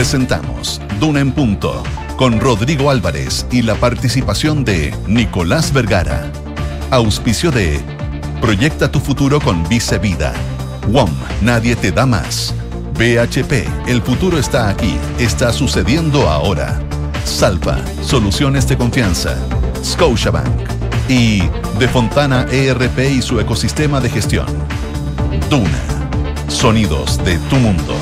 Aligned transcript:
Presentamos 0.00 0.80
Duna 0.98 1.20
en 1.20 1.30
Punto 1.30 1.82
con 2.16 2.40
Rodrigo 2.40 2.90
Álvarez 2.90 3.46
y 3.50 3.60
la 3.60 3.74
participación 3.74 4.64
de 4.64 4.94
Nicolás 5.06 5.74
Vergara. 5.74 6.32
Auspicio 6.90 7.50
de 7.50 7.78
Proyecta 8.40 8.90
tu 8.90 8.98
futuro 8.98 9.42
con 9.42 9.68
Vice 9.68 9.98
Vida. 9.98 10.32
WOM, 10.88 11.10
nadie 11.42 11.76
te 11.76 11.92
da 11.92 12.06
más. 12.06 12.54
BHP, 12.94 13.88
el 13.88 14.00
futuro 14.00 14.38
está 14.38 14.70
aquí, 14.70 14.96
está 15.18 15.52
sucediendo 15.52 16.30
ahora. 16.30 16.80
Salva, 17.26 17.76
soluciones 18.02 18.66
de 18.68 18.78
confianza. 18.78 19.36
Scotiabank 19.84 20.48
y 21.10 21.42
De 21.78 21.88
Fontana 21.88 22.46
ERP 22.50 23.00
y 23.00 23.20
su 23.20 23.38
ecosistema 23.38 24.00
de 24.00 24.08
gestión. 24.08 24.46
Duna, 25.50 25.82
sonidos 26.48 27.22
de 27.22 27.36
tu 27.50 27.56
mundo. 27.56 27.94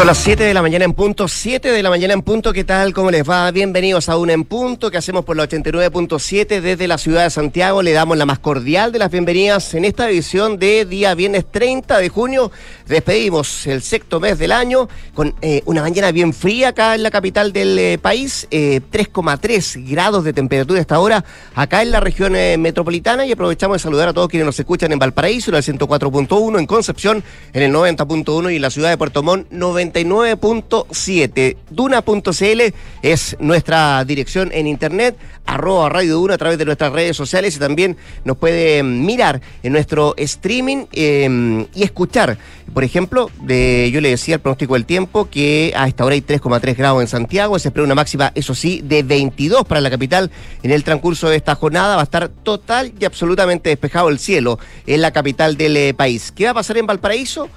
Son 0.00 0.06
las 0.06 0.16
7 0.16 0.44
de 0.44 0.54
la 0.54 0.62
mañana 0.62 0.86
en 0.86 0.94
punto, 0.94 1.28
7 1.28 1.72
de 1.72 1.82
la 1.82 1.90
mañana 1.90 2.14
en 2.14 2.22
punto, 2.22 2.54
¿qué 2.54 2.64
tal? 2.64 2.94
¿Cómo 2.94 3.10
les 3.10 3.28
va? 3.28 3.50
Bienvenidos 3.50 4.08
a 4.08 4.16
Un 4.16 4.30
en 4.30 4.44
Punto 4.44 4.90
que 4.90 4.96
hacemos 4.96 5.26
por 5.26 5.36
la 5.36 5.46
89.7 5.46 6.62
desde 6.62 6.88
la 6.88 6.96
ciudad 6.96 7.24
de 7.24 7.28
Santiago. 7.28 7.82
Le 7.82 7.92
damos 7.92 8.16
la 8.16 8.24
más 8.24 8.38
cordial 8.38 8.92
de 8.92 8.98
las 8.98 9.10
bienvenidas 9.10 9.74
en 9.74 9.84
esta 9.84 10.08
edición 10.08 10.58
de 10.58 10.86
día 10.86 11.14
viernes 11.14 11.44
30 11.52 11.98
de 11.98 12.08
junio. 12.08 12.50
Despedimos 12.88 13.66
el 13.66 13.82
sexto 13.82 14.20
mes 14.20 14.38
del 14.38 14.52
año 14.52 14.88
con 15.12 15.34
eh, 15.42 15.60
una 15.66 15.82
mañana 15.82 16.12
bien 16.12 16.32
fría 16.32 16.68
acá 16.68 16.94
en 16.94 17.02
la 17.02 17.10
capital 17.10 17.52
del 17.52 17.78
eh, 17.78 17.98
país, 17.98 18.48
3,3 18.50 19.76
eh, 19.76 19.84
grados 19.86 20.24
de 20.24 20.32
temperatura 20.32 20.80
esta 20.80 20.98
hora 20.98 21.22
acá 21.54 21.82
en 21.82 21.90
la 21.90 22.00
región 22.00 22.32
metropolitana 22.32 23.26
y 23.26 23.32
aprovechamos 23.32 23.74
de 23.74 23.78
saludar 23.80 24.08
a 24.08 24.12
todos 24.14 24.30
quienes 24.30 24.46
nos 24.46 24.58
escuchan 24.58 24.92
en 24.92 24.98
Valparaíso 24.98 25.50
en 25.50 25.56
el 25.56 25.62
104.1, 25.62 26.58
en 26.58 26.66
Concepción 26.66 27.22
en 27.52 27.62
el 27.62 27.70
90.1 27.70 28.50
y 28.50 28.56
en 28.56 28.62
la 28.62 28.70
ciudad 28.70 28.88
de 28.88 28.96
Puerto 28.96 29.22
Montt 29.22 29.50
90 29.50 29.89
99.7. 29.92 31.56
Duna.cl 31.70 32.74
es 33.02 33.36
nuestra 33.40 34.04
dirección 34.04 34.50
en 34.52 34.66
internet, 34.66 35.16
arroba 35.46 35.88
Radio 35.88 36.14
Duna 36.14 36.34
a 36.34 36.38
través 36.38 36.58
de 36.58 36.64
nuestras 36.64 36.92
redes 36.92 37.16
sociales 37.16 37.56
y 37.56 37.58
también 37.58 37.96
nos 38.24 38.36
puede 38.36 38.82
mirar 38.82 39.40
en 39.62 39.72
nuestro 39.72 40.14
streaming 40.16 40.86
em, 40.92 41.66
y 41.74 41.82
escuchar. 41.82 42.38
Por 42.72 42.84
ejemplo, 42.84 43.30
de, 43.42 43.90
yo 43.92 44.00
le 44.00 44.10
decía 44.10 44.36
el 44.36 44.40
pronóstico 44.40 44.74
del 44.74 44.84
tiempo 44.84 45.28
que 45.28 45.72
a 45.76 45.88
esta 45.88 46.04
hora 46.04 46.14
hay 46.14 46.20
3,3 46.20 46.76
grados 46.76 47.02
en 47.02 47.08
Santiago, 47.08 47.58
se 47.58 47.68
espera 47.68 47.84
una 47.84 47.96
máxima, 47.96 48.30
eso 48.34 48.54
sí, 48.54 48.80
de 48.84 49.02
22 49.02 49.64
para 49.64 49.80
la 49.80 49.90
capital. 49.90 50.30
En 50.62 50.70
el 50.70 50.84
transcurso 50.84 51.28
de 51.28 51.36
esta 51.36 51.56
jornada 51.56 51.96
va 51.96 52.02
a 52.02 52.04
estar 52.04 52.28
total 52.28 52.92
y 52.98 53.04
absolutamente 53.04 53.70
despejado 53.70 54.08
el 54.08 54.18
cielo 54.18 54.58
en 54.86 55.00
la 55.00 55.10
capital 55.10 55.56
del 55.56 55.76
eh, 55.76 55.94
país. 55.94 56.32
¿Qué 56.32 56.44
va 56.44 56.50
a 56.52 56.54
pasar 56.54 56.78
en 56.78 56.86
Valparaíso? 56.86 57.48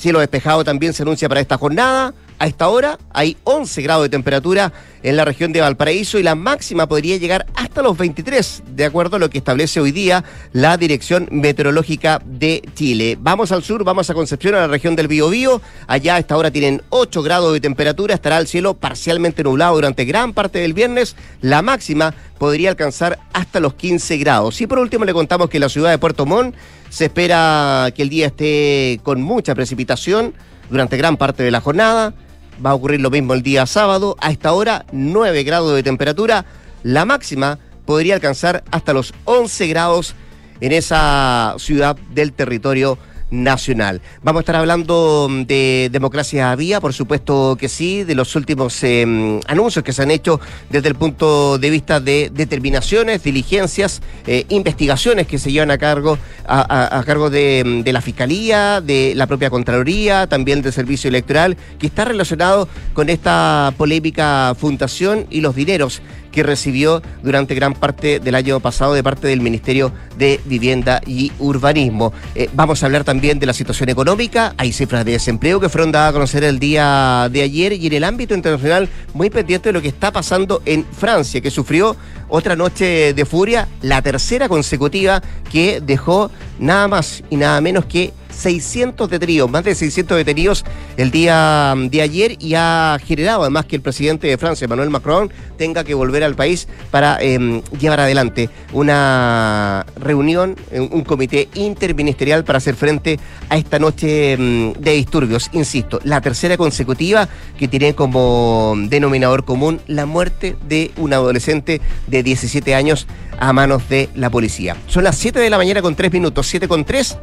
Cielo 0.00 0.20
despejado 0.20 0.64
también 0.64 0.94
se 0.94 1.02
anuncia 1.02 1.28
para 1.28 1.42
esta 1.42 1.58
jornada. 1.58 2.14
A 2.40 2.46
esta 2.46 2.70
hora 2.70 2.98
hay 3.12 3.36
11 3.44 3.82
grados 3.82 4.04
de 4.04 4.08
temperatura 4.08 4.72
en 5.02 5.14
la 5.14 5.26
región 5.26 5.52
de 5.52 5.60
Valparaíso 5.60 6.18
y 6.18 6.22
la 6.22 6.34
máxima 6.34 6.88
podría 6.88 7.18
llegar 7.18 7.44
hasta 7.54 7.82
los 7.82 7.98
23, 7.98 8.62
de 8.66 8.86
acuerdo 8.86 9.16
a 9.16 9.18
lo 9.18 9.28
que 9.28 9.36
establece 9.36 9.78
hoy 9.78 9.92
día 9.92 10.24
la 10.54 10.78
Dirección 10.78 11.28
Meteorológica 11.30 12.22
de 12.24 12.62
Chile. 12.74 13.18
Vamos 13.20 13.52
al 13.52 13.62
sur, 13.62 13.84
vamos 13.84 14.08
a 14.08 14.14
Concepción, 14.14 14.54
a 14.54 14.60
la 14.60 14.68
región 14.68 14.96
del 14.96 15.06
Biobío. 15.06 15.60
Allá 15.86 16.14
a 16.14 16.18
esta 16.18 16.34
hora 16.38 16.50
tienen 16.50 16.80
8 16.88 17.22
grados 17.22 17.52
de 17.52 17.60
temperatura, 17.60 18.14
estará 18.14 18.38
el 18.38 18.46
cielo 18.46 18.72
parcialmente 18.72 19.44
nublado 19.44 19.74
durante 19.74 20.06
gran 20.06 20.32
parte 20.32 20.60
del 20.60 20.72
viernes. 20.72 21.16
La 21.42 21.60
máxima 21.60 22.14
podría 22.38 22.70
alcanzar 22.70 23.18
hasta 23.34 23.60
los 23.60 23.74
15 23.74 24.16
grados. 24.16 24.58
Y 24.62 24.66
por 24.66 24.78
último 24.78 25.04
le 25.04 25.12
contamos 25.12 25.50
que 25.50 25.58
en 25.58 25.62
la 25.64 25.68
ciudad 25.68 25.90
de 25.90 25.98
Puerto 25.98 26.24
Montt 26.24 26.56
se 26.88 27.04
espera 27.04 27.92
que 27.94 28.00
el 28.00 28.08
día 28.08 28.28
esté 28.28 28.98
con 29.02 29.20
mucha 29.20 29.54
precipitación 29.54 30.32
durante 30.70 30.96
gran 30.96 31.18
parte 31.18 31.42
de 31.42 31.50
la 31.50 31.60
jornada. 31.60 32.14
Va 32.64 32.70
a 32.70 32.74
ocurrir 32.74 33.00
lo 33.00 33.10
mismo 33.10 33.34
el 33.34 33.42
día 33.42 33.66
sábado. 33.66 34.16
A 34.20 34.30
esta 34.30 34.52
hora, 34.52 34.84
9 34.92 35.42
grados 35.44 35.74
de 35.74 35.82
temperatura. 35.82 36.44
La 36.82 37.04
máxima 37.04 37.58
podría 37.86 38.14
alcanzar 38.14 38.64
hasta 38.70 38.92
los 38.92 39.14
11 39.24 39.66
grados 39.68 40.14
en 40.60 40.72
esa 40.72 41.54
ciudad 41.58 41.96
del 42.12 42.32
territorio 42.32 42.98
nacional. 43.30 44.00
Vamos 44.22 44.40
a 44.40 44.42
estar 44.42 44.56
hablando 44.56 45.28
mm, 45.30 45.42
de 45.42 45.88
democracia 45.92 46.54
vía, 46.56 46.80
por 46.80 46.92
supuesto 46.92 47.56
que 47.58 47.68
sí, 47.68 48.04
de 48.04 48.14
los 48.14 48.34
últimos 48.36 48.82
em, 48.82 49.40
anuncios 49.46 49.84
que 49.84 49.92
se 49.92 50.02
han 50.02 50.10
hecho 50.10 50.40
desde 50.68 50.88
el 50.88 50.94
punto 50.94 51.58
de 51.58 51.70
vista 51.70 52.00
de 52.00 52.30
determinaciones, 52.32 53.22
diligencias, 53.22 54.02
eh, 54.26 54.44
investigaciones 54.48 55.26
que 55.26 55.38
se 55.38 55.52
llevan 55.52 55.70
a 55.70 55.78
cargo 55.78 56.18
a, 56.46 57.02
cargo 57.06 57.30
de, 57.30 57.62
mm, 57.64 57.82
de, 57.82 57.92
la 57.92 58.00
Fiscalía, 58.00 58.80
de 58.80 59.12
la 59.14 59.26
propia 59.26 59.50
Contraloría, 59.50 60.26
también 60.26 60.62
del 60.62 60.72
Servicio 60.72 61.08
Electoral, 61.08 61.56
que 61.78 61.86
está 61.86 62.04
relacionado 62.04 62.68
con 62.92 63.08
esta 63.08 63.72
polémica 63.76 64.54
fundación 64.58 65.26
y 65.30 65.40
los 65.40 65.54
dineros 65.54 66.02
que 66.32 66.42
recibió 66.42 67.02
durante 67.22 67.54
gran 67.54 67.74
parte 67.74 68.20
del 68.20 68.34
año 68.34 68.60
pasado 68.60 68.94
de 68.94 69.02
parte 69.02 69.28
del 69.28 69.40
Ministerio 69.40 69.92
de 70.18 70.40
Vivienda 70.44 71.00
y 71.06 71.32
Urbanismo. 71.38 72.12
Eh, 72.34 72.48
vamos 72.54 72.82
a 72.82 72.86
hablar 72.86 73.04
también 73.04 73.38
de 73.38 73.46
la 73.46 73.52
situación 73.52 73.88
económica. 73.88 74.54
Hay 74.56 74.72
cifras 74.72 75.04
de 75.04 75.12
desempleo 75.12 75.60
que 75.60 75.68
fueron 75.68 75.92
dadas 75.92 76.10
a 76.10 76.12
conocer 76.12 76.44
el 76.44 76.58
día 76.58 77.28
de 77.30 77.42
ayer 77.42 77.72
y 77.72 77.86
en 77.86 77.92
el 77.92 78.04
ámbito 78.04 78.34
internacional 78.34 78.88
muy 79.14 79.30
pendiente 79.30 79.68
de 79.68 79.72
lo 79.72 79.82
que 79.82 79.88
está 79.88 80.12
pasando 80.12 80.62
en 80.66 80.84
Francia, 80.84 81.40
que 81.40 81.50
sufrió 81.50 81.96
otra 82.28 82.56
noche 82.56 83.12
de 83.12 83.24
furia, 83.24 83.68
la 83.82 84.02
tercera 84.02 84.48
consecutiva 84.48 85.22
que 85.50 85.80
dejó 85.80 86.30
nada 86.58 86.88
más 86.88 87.22
y 87.30 87.36
nada 87.36 87.60
menos 87.60 87.86
que 87.86 88.12
600 88.40 89.08
detenidos, 89.10 89.50
más 89.50 89.64
de 89.64 89.74
600 89.74 90.16
detenidos 90.16 90.64
el 90.96 91.10
día 91.10 91.74
de 91.76 92.02
ayer 92.02 92.36
y 92.40 92.54
ha 92.54 92.98
generado 93.04 93.42
además 93.42 93.66
que 93.66 93.76
el 93.76 93.82
presidente 93.82 94.26
de 94.26 94.38
Francia, 94.38 94.64
Emmanuel 94.64 94.90
Macron, 94.90 95.30
tenga 95.56 95.84
que 95.84 95.94
volver 95.94 96.24
al 96.24 96.34
país 96.34 96.66
para 96.90 97.18
em, 97.20 97.62
llevar 97.78 98.00
adelante 98.00 98.48
una 98.72 99.86
reunión, 99.96 100.56
un 100.72 101.04
comité 101.04 101.48
interministerial 101.54 102.44
para 102.44 102.58
hacer 102.58 102.74
frente 102.74 103.18
a 103.48 103.58
esta 103.58 103.78
noche 103.78 104.32
em, 104.32 104.72
de 104.72 104.92
disturbios. 104.92 105.50
Insisto, 105.52 106.00
la 106.04 106.20
tercera 106.20 106.56
consecutiva 106.56 107.28
que 107.58 107.68
tiene 107.68 107.94
como 107.94 108.74
denominador 108.88 109.44
común 109.44 109.80
la 109.86 110.06
muerte 110.06 110.56
de 110.66 110.90
un 110.96 111.12
adolescente 111.12 111.80
de 112.06 112.22
17 112.22 112.74
años 112.74 113.06
a 113.38 113.52
manos 113.52 113.88
de 113.88 114.08
la 114.14 114.30
policía. 114.30 114.76
Son 114.86 115.04
las 115.04 115.16
7 115.16 115.38
de 115.38 115.50
la 115.50 115.56
mañana 115.56 115.82
con 115.82 115.94
3 115.94 116.12
minutos, 116.12 116.46
7 116.46 116.68
con 116.68 116.84
3 116.84 117.18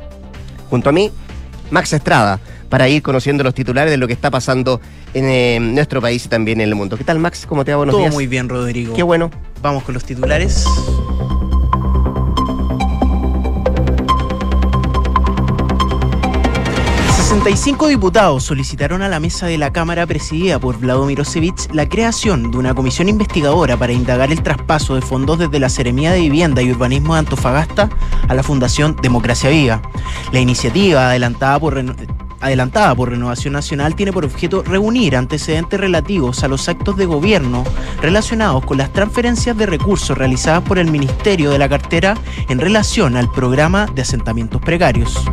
junto 0.69 0.89
a 0.89 0.93
mí, 0.93 1.11
Max 1.71 1.93
Estrada, 1.93 2.39
para 2.69 2.87
ir 2.89 3.01
conociendo 3.01 3.43
los 3.43 3.53
titulares 3.53 3.91
de 3.91 3.97
lo 3.97 4.07
que 4.07 4.13
está 4.13 4.29
pasando 4.29 4.81
en 5.13 5.25
eh, 5.25 5.59
nuestro 5.59 6.01
país 6.01 6.25
y 6.25 6.29
también 6.29 6.61
en 6.61 6.69
el 6.69 6.75
mundo. 6.75 6.97
¿Qué 6.97 7.03
tal, 7.03 7.19
Max? 7.19 7.45
¿Cómo 7.47 7.63
te 7.65 7.71
va? 7.71 7.77
Buenos 7.77 7.95
Todo 7.95 8.09
muy 8.09 8.27
bien, 8.27 8.49
Rodrigo. 8.49 8.93
Qué 8.93 9.03
bueno. 9.03 9.31
Vamos 9.61 9.83
con 9.83 9.93
los 9.93 10.03
titulares. 10.03 10.65
65 17.27 17.87
diputados 17.87 18.45
solicitaron 18.45 19.01
a 19.01 19.09
la 19.09 19.19
mesa 19.19 19.47
de 19.47 19.57
la 19.57 19.73
Cámara 19.73 20.07
presidida 20.07 20.59
por 20.59 20.79
Vladimir 20.79 21.19
Osevich 21.19 21.67
la 21.73 21.89
creación 21.89 22.51
de 22.51 22.57
una 22.57 22.73
comisión 22.73 23.09
investigadora 23.09 23.75
para 23.75 23.91
indagar 23.91 24.31
el 24.31 24.41
traspaso 24.41 24.95
de 24.95 25.01
fondos 25.01 25.37
desde 25.37 25.59
la 25.59 25.67
Seremía 25.67 26.13
de 26.13 26.21
Vivienda 26.21 26.61
y 26.61 26.71
Urbanismo 26.71 27.15
de 27.15 27.19
Antofagasta 27.19 27.89
a 28.29 28.33
la 28.33 28.43
Fundación 28.43 28.95
Democracia 29.01 29.49
Viva. 29.49 29.81
La 30.31 30.39
iniciativa, 30.39 31.09
adelantada 31.09 31.59
por, 31.59 31.83
adelantada 32.39 32.95
por 32.95 33.09
Renovación 33.09 33.51
Nacional 33.51 33.93
tiene 33.93 34.13
por 34.13 34.23
objeto 34.23 34.63
reunir 34.63 35.17
antecedentes 35.17 35.81
relativos 35.81 36.45
a 36.45 36.47
los 36.47 36.69
actos 36.69 36.95
de 36.95 37.07
gobierno 37.07 37.65
relacionados 38.01 38.63
con 38.63 38.77
las 38.77 38.93
transferencias 38.93 39.57
de 39.57 39.65
recursos 39.65 40.17
realizadas 40.17 40.63
por 40.63 40.79
el 40.79 40.89
Ministerio 40.89 41.49
de 41.49 41.59
la 41.59 41.67
Cartera 41.67 42.15
en 42.47 42.59
relación 42.59 43.17
al 43.17 43.29
programa 43.29 43.85
de 43.87 44.03
asentamientos 44.03 44.61
precarios. 44.61 45.25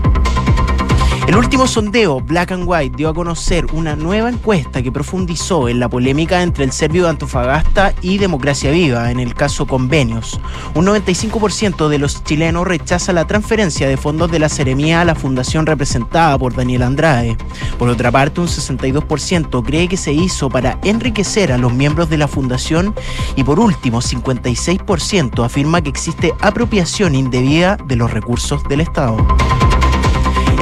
El 1.26 1.36
último 1.36 1.66
sondeo, 1.66 2.20
Black 2.20 2.52
and 2.52 2.64
White, 2.66 2.96
dio 2.98 3.08
a 3.08 3.14
conocer 3.14 3.64
una 3.72 3.96
nueva 3.96 4.28
encuesta 4.28 4.82
que 4.82 4.92
profundizó 4.92 5.70
en 5.70 5.80
la 5.80 5.88
polémica 5.88 6.42
entre 6.42 6.64
el 6.64 6.70
serbio 6.70 7.04
de 7.04 7.08
Antofagasta 7.08 7.94
y 8.02 8.18
Democracia 8.18 8.70
Viva 8.70 9.10
en 9.10 9.18
el 9.18 9.34
caso 9.34 9.66
Convenios. 9.66 10.38
Un 10.74 10.86
95% 10.86 11.88
de 11.88 11.98
los 11.98 12.22
chilenos 12.24 12.66
rechaza 12.66 13.14
la 13.14 13.26
transferencia 13.26 13.88
de 13.88 13.96
fondos 13.96 14.30
de 14.30 14.38
la 14.38 14.50
Seremía 14.50 15.00
a 15.00 15.06
la 15.06 15.14
fundación 15.14 15.64
representada 15.64 16.36
por 16.36 16.54
Daniel 16.54 16.82
Andrade. 16.82 17.38
Por 17.78 17.88
otra 17.88 18.12
parte, 18.12 18.42
un 18.42 18.48
62% 18.48 19.64
cree 19.64 19.88
que 19.88 19.96
se 19.96 20.12
hizo 20.12 20.50
para 20.50 20.78
enriquecer 20.84 21.52
a 21.52 21.58
los 21.58 21.72
miembros 21.72 22.10
de 22.10 22.18
la 22.18 22.28
fundación 22.28 22.94
y 23.34 23.44
por 23.44 23.58
último, 23.58 24.02
56% 24.02 25.42
afirma 25.42 25.80
que 25.80 25.88
existe 25.88 26.34
apropiación 26.42 27.14
indebida 27.14 27.78
de 27.86 27.96
los 27.96 28.12
recursos 28.12 28.62
del 28.64 28.82
Estado. 28.82 29.16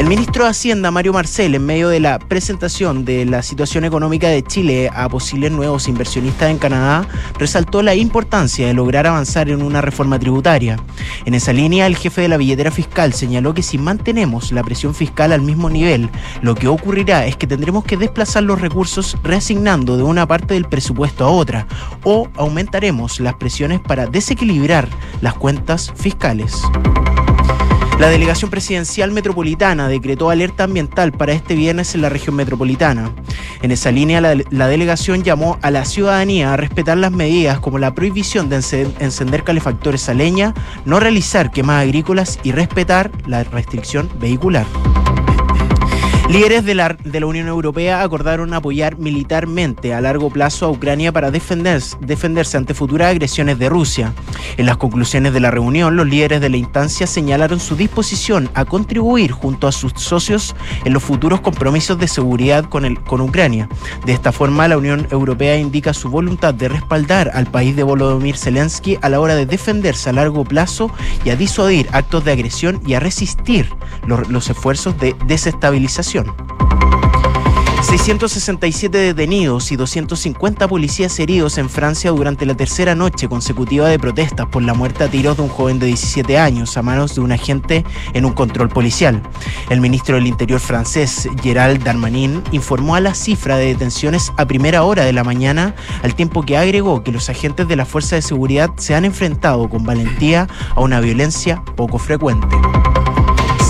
El 0.03 0.09
ministro 0.09 0.43
de 0.43 0.51
Hacienda, 0.51 0.91
Mario 0.91 1.13
Marcel, 1.13 1.55
en 1.55 1.65
medio 1.65 1.89
de 1.89 2.01
la 2.01 2.19
presentación 2.19 3.05
de 3.05 3.25
la 3.25 3.41
situación 3.41 3.85
económica 3.85 4.27
de 4.27 4.43
Chile 4.43 4.91
a 4.93 5.09
posibles 5.09 5.53
nuevos 5.53 5.87
inversionistas 5.87 6.51
en 6.51 6.59
Canadá, 6.59 7.07
resaltó 7.39 7.83
la 7.83 7.95
importancia 7.95 8.67
de 8.67 8.75
lograr 8.75 9.07
avanzar 9.07 9.49
en 9.49 9.63
una 9.63 9.81
reforma 9.81 10.19
tributaria. 10.19 10.77
En 11.25 11.35
esa 11.35 11.53
línea, 11.53 11.87
el 11.87 11.97
jefe 11.97 12.23
de 12.23 12.29
la 12.29 12.37
billetera 12.37 12.73
fiscal 12.73 13.13
señaló 13.13 13.55
que 13.55 13.63
si 13.63 13.79
mantenemos 13.79 14.51
la 14.51 14.65
presión 14.65 14.93
fiscal 14.93 15.31
al 15.31 15.43
mismo 15.43 15.71
nivel, 15.71 16.11
lo 16.43 16.57
que 16.57 16.67
ocurrirá 16.67 17.25
es 17.27 17.37
que 17.37 17.47
tendremos 17.47 17.85
que 17.85 17.97
desplazar 17.97 18.43
los 18.43 18.61
recursos 18.61 19.17
reasignando 19.23 19.97
de 19.97 20.03
una 20.03 20.27
parte 20.27 20.55
del 20.55 20.65
presupuesto 20.65 21.25
a 21.25 21.31
otra 21.31 21.69
o 22.03 22.29
aumentaremos 22.35 23.21
las 23.21 23.35
presiones 23.35 23.79
para 23.79 24.07
desequilibrar 24.07 24.89
las 25.21 25.35
cuentas 25.35 25.93
fiscales. 25.95 26.61
La 28.03 28.09
delegación 28.09 28.51
presidencial 28.51 29.13
metropolitana 29.13 29.87
decretó 29.87 30.29
alerta 30.29 30.65
ambiental 30.65 31.13
para 31.13 31.35
este 31.35 31.55
viernes 31.55 31.95
en 31.95 32.03
la 32.03 32.09
región 32.09 32.35
metropolitana. 32.35 33.13
En 33.63 33.71
esa 33.71 33.93
línea, 33.93 34.21
la, 34.21 34.67
delegación 34.67 35.23
llamó 35.23 35.57
a 35.63 35.71
la 35.71 35.85
ciudadanía 35.85 36.53
a 36.53 36.57
respetar 36.57 36.99
las 36.99 37.13
medidas 37.13 37.61
como 37.61 37.79
la 37.79 37.95
prohibición 37.95 38.49
de 38.49 38.57
encender 38.57 39.45
calefactores 39.45 40.09
a 40.09 40.15
leña, 40.15 40.53
no 40.85 40.99
realizar 40.99 41.53
quemas 41.53 41.81
agrícolas 41.85 42.41
y 42.43 42.51
respetar 42.51 43.13
la 43.29 43.45
restricción 43.45 44.11
vehicular. 44.19 44.67
Líderes 46.33 46.65
de 46.65 46.75
la, 46.75 46.97
de 47.05 47.21
la, 47.21 47.27
Unión 47.27 47.47
Europea 47.47 48.03
acordaron 48.03 48.55
apoyar 48.55 48.97
militarmente 48.97 49.93
a 49.93 50.01
largo 50.01 50.31
plazo 50.31 50.65
a 50.65 50.71
Ucrania 50.71 51.13
para 51.13 51.31
defenderse, 51.31 51.95
defenderse 52.01 52.57
ante 52.57 52.73
futuras 52.73 53.11
agresiones 53.11 53.59
de 53.59 53.69
Rusia. 53.69 54.15
En 54.57 54.65
las 54.65 54.79
conclusiones 54.79 55.35
de 55.35 55.41
la 55.41 55.51
reunión, 55.51 55.95
los 55.95 56.07
líderes 56.07 56.41
de 56.41 56.49
la 56.49 56.57
instancia 56.57 57.07
señalaron 57.07 57.61
su 57.61 57.77
disposición 57.77 58.49
a 58.55 58.65
contribuir 58.65 59.31
junto 59.31 59.69
a 59.69 59.73
sus 59.73 59.93
socios 59.97 60.57
en 60.87 60.95
los 60.95 61.03
futuros 61.03 61.43
compromisos 61.43 61.99
de 61.99 62.09
seguridad 62.09 62.65
con, 62.65 62.87
Ucrania. 63.21 63.69
De 64.07 64.15
esta 64.15 64.33
forma, 64.33 64.69
la 64.69 64.79
Unión 64.79 65.07
Europea 65.11 65.59
indica 65.59 65.93
su 65.93 66.09
voluntad 66.09 66.55
de 66.55 66.71
respaldar 66.71 67.31
al 67.35 67.47
país 67.47 67.77
de 67.77 67.83
Volodymyr 67.83 68.39
Zelensky 68.39 68.97
a 69.03 69.11
la 69.11 69.21
hora 69.21 69.35
de 69.35 69.45
defenderse 69.45 70.09
a 70.09 70.15
largo 70.15 70.45
plazo 70.45 70.91
y 71.27 71.29
a 71.29 71.37
disuadir 71.37 71.91
actos 71.93 72.25
de 72.25 72.33
agresión 72.33 72.81
y 72.87 72.95
a 72.95 73.01
resistir 73.01 73.69
los 74.07 74.49
esfuerzos 74.49 74.99
de 74.99 75.15
desestabilización. 75.27 76.22
667 77.93 78.97
detenidos 78.97 79.71
y 79.71 79.77
250 79.77 80.67
policías 80.67 81.19
heridos 81.19 81.59
en 81.59 81.69
Francia 81.69 82.11
durante 82.11 82.47
la 82.47 82.55
tercera 82.55 82.95
noche 82.95 83.29
consecutiva 83.29 83.87
de 83.87 83.99
protestas 83.99 84.47
por 84.47 84.63
la 84.63 84.73
muerte 84.73 85.05
a 85.05 85.11
tiros 85.11 85.37
de 85.37 85.43
un 85.43 85.51
joven 85.51 85.79
de 85.79 85.87
17 85.87 86.39
años 86.39 86.75
a 86.79 86.83
manos 86.83 87.15
de 87.15 87.21
un 87.21 87.33
agente 87.33 87.85
en 88.15 88.25
un 88.25 88.33
control 88.33 88.71
policial. 88.71 89.23
El 89.69 89.83
ministro 89.83 90.15
del 90.15 90.27
Interior 90.27 90.59
francés, 90.59 91.29
Gerald 91.43 91.85
Darmanin, 91.85 92.43
informó 92.53 92.95
a 92.95 93.01
la 93.01 93.15
cifra 93.15 93.59
de 93.59 93.67
detenciones 93.67 94.33
a 94.39 94.47
primera 94.47 94.85
hora 94.85 95.05
de 95.05 95.13
la 95.13 95.23
mañana, 95.23 95.75
al 96.03 96.15
tiempo 96.15 96.45
que 96.45 96.57
agregó 96.57 97.05
que 97.05 97.13
los 97.13 97.29
agentes 97.29 97.69
de 97.69 97.77
la 97.77 97.85
Fuerza 97.85 98.17
de 98.17 98.23
Seguridad 98.23 98.71
se 98.79 98.95
han 98.95 99.05
enfrentado 99.05 99.69
con 99.69 99.85
valentía 99.85 100.49
a 100.75 100.81
una 100.81 101.01
violencia 101.01 101.63
poco 101.77 101.99
frecuente. 101.99 102.57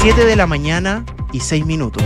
7 0.01 0.25
de 0.25 0.37
la 0.37 0.47
mañana 0.47 1.05
y 1.33 1.41
6 1.41 1.67
minutos. 1.67 2.05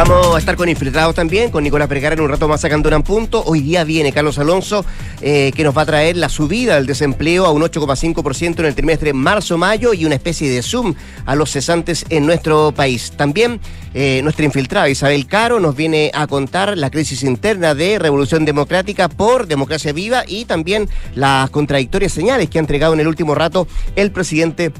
Vamos 0.00 0.34
a 0.34 0.38
estar 0.38 0.56
con 0.56 0.66
infiltrados 0.66 1.14
también, 1.14 1.50
con 1.50 1.62
Nicolás 1.62 1.86
Vergara 1.86 2.14
en 2.14 2.22
un 2.22 2.30
rato 2.30 2.48
más 2.48 2.62
sacando 2.62 2.88
un 2.88 3.02
punto. 3.02 3.44
Hoy 3.44 3.60
día 3.60 3.84
viene 3.84 4.14
Carlos 4.14 4.38
Alonso, 4.38 4.82
eh, 5.20 5.52
que 5.54 5.62
nos 5.62 5.76
va 5.76 5.82
a 5.82 5.84
traer 5.84 6.16
la 6.16 6.30
subida 6.30 6.76
del 6.76 6.86
desempleo 6.86 7.44
a 7.44 7.52
un 7.52 7.60
8,5% 7.60 8.60
en 8.60 8.64
el 8.64 8.74
trimestre 8.74 9.12
marzo-mayo 9.12 9.92
y 9.92 10.06
una 10.06 10.14
especie 10.14 10.48
de 10.48 10.62
zoom 10.62 10.94
a 11.26 11.34
los 11.34 11.50
cesantes 11.50 12.06
en 12.08 12.24
nuestro 12.24 12.72
país. 12.72 13.12
También 13.14 13.60
eh, 13.92 14.20
nuestra 14.22 14.46
infiltrada 14.46 14.88
Isabel 14.88 15.26
Caro 15.26 15.60
nos 15.60 15.76
viene 15.76 16.10
a 16.14 16.26
contar 16.26 16.78
la 16.78 16.88
crisis 16.88 17.22
interna 17.22 17.74
de 17.74 17.98
Revolución 17.98 18.46
Democrática 18.46 19.10
por 19.10 19.48
Democracia 19.48 19.92
Viva 19.92 20.24
y 20.26 20.46
también 20.46 20.88
las 21.14 21.50
contradictorias 21.50 22.12
señales 22.12 22.48
que 22.48 22.56
ha 22.56 22.62
entregado 22.62 22.94
en 22.94 23.00
el 23.00 23.06
último 23.06 23.34
rato 23.34 23.68
el 23.96 24.12
presidente 24.12 24.72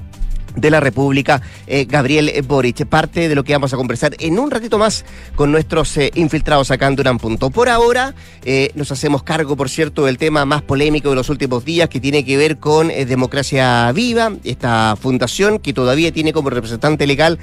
de 0.56 0.70
la 0.70 0.81
República, 0.81 1.43
eh, 1.67 1.87
Gabriel 1.88 2.32
Boric. 2.47 2.87
Parte 2.87 3.29
de 3.29 3.35
lo 3.35 3.44
que 3.44 3.52
vamos 3.52 3.73
a 3.73 3.76
conversar 3.76 4.14
en 4.19 4.38
un 4.38 4.50
ratito 4.50 4.79
más 4.79 5.05
con 5.37 5.52
nuestros 5.52 5.97
eh, 5.97 6.11
infiltrados 6.14 6.70
acá 6.70 6.87
en 6.87 6.97
Durán 6.97 7.19
Punto. 7.19 7.50
Por 7.50 7.69
ahora, 7.69 8.14
eh, 8.44 8.70
nos 8.75 8.91
hacemos 8.93 9.23
cargo, 9.23 9.56
por 9.56 9.69
cierto, 9.69 10.06
del 10.06 10.19
tema 10.19 10.44
más 10.44 10.62
polémico 10.62 11.11
de 11.11 11.17
los 11.17 11.29
últimos 11.29 11.64
días, 11.64 11.88
que 11.88 12.00
tiene 12.00 12.25
que 12.25 12.37
ver 12.37 12.58
con 12.58 12.88
Democracia 12.88 13.91
Viva, 13.93 14.32
esta 14.44 14.97
fundación 15.00 15.58
que 15.58 15.73
todavía 15.73 16.12
tiene 16.12 16.32
como 16.32 16.50
representante 16.50 17.06
legal 17.06 17.38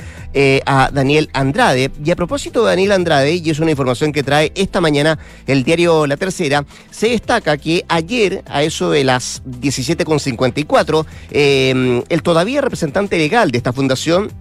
a 0.66 0.90
Daniel 0.92 1.30
Andrade. 1.34 1.92
Y 2.04 2.12
a 2.12 2.16
propósito 2.16 2.64
de 2.64 2.70
Daniel 2.70 2.92
Andrade, 2.92 3.36
y 3.36 3.50
es 3.50 3.60
una 3.60 3.72
información 3.72 4.12
que 4.12 4.24
trae 4.24 4.52
esta 4.56 4.82
mañana 4.82 5.18
el 5.46 5.64
diario 5.64 6.08
La 6.08 6.18
Tercera, 6.18 6.66
se 6.92 7.10
destaca 7.10 7.58
que 7.58 7.86
ayer, 7.88 8.44
a 8.48 8.64
eso 8.64 8.92
de 8.92 9.04
las 9.04 9.44
17.54, 9.46 11.06
eh, 11.32 12.04
el 12.10 12.22
todavía 12.22 12.62
representante 12.62 12.97
legal 13.06 13.52
de 13.52 13.58
esta 13.58 13.74
fundación 13.74 14.32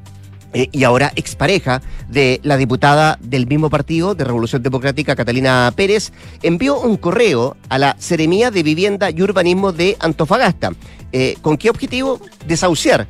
eh, 0.53 0.69
y 0.73 0.85
ahora 0.85 1.12
expareja 1.17 1.82
de 2.08 2.41
la 2.43 2.56
diputada 2.56 3.19
del 3.20 3.47
mismo 3.47 3.69
partido 3.69 4.14
de 4.14 4.25
Revolución 4.25 4.62
Democrática, 4.62 5.14
Catalina 5.14 5.70
Pérez, 5.76 6.12
envió 6.43 6.81
un 6.81 6.97
correo 6.97 7.56
a 7.69 7.79
la 7.79 7.97
Seremía 7.99 8.50
de 8.50 8.62
Vivienda 8.62 9.11
y 9.11 9.20
Urbanismo 9.20 9.73
de 9.73 9.97
Antofagasta. 10.00 10.73
Eh, 11.18 11.38
¿Con 11.40 11.56
qué 11.56 11.70
objetivo? 11.70 12.20
Desahuciar 12.46 13.08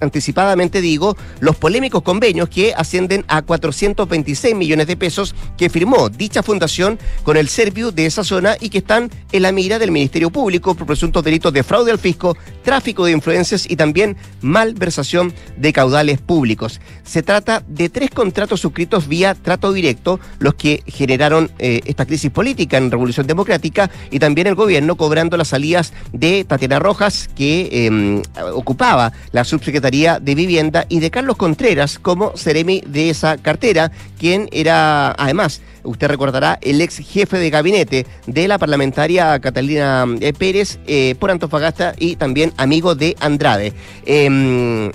anticipadamente, 0.00 0.80
digo, 0.80 1.16
los 1.40 1.56
polémicos 1.56 2.02
convenios 2.02 2.48
que 2.48 2.74
ascienden 2.74 3.24
a 3.28 3.42
426 3.42 4.54
millones 4.54 4.86
de 4.86 4.96
pesos 4.96 5.34
que 5.56 5.70
firmó 5.70 6.08
dicha 6.08 6.42
fundación 6.42 6.98
con 7.22 7.36
el 7.36 7.48
Serviu 7.48 7.92
de 7.92 8.06
esa 8.06 8.24
zona 8.24 8.56
y 8.60 8.68
que 8.68 8.78
están 8.78 9.10
en 9.32 9.42
la 9.42 9.52
mira 9.52 9.78
del 9.78 9.90
Ministerio 9.90 10.30
Público 10.30 10.74
por 10.74 10.86
presuntos 10.86 11.24
delitos 11.24 11.52
de 11.52 11.62
fraude 11.62 11.92
al 11.92 11.98
fisco, 11.98 12.36
tráfico 12.62 13.04
de 13.04 13.12
influencias 13.12 13.70
y 13.70 13.76
también 13.76 14.16
malversación 14.40 15.32
de 15.56 15.72
caudales 15.72 16.20
públicos. 16.20 16.80
Se 17.04 17.22
trata 17.22 17.62
de 17.66 17.88
tres 17.88 18.10
contratos 18.10 18.60
suscritos 18.60 19.08
vía 19.08 19.34
trato 19.34 19.72
directo, 19.72 20.20
los 20.38 20.54
que 20.54 20.82
generaron 20.86 21.50
eh, 21.58 21.80
esta 21.84 22.06
crisis 22.06 22.30
política 22.30 22.76
en 22.76 22.90
Revolución 22.90 23.26
Democrática 23.26 23.90
y 24.10 24.18
también 24.18 24.46
el 24.46 24.54
gobierno 24.54 24.96
cobrando 24.96 25.36
las 25.36 25.48
salidas 25.48 25.92
de 26.12 26.44
Tatiana 26.44 26.78
Rojas, 26.78 27.01
que 27.34 27.68
eh, 27.72 28.22
ocupaba 28.52 29.12
la 29.32 29.44
subsecretaría 29.44 30.20
de 30.20 30.34
Vivienda, 30.34 30.86
y 30.88 31.00
de 31.00 31.10
Carlos 31.10 31.36
Contreras 31.36 31.98
como 31.98 32.36
Ceremi 32.36 32.82
de 32.86 33.10
esa 33.10 33.36
cartera, 33.36 33.90
quien 34.18 34.48
era 34.52 35.12
además 35.12 35.60
usted 35.84 36.08
recordará, 36.08 36.58
el 36.62 36.80
ex 36.80 36.98
jefe 36.98 37.38
de 37.38 37.50
gabinete 37.50 38.06
de 38.26 38.48
la 38.48 38.58
parlamentaria 38.58 39.38
Catalina 39.40 40.06
eh, 40.20 40.32
Pérez 40.32 40.78
eh, 40.86 41.16
por 41.18 41.30
Antofagasta 41.30 41.94
y 41.98 42.16
también 42.16 42.52
amigo 42.56 42.94
de 42.94 43.16
Andrade. 43.20 43.72
Eh, 44.06 44.90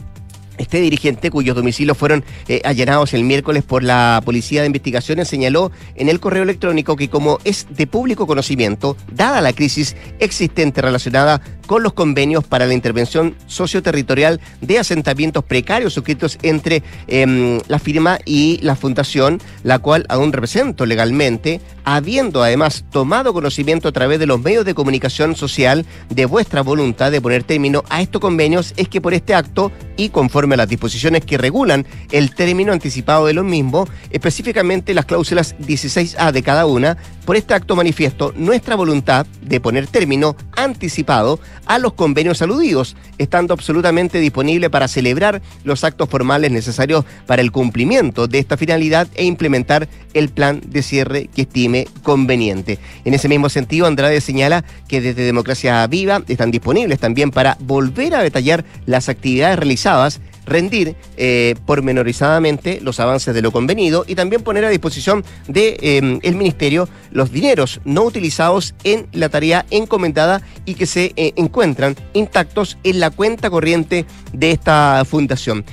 este 0.57 0.81
dirigente, 0.81 1.31
cuyos 1.31 1.55
domicilios 1.55 1.97
fueron 1.97 2.23
eh, 2.47 2.61
allanados 2.63 3.13
el 3.13 3.23
miércoles 3.23 3.63
por 3.63 3.83
la 3.83 4.21
Policía 4.23 4.61
de 4.61 4.67
Investigaciones, 4.67 5.27
señaló 5.27 5.71
en 5.95 6.09
el 6.09 6.19
correo 6.19 6.43
electrónico 6.43 6.95
que 6.95 7.09
como 7.09 7.39
es 7.43 7.67
de 7.69 7.87
público 7.87 8.27
conocimiento, 8.27 8.97
dada 9.11 9.41
la 9.41 9.53
crisis 9.53 9.95
existente 10.19 10.81
relacionada 10.81 11.41
con 11.65 11.83
los 11.83 11.93
convenios 11.93 12.43
para 12.45 12.65
la 12.65 12.73
intervención 12.73 13.35
socioterritorial 13.45 14.39
de 14.61 14.79
asentamientos 14.79 15.43
precarios 15.43 15.93
suscritos 15.93 16.37
entre 16.41 16.81
eh, 17.07 17.59
la 17.67 17.79
firma 17.79 18.19
y 18.25 18.59
la 18.61 18.75
fundación, 18.75 19.39
la 19.63 19.79
cual 19.79 20.05
aún 20.09 20.31
represento 20.31 20.85
legalmente, 20.85 21.61
habiendo 21.83 22.43
además 22.43 22.85
tomado 22.91 23.33
conocimiento 23.33 23.89
a 23.89 23.91
través 23.91 24.19
de 24.19 24.27
los 24.27 24.41
medios 24.41 24.65
de 24.65 24.73
comunicación 24.73 25.35
social 25.35 25.85
de 26.09 26.25
vuestra 26.25 26.61
voluntad 26.61 27.11
de 27.11 27.21
poner 27.21 27.43
término 27.43 27.83
a 27.89 28.01
estos 28.01 28.21
convenios, 28.21 28.73
es 28.77 28.87
que 28.87 29.01
por 29.01 29.13
este 29.13 29.35
acto 29.35 29.71
y 29.97 30.09
conforme 30.09 30.46
las 30.55 30.69
disposiciones 30.69 31.25
que 31.25 31.37
regulan 31.37 31.85
el 32.11 32.33
término 32.33 32.71
anticipado 32.71 33.25
de 33.25 33.33
los 33.33 33.43
mismos, 33.43 33.89
específicamente 34.11 34.93
las 34.93 35.05
cláusulas 35.05 35.57
16A 35.59 36.31
de 36.31 36.43
cada 36.43 36.65
una, 36.65 36.97
por 37.25 37.35
este 37.35 37.53
acto 37.53 37.75
manifiesto 37.75 38.33
nuestra 38.37 38.75
voluntad 38.75 39.27
de 39.41 39.59
poner 39.59 39.87
término 39.87 40.37
anticipado 40.55 41.39
a 41.65 41.77
los 41.77 41.93
convenios 41.93 42.41
aludidos, 42.41 42.95
estando 43.17 43.53
absolutamente 43.53 44.19
disponible 44.19 44.69
para 44.69 44.87
celebrar 44.87 45.41
los 45.65 45.83
actos 45.83 46.07
formales 46.07 46.51
necesarios 46.51 47.03
para 47.25 47.41
el 47.41 47.51
cumplimiento 47.51 48.27
de 48.27 48.39
esta 48.39 48.55
finalidad 48.55 49.07
e 49.15 49.25
implementar 49.25 49.89
el 50.13 50.29
plan 50.29 50.61
de 50.65 50.81
cierre 50.81 51.27
que 51.27 51.41
estime 51.41 51.87
conveniente. 52.03 52.79
En 53.03 53.13
ese 53.13 53.27
mismo 53.27 53.49
sentido, 53.49 53.87
Andrade 53.87 54.21
señala 54.21 54.63
que 54.87 55.01
desde 55.01 55.23
Democracia 55.23 55.85
Viva 55.87 56.23
están 56.27 56.51
disponibles 56.51 56.99
también 56.99 57.31
para 57.31 57.57
volver 57.59 58.15
a 58.15 58.23
detallar 58.23 58.63
las 58.85 59.09
actividades 59.09 59.57
realizadas 59.57 60.21
rendir 60.47 60.95
eh, 61.17 61.55
pormenorizadamente 61.65 62.79
los 62.81 62.99
avances 62.99 63.35
de 63.35 63.41
lo 63.41 63.51
convenido 63.51 64.05
y 64.07 64.15
también 64.15 64.41
poner 64.41 64.65
a 64.65 64.69
disposición 64.69 65.23
del 65.47 65.77
de, 65.77 66.19
el 66.23 66.35
Ministerio 66.35 66.89
los 67.11 67.31
dineros 67.31 67.81
no 67.85 68.03
utilizados 68.03 68.73
en 68.83 69.07
la 69.11 69.29
tarea 69.29 69.65
encomendada 69.69 70.41
y 70.65 70.73
que 70.73 70.85
se 70.85 71.13
encuentran 71.15 71.95
intactos 72.13 72.77
en 72.83 72.99
la 72.99 73.09
cuenta 73.09 73.49
corriente 73.49 74.05
de 74.33 74.51
esta 74.51 75.03
fundación. 75.05 75.65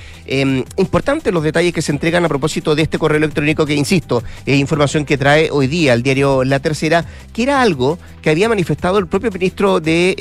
importantes 0.77 1.33
los 1.33 1.43
detalles 1.43 1.73
que 1.73 1.81
se 1.81 1.91
entregan 1.91 2.25
a 2.25 2.29
propósito 2.29 2.75
de 2.75 2.83
este 2.83 2.97
correo 2.97 3.17
electrónico 3.17 3.65
que, 3.65 3.75
insisto, 3.75 4.23
es 4.45 4.57
información 4.57 5.05
que 5.05 5.17
trae 5.17 5.49
hoy 5.51 5.67
día 5.67 5.93
el 5.93 6.03
diario 6.03 6.43
La 6.43 6.59
Tercera, 6.59 7.05
que 7.33 7.43
era 7.43 7.61
algo 7.61 7.97
que 8.21 8.29
había 8.29 8.49
manifestado 8.49 8.97
el 8.97 9.07
propio 9.07 9.31
ministro 9.31 9.79
de 9.79 10.15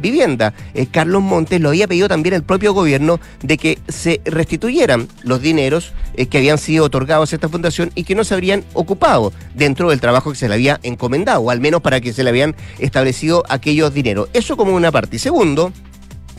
Vivienda, 0.00 0.54
eh, 0.74 0.86
Carlos 0.90 1.22
Montes, 1.22 1.60
lo 1.60 1.70
había 1.70 1.88
pedido 1.88 2.08
también 2.08 2.34
el 2.34 2.42
propio 2.42 2.72
gobierno 2.72 3.20
de 3.42 3.58
que 3.58 3.78
se 3.98 4.20
restituyeran 4.24 5.08
los 5.24 5.42
dineros 5.42 5.92
eh, 6.14 6.26
que 6.26 6.38
habían 6.38 6.58
sido 6.58 6.84
otorgados 6.84 7.32
a 7.32 7.36
esta 7.36 7.48
fundación 7.48 7.90
y 7.94 8.04
que 8.04 8.14
no 8.14 8.24
se 8.24 8.34
habrían 8.34 8.64
ocupado 8.72 9.32
dentro 9.54 9.90
del 9.90 10.00
trabajo 10.00 10.30
que 10.30 10.38
se 10.38 10.48
le 10.48 10.54
había 10.54 10.78
encomendado, 10.82 11.40
o 11.40 11.50
al 11.50 11.60
menos 11.60 11.82
para 11.82 12.00
que 12.00 12.12
se 12.12 12.22
le 12.22 12.30
habían 12.30 12.54
establecido 12.78 13.42
aquellos 13.48 13.92
dineros. 13.92 14.28
Eso 14.32 14.56
como 14.56 14.74
una 14.74 14.92
parte. 14.92 15.16
Y 15.16 15.18
segundo, 15.18 15.72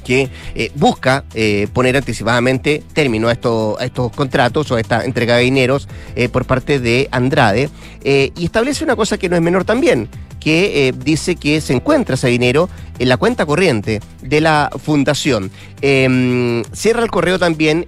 que 0.06 0.30
eh, 0.56 0.72
busca 0.76 1.26
eh, 1.34 1.68
poner 1.74 1.98
anticipadamente 1.98 2.82
término 2.94 3.28
a 3.28 3.34
estos, 3.34 3.78
contratos 4.16 4.72
o 4.72 4.76
a 4.76 4.80
esta 4.80 5.04
entrega 5.04 5.36
de 5.36 5.44
dineros 5.44 5.88
por 6.32 6.46
parte 6.46 6.80
de 6.80 7.10
Andrade 7.12 7.70
y 8.04 8.46
establece 8.46 8.84
una 8.84 8.96
cosa 8.96 9.18
que 9.18 9.30
no 9.30 9.36
es 9.36 9.42
menor 9.42 9.66
también, 9.66 10.10
que 10.40 10.94
dice 10.98 11.36
que 11.36 11.62
se 11.62 11.74
encuentra 11.74 12.16
ese 12.16 12.28
dinero 12.28 12.70
en 12.98 13.10
la 13.10 13.18
cuenta 13.18 13.46
corriente 13.46 14.02
de 14.22 14.42
la 14.42 14.70
fundación. 14.84 15.52
Em, 15.82 16.64
cierra 16.74 17.04
el 17.04 17.12
correo 17.12 17.40
también 17.40 17.86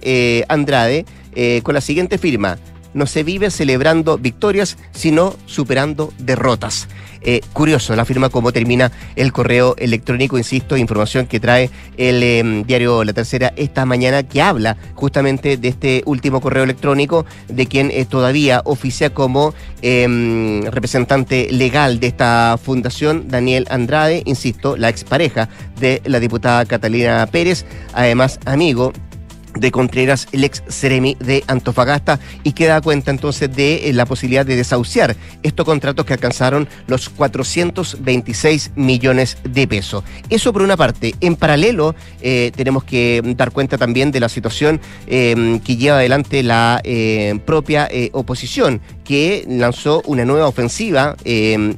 Andrade 0.48 1.04
con 1.62 1.74
la 1.74 1.80
siguiente 1.80 2.18
firma 2.18 2.58
no 2.94 3.06
se 3.06 3.22
vive 3.22 3.50
celebrando 3.50 4.18
victorias, 4.18 4.76
sino 4.92 5.34
superando 5.46 6.12
derrotas. 6.18 6.88
Eh, 7.24 7.40
curioso 7.52 7.94
la 7.94 8.04
firma 8.04 8.28
cómo 8.28 8.52
termina 8.52 8.90
el 9.16 9.32
correo 9.32 9.74
electrónico, 9.78 10.38
insisto, 10.38 10.76
información 10.76 11.26
que 11.26 11.40
trae 11.40 11.70
el 11.96 12.22
em, 12.22 12.64
diario 12.64 13.04
La 13.04 13.12
Tercera 13.12 13.52
esta 13.56 13.86
mañana 13.86 14.22
que 14.22 14.42
habla 14.42 14.76
justamente 14.94 15.56
de 15.56 15.68
este 15.68 16.02
último 16.06 16.40
correo 16.40 16.64
electrónico 16.64 17.24
de 17.48 17.66
quien 17.66 17.90
eh, 17.90 18.04
todavía 18.04 18.62
oficia 18.64 19.10
como 19.10 19.54
em, 19.82 20.62
representante 20.64 21.48
legal 21.52 22.00
de 22.00 22.08
esta 22.08 22.58
fundación, 22.62 23.28
Daniel 23.28 23.66
Andrade, 23.70 24.22
insisto, 24.26 24.76
la 24.76 24.88
expareja 24.88 25.48
de 25.78 26.02
la 26.04 26.20
diputada 26.20 26.64
Catalina 26.64 27.26
Pérez, 27.30 27.64
además 27.92 28.40
amigo 28.46 28.92
de 29.54 29.70
Contreras, 29.70 30.28
el 30.32 30.44
ex 30.44 30.62
Ceremi 30.68 31.16
de 31.20 31.44
Antofagasta, 31.46 32.18
y 32.42 32.52
que 32.52 32.66
da 32.66 32.80
cuenta 32.80 33.10
entonces 33.10 33.54
de 33.54 33.88
eh, 33.88 33.92
la 33.92 34.06
posibilidad 34.06 34.46
de 34.46 34.56
desahuciar 34.56 35.16
estos 35.42 35.66
contratos 35.66 36.06
que 36.06 36.12
alcanzaron 36.12 36.68
los 36.86 37.08
426 37.08 38.72
millones 38.76 39.38
de 39.44 39.66
pesos. 39.66 40.04
Eso 40.30 40.52
por 40.52 40.62
una 40.62 40.76
parte. 40.76 41.14
En 41.20 41.36
paralelo, 41.36 41.94
eh, 42.20 42.52
tenemos 42.54 42.84
que 42.84 43.22
dar 43.36 43.50
cuenta 43.52 43.78
también 43.78 44.10
de 44.10 44.20
la 44.20 44.28
situación 44.28 44.80
eh, 45.06 45.60
que 45.64 45.76
lleva 45.76 45.98
adelante 45.98 46.42
la 46.42 46.80
propia 47.44 47.88
oposición, 48.12 48.80
que 49.04 49.44
lanzó 49.48 50.02
una 50.06 50.24
nueva 50.24 50.46
ofensiva 50.46 51.16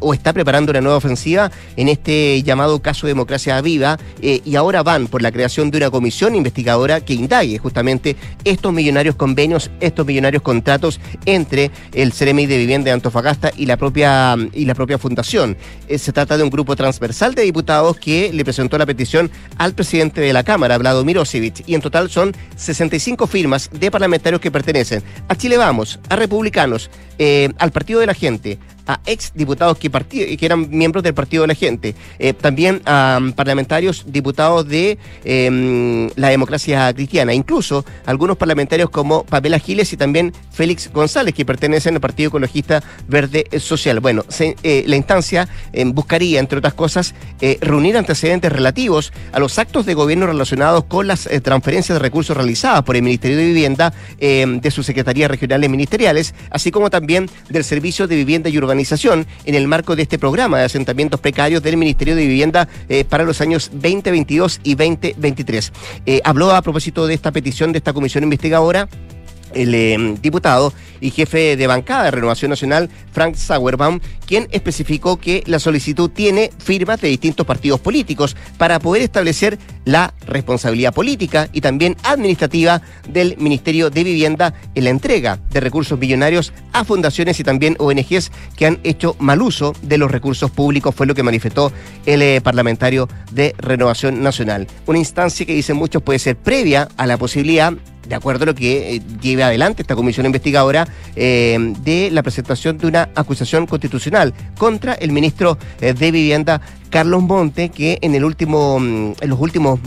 o 0.01 0.15
está 0.15 0.33
preparando 0.33 0.71
una 0.71 0.81
nueva 0.81 0.99
ofensiva 0.99 1.51
en 1.77 1.89
este 1.89 2.43
llamado 2.43 2.81
caso 2.81 3.07
Democracia 3.07 3.61
Viva, 3.61 3.99
y 4.21 4.57
ahora 4.57 4.83
van 4.83 5.07
por 5.07 5.23
la 5.23 5.33
creación 5.33 5.71
de 5.71 5.79
una 5.79 5.91
comisión 5.91 6.35
investigadora 6.35 7.01
que 7.01 7.15
indague 7.15 7.59
justamente 7.65 8.15
estos 8.45 8.75
millonarios 8.75 9.17
convenios, 9.17 9.71
estos 9.81 10.05
millonarios 10.05 10.43
contratos 10.43 11.01
entre 11.25 11.71
el 11.95 12.13
CEREMI 12.13 12.45
de 12.45 12.59
Vivienda 12.59 12.85
de 12.85 12.93
Antofagasta 12.93 13.53
y 13.57 13.65
la 13.65 13.79
propia, 13.79 14.37
y 14.53 14.67
la 14.67 14.75
propia 14.75 14.99
fundación. 14.99 15.57
Eh, 15.89 15.97
se 15.97 16.13
trata 16.13 16.37
de 16.37 16.43
un 16.43 16.51
grupo 16.51 16.77
transversal 16.77 17.35
de 17.35 17.43
diputados 17.43 17.97
que 17.97 18.31
le 18.35 18.45
presentó 18.45 18.77
la 18.77 18.85
petición 18.85 19.31
al 19.57 19.73
presidente 19.73 20.21
de 20.21 20.35
la 20.35 20.45
Cámara, 20.45 20.77
Vladimir 20.77 21.19
Osevich, 21.19 21.63
y 21.67 21.75
en 21.75 21.81
total 21.81 22.11
son 22.11 22.37
65 22.57 23.27
firmas 23.27 23.71
de 23.73 23.91
parlamentarios 23.91 24.43
que 24.43 24.51
pertenecen 24.51 25.03
a 25.29 25.35
Chile 25.35 25.57
Vamos, 25.57 25.99
a 26.11 26.17
republicanos, 26.17 26.91
eh, 27.19 27.49
al 27.59 27.73
Partido 27.73 28.01
de 28.01 28.07
la 28.07 28.15
Gente, 28.15 28.59
a 28.87 29.01
ex 29.07 29.33
diputados 29.35 29.79
que, 29.79 29.91
que 29.91 30.47
eran 30.47 30.69
miembros 30.71 31.03
del 31.03 31.15
Partido 31.15 31.43
de 31.43 31.49
la 31.49 31.55
Gente, 31.55 31.95
eh, 32.19 32.33
también 32.33 32.83
a 32.85 33.19
um, 33.21 33.33
parlamentarios 33.33 34.05
diputados 34.07 34.67
de 34.69 34.99
em, 35.25 36.11
la 36.17 36.29
democracia 36.29 36.93
cristiana, 36.93 37.33
incluso 37.33 37.85
algunos 38.07 38.37
parlamentarios 38.37 38.91
como 38.91 39.25
Pamela 39.25 39.59
Giles 39.59 39.93
y 39.93 39.97
también 39.97 40.33
Félix 40.51 40.93
González, 40.93 41.35
que 41.35 41.45
pertenecen 41.45 41.95
al 41.95 42.01
Partido 42.01 42.29
Ecologista 42.29 42.83
Verde 43.09 43.47
Social. 43.59 44.01
Bueno, 44.01 44.25
eh, 44.39 44.85
la 44.87 44.97
instancia 44.97 45.49
em, 45.73 45.93
buscaría, 45.93 46.41
entre 46.41 46.59
otras 46.59 46.75
cosas, 46.75 47.15
eh, 47.41 47.59
reunir 47.61 47.97
antecedentes 47.97 48.53
relativos 48.53 49.13
a 49.33 49.39
los 49.39 49.59
actos 49.59 49.87
de 49.87 49.95
gobierno 49.95 50.27
relacionados 50.27 50.85
con 50.85 51.07
las 51.07 51.29
transferencias 51.43 51.97
de 51.97 52.01
recursos 52.01 52.37
realizadas 52.37 52.83
por 52.83 52.97
el 52.97 53.03
Ministerio 53.03 53.37
de 53.37 53.47
Vivienda 53.47 53.93
em, 54.19 54.61
de 54.61 54.71
sus 54.71 54.87
secretarías 54.87 55.31
regionales 55.31 55.71
ministeriales, 55.71 56.35
así 56.51 56.71
como 56.71 56.91
también 56.91 57.29
del 57.49 57.65
Servicio 57.65 58.07
de 58.07 58.17
Vivienda 58.17 58.49
y 58.49 58.59
Urbanización 58.59 58.74
organización 58.75 59.27
en 59.45 59.55
el 59.55 59.69
marco 59.69 59.95
de 59.95 60.03
este 60.03 60.19
programa 60.19 60.59
de 60.59 60.65
asentamientos 60.65 61.21
precarios 61.21 61.63
del 61.63 61.77
Ministerio 61.77 62.17
de 62.17 62.27
Vivienda 62.27 62.69
eh, 62.89 63.05
para 63.05 63.23
los 63.23 63.41
años 63.41 63.71
2022 63.73 64.61
y 64.65 64.75
2023. 64.75 65.73
Eh, 66.07 66.21
habló 66.25 66.51
a 66.51 66.61
propósito 66.61 67.07
de 67.07 67.15
esta 67.15 67.31
petición 67.31 67.71
de 67.71 67.79
esta 67.79 67.93
comisión 67.93 68.25
investigadora 68.25 68.89
el 69.55 69.75
em, 69.75 70.17
diputado 70.21 70.73
y 71.01 71.11
jefe 71.11 71.57
de 71.57 71.67
bancada 71.67 72.05
de 72.05 72.11
Renovación 72.13 72.51
Nacional, 72.51 72.89
Frank 73.13 73.35
Sauerbaum, 73.35 74.01
quien 74.27 74.49
especificó 74.51 75.19
que 75.19 75.43
la 75.47 75.59
solicitud 75.59 76.11
tiene 76.11 76.51
firmas 76.59 77.01
de 77.01 77.09
distintos 77.09 77.47
partidos 77.47 77.81
políticos 77.81 78.37
para 78.57 78.79
poder 78.79 79.03
establecer 79.03 79.59
la 79.85 80.15
responsabilidad 80.27 80.95
política 80.95 81.49
y 81.53 81.61
también 81.61 81.97
administrativa 82.05 82.81
del 83.09 83.37
Ministerio 83.39 83.91
de 83.91 84.05
Vivienda 84.05 84.55
en 84.75 84.85
la 84.85 84.91
entrega 84.91 85.39
de 85.51 85.61
recursos 85.61 85.99
millonarios 85.99 86.53
a 86.73 86.85
fundaciones 86.85 87.39
y 87.39 87.45
también 87.45 87.77
ONGs 87.79 88.33
que 88.57 88.67
han 88.67 88.81
hecho 88.83 89.17
mal 89.19 89.43
uso 89.43 89.75
de 89.83 89.99
los 89.99 90.11
recursos 90.11 90.51
públicos, 90.51 90.95
fue 90.95 91.07
lo 91.07 91.15
que 91.15 91.23
manifestó 91.23 91.73
el 92.07 92.23
eh, 92.23 92.41
parlamentario 92.41 93.09
de 93.31 93.55
Renovación 93.59 94.23
Nacional. 94.23 94.67
Una 94.87 94.99
instancia 94.99 95.47
que 95.47 95.55
dicen 95.55 95.77
muchos 95.77 96.03
puede 96.03 96.19
ser 96.19 96.37
previa 96.37 96.89
a 96.97 97.07
la 97.07 97.19
posibilidad 97.19 97.75
de 98.07 98.15
acuerdo 98.15 98.45
a 98.45 98.47
lo 98.47 98.55
que 98.55 98.97
eh, 98.97 99.03
lleve 99.21 99.43
adelante 99.43 99.83
esta 99.83 99.97
comisión 99.97 100.27
investigadora, 100.27 100.87
eh, 101.17 101.75
de 101.81 102.11
la 102.11 102.23
presentación 102.23 102.79
de 102.79 102.87
una 102.87 103.09
acusación 103.15 103.67
constitucional 103.67 104.35
contra 104.59 104.95
el 104.95 105.13
ministro 105.13 105.59
eh, 105.81 105.95
de 105.95 106.11
Vivienda, 106.11 106.61
Carlos 106.91 107.23
Monte, 107.23 107.71
que 107.71 107.99
en 108.03 108.15
el 108.15 108.25
último, 108.25 108.79
mm, 108.79 109.13
en 109.21 109.31
los 109.31 109.41
últimos 109.41 109.81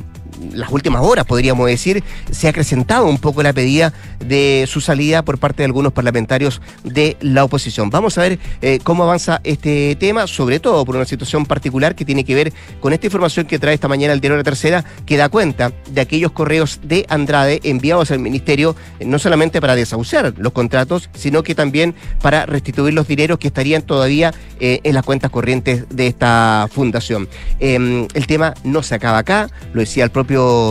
las 0.54 0.72
últimas 0.72 1.02
horas, 1.04 1.26
podríamos 1.26 1.68
decir, 1.68 2.04
se 2.32 2.48
ha 2.48 2.50
acrecentado 2.50 3.06
un 3.06 3.18
poco 3.18 3.44
la 3.44 3.54
pedida 3.54 3.94
de 4.20 4.66
su 4.68 4.82
salida 4.82 5.24
por 5.24 5.38
parte 5.38 5.58
de 5.58 5.66
algunos 5.66 5.94
parlamentarios 5.94 6.62
de 6.84 7.18
la 7.22 7.44
oposición. 7.44 7.90
Vamos 7.90 8.18
a 8.18 8.22
ver 8.22 8.40
eh, 8.62 8.80
cómo 8.84 9.04
avanza 9.04 9.42
este 9.44 9.96
tema, 9.96 10.28
sobre 10.28 10.60
todo 10.60 10.86
por 10.86 10.96
una 10.96 11.06
situación 11.06 11.46
particular 11.46 11.96
que 11.96 12.06
tiene 12.06 12.24
que 12.24 12.36
ver 12.36 12.54
con 12.80 12.94
esta 12.94 13.08
información 13.08 13.46
que 13.46 13.60
trae 13.60 13.74
esta 13.74 13.88
mañana 13.88 14.14
el 14.14 14.22
diario 14.22 14.38
La 14.38 14.44
Tercera, 14.44 14.86
que 15.06 15.18
da 15.18 15.30
cuenta 15.30 15.72
de 15.90 16.02
aquellos 16.02 16.32
correos 16.32 16.80
de 16.84 17.06
Andrade 17.10 17.60
enviados 17.64 18.12
al 18.12 18.20
ministerio, 18.20 18.76
eh, 19.00 19.06
no 19.06 19.20
solamente 19.20 19.62
para 19.62 19.76
desahuciar 19.76 20.34
los 20.38 20.54
contratos, 20.54 21.10
sino 21.14 21.44
que 21.44 21.56
también 21.56 21.96
para 22.22 22.46
restituir 22.46 22.94
los 22.94 23.08
dineros 23.08 23.40
que 23.40 23.48
estarían 23.48 23.82
todavía 23.82 24.34
eh, 24.60 24.80
en 24.84 24.94
las 24.94 25.04
cuentas 25.04 25.32
corrientes 25.32 25.86
de 25.90 26.08
esta 26.08 26.68
fundación. 26.72 27.28
Em, 27.60 28.08
el 28.14 28.28
tema 28.28 28.54
no 28.64 28.84
se 28.84 28.96
acaba 28.96 29.20
acá, 29.20 29.50
lo 29.74 29.82
decía 29.82 30.04
el 30.04 30.10
propio 30.10 30.27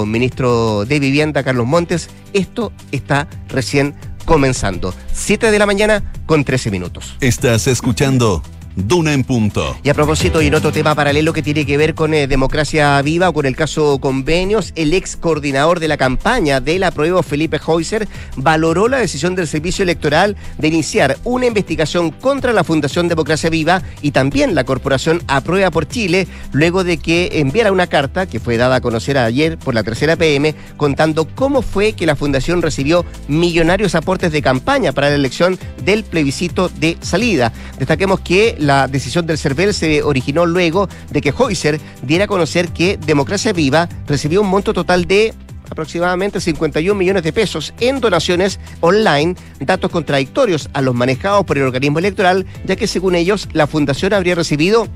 ministro 0.06 0.84
de 0.84 0.98
Vivienda, 1.00 1.42
Carlos 1.42 1.66
Montes, 1.66 2.08
esto 2.32 2.72
está 2.92 3.28
recién 3.48 3.94
comenzando. 4.24 4.92
7 5.12 5.50
de 5.50 5.58
la 5.58 5.66
mañana 5.66 6.02
con 6.26 6.44
13 6.44 6.70
minutos. 6.70 7.16
Estás 7.20 7.66
escuchando 7.66 8.42
Duna 8.76 9.14
en 9.14 9.24
punto. 9.24 9.74
Y 9.82 9.88
a 9.88 9.94
propósito, 9.94 10.42
y 10.42 10.48
en 10.48 10.54
otro 10.54 10.70
tema 10.70 10.94
paralelo 10.94 11.32
que 11.32 11.42
tiene 11.42 11.64
que 11.64 11.78
ver 11.78 11.94
con 11.94 12.12
eh, 12.12 12.26
democracia 12.26 13.00
viva 13.00 13.30
o 13.30 13.32
con 13.32 13.46
el 13.46 13.56
caso 13.56 13.98
convenios, 13.98 14.74
el 14.76 14.92
ex 14.92 15.16
coordinador 15.16 15.80
de 15.80 15.88
la 15.88 15.96
campaña 15.96 16.60
de 16.60 16.78
la 16.78 16.90
prueba, 16.90 17.22
Felipe 17.22 17.58
Heuser, 17.66 18.06
valoró 18.36 18.88
la 18.88 18.98
decisión 18.98 19.34
del 19.34 19.48
servicio 19.48 19.82
electoral 19.82 20.36
de 20.58 20.68
iniciar 20.68 21.16
una 21.24 21.46
investigación 21.46 22.10
contra 22.10 22.52
la 22.52 22.64
Fundación 22.64 23.08
Democracia 23.08 23.48
Viva 23.48 23.80
y 24.02 24.10
también 24.10 24.54
la 24.54 24.64
corporación 24.64 25.22
Aprueba 25.26 25.70
por 25.70 25.88
Chile, 25.88 26.28
luego 26.52 26.84
de 26.84 26.98
que 26.98 27.30
enviara 27.40 27.72
una 27.72 27.86
carta 27.86 28.26
que 28.26 28.40
fue 28.40 28.58
dada 28.58 28.76
a 28.76 28.80
conocer 28.82 29.16
ayer 29.16 29.56
por 29.56 29.74
la 29.74 29.84
tercera 29.84 30.16
PM, 30.16 30.54
contando 30.76 31.26
cómo 31.34 31.62
fue 31.62 31.94
que 31.94 32.04
la 32.04 32.14
fundación 32.14 32.60
recibió 32.60 33.06
millonarios 33.26 33.94
aportes 33.94 34.32
de 34.32 34.42
campaña 34.42 34.92
para 34.92 35.08
la 35.08 35.14
elección 35.14 35.58
del 35.82 36.04
plebiscito 36.04 36.68
de 36.68 36.98
salida. 37.00 37.54
Destaquemos 37.78 38.20
que 38.20 38.54
la 38.66 38.88
decisión 38.88 39.26
del 39.26 39.38
CERVEL 39.38 39.72
se 39.72 40.02
originó 40.02 40.44
luego 40.44 40.88
de 41.10 41.20
que 41.20 41.30
Heuser 41.30 41.80
diera 42.02 42.24
a 42.24 42.28
conocer 42.28 42.68
que 42.68 42.98
Democracia 42.98 43.52
Viva 43.52 43.88
recibió 44.06 44.42
un 44.42 44.48
monto 44.48 44.74
total 44.74 45.06
de 45.06 45.32
aproximadamente 45.70 46.40
51 46.40 46.96
millones 46.96 47.22
de 47.22 47.32
pesos 47.32 47.74
en 47.80 48.00
donaciones 48.00 48.60
online, 48.80 49.34
datos 49.60 49.90
contradictorios 49.90 50.68
a 50.72 50.82
los 50.82 50.94
manejados 50.94 51.44
por 51.44 51.58
el 51.58 51.64
organismo 51.64 51.98
electoral, 51.98 52.46
ya 52.64 52.76
que 52.76 52.86
según 52.86 53.14
ellos 53.14 53.48
la 53.52 53.66
fundación 53.66 54.12
habría 54.12 54.34
recibido 54.34 54.88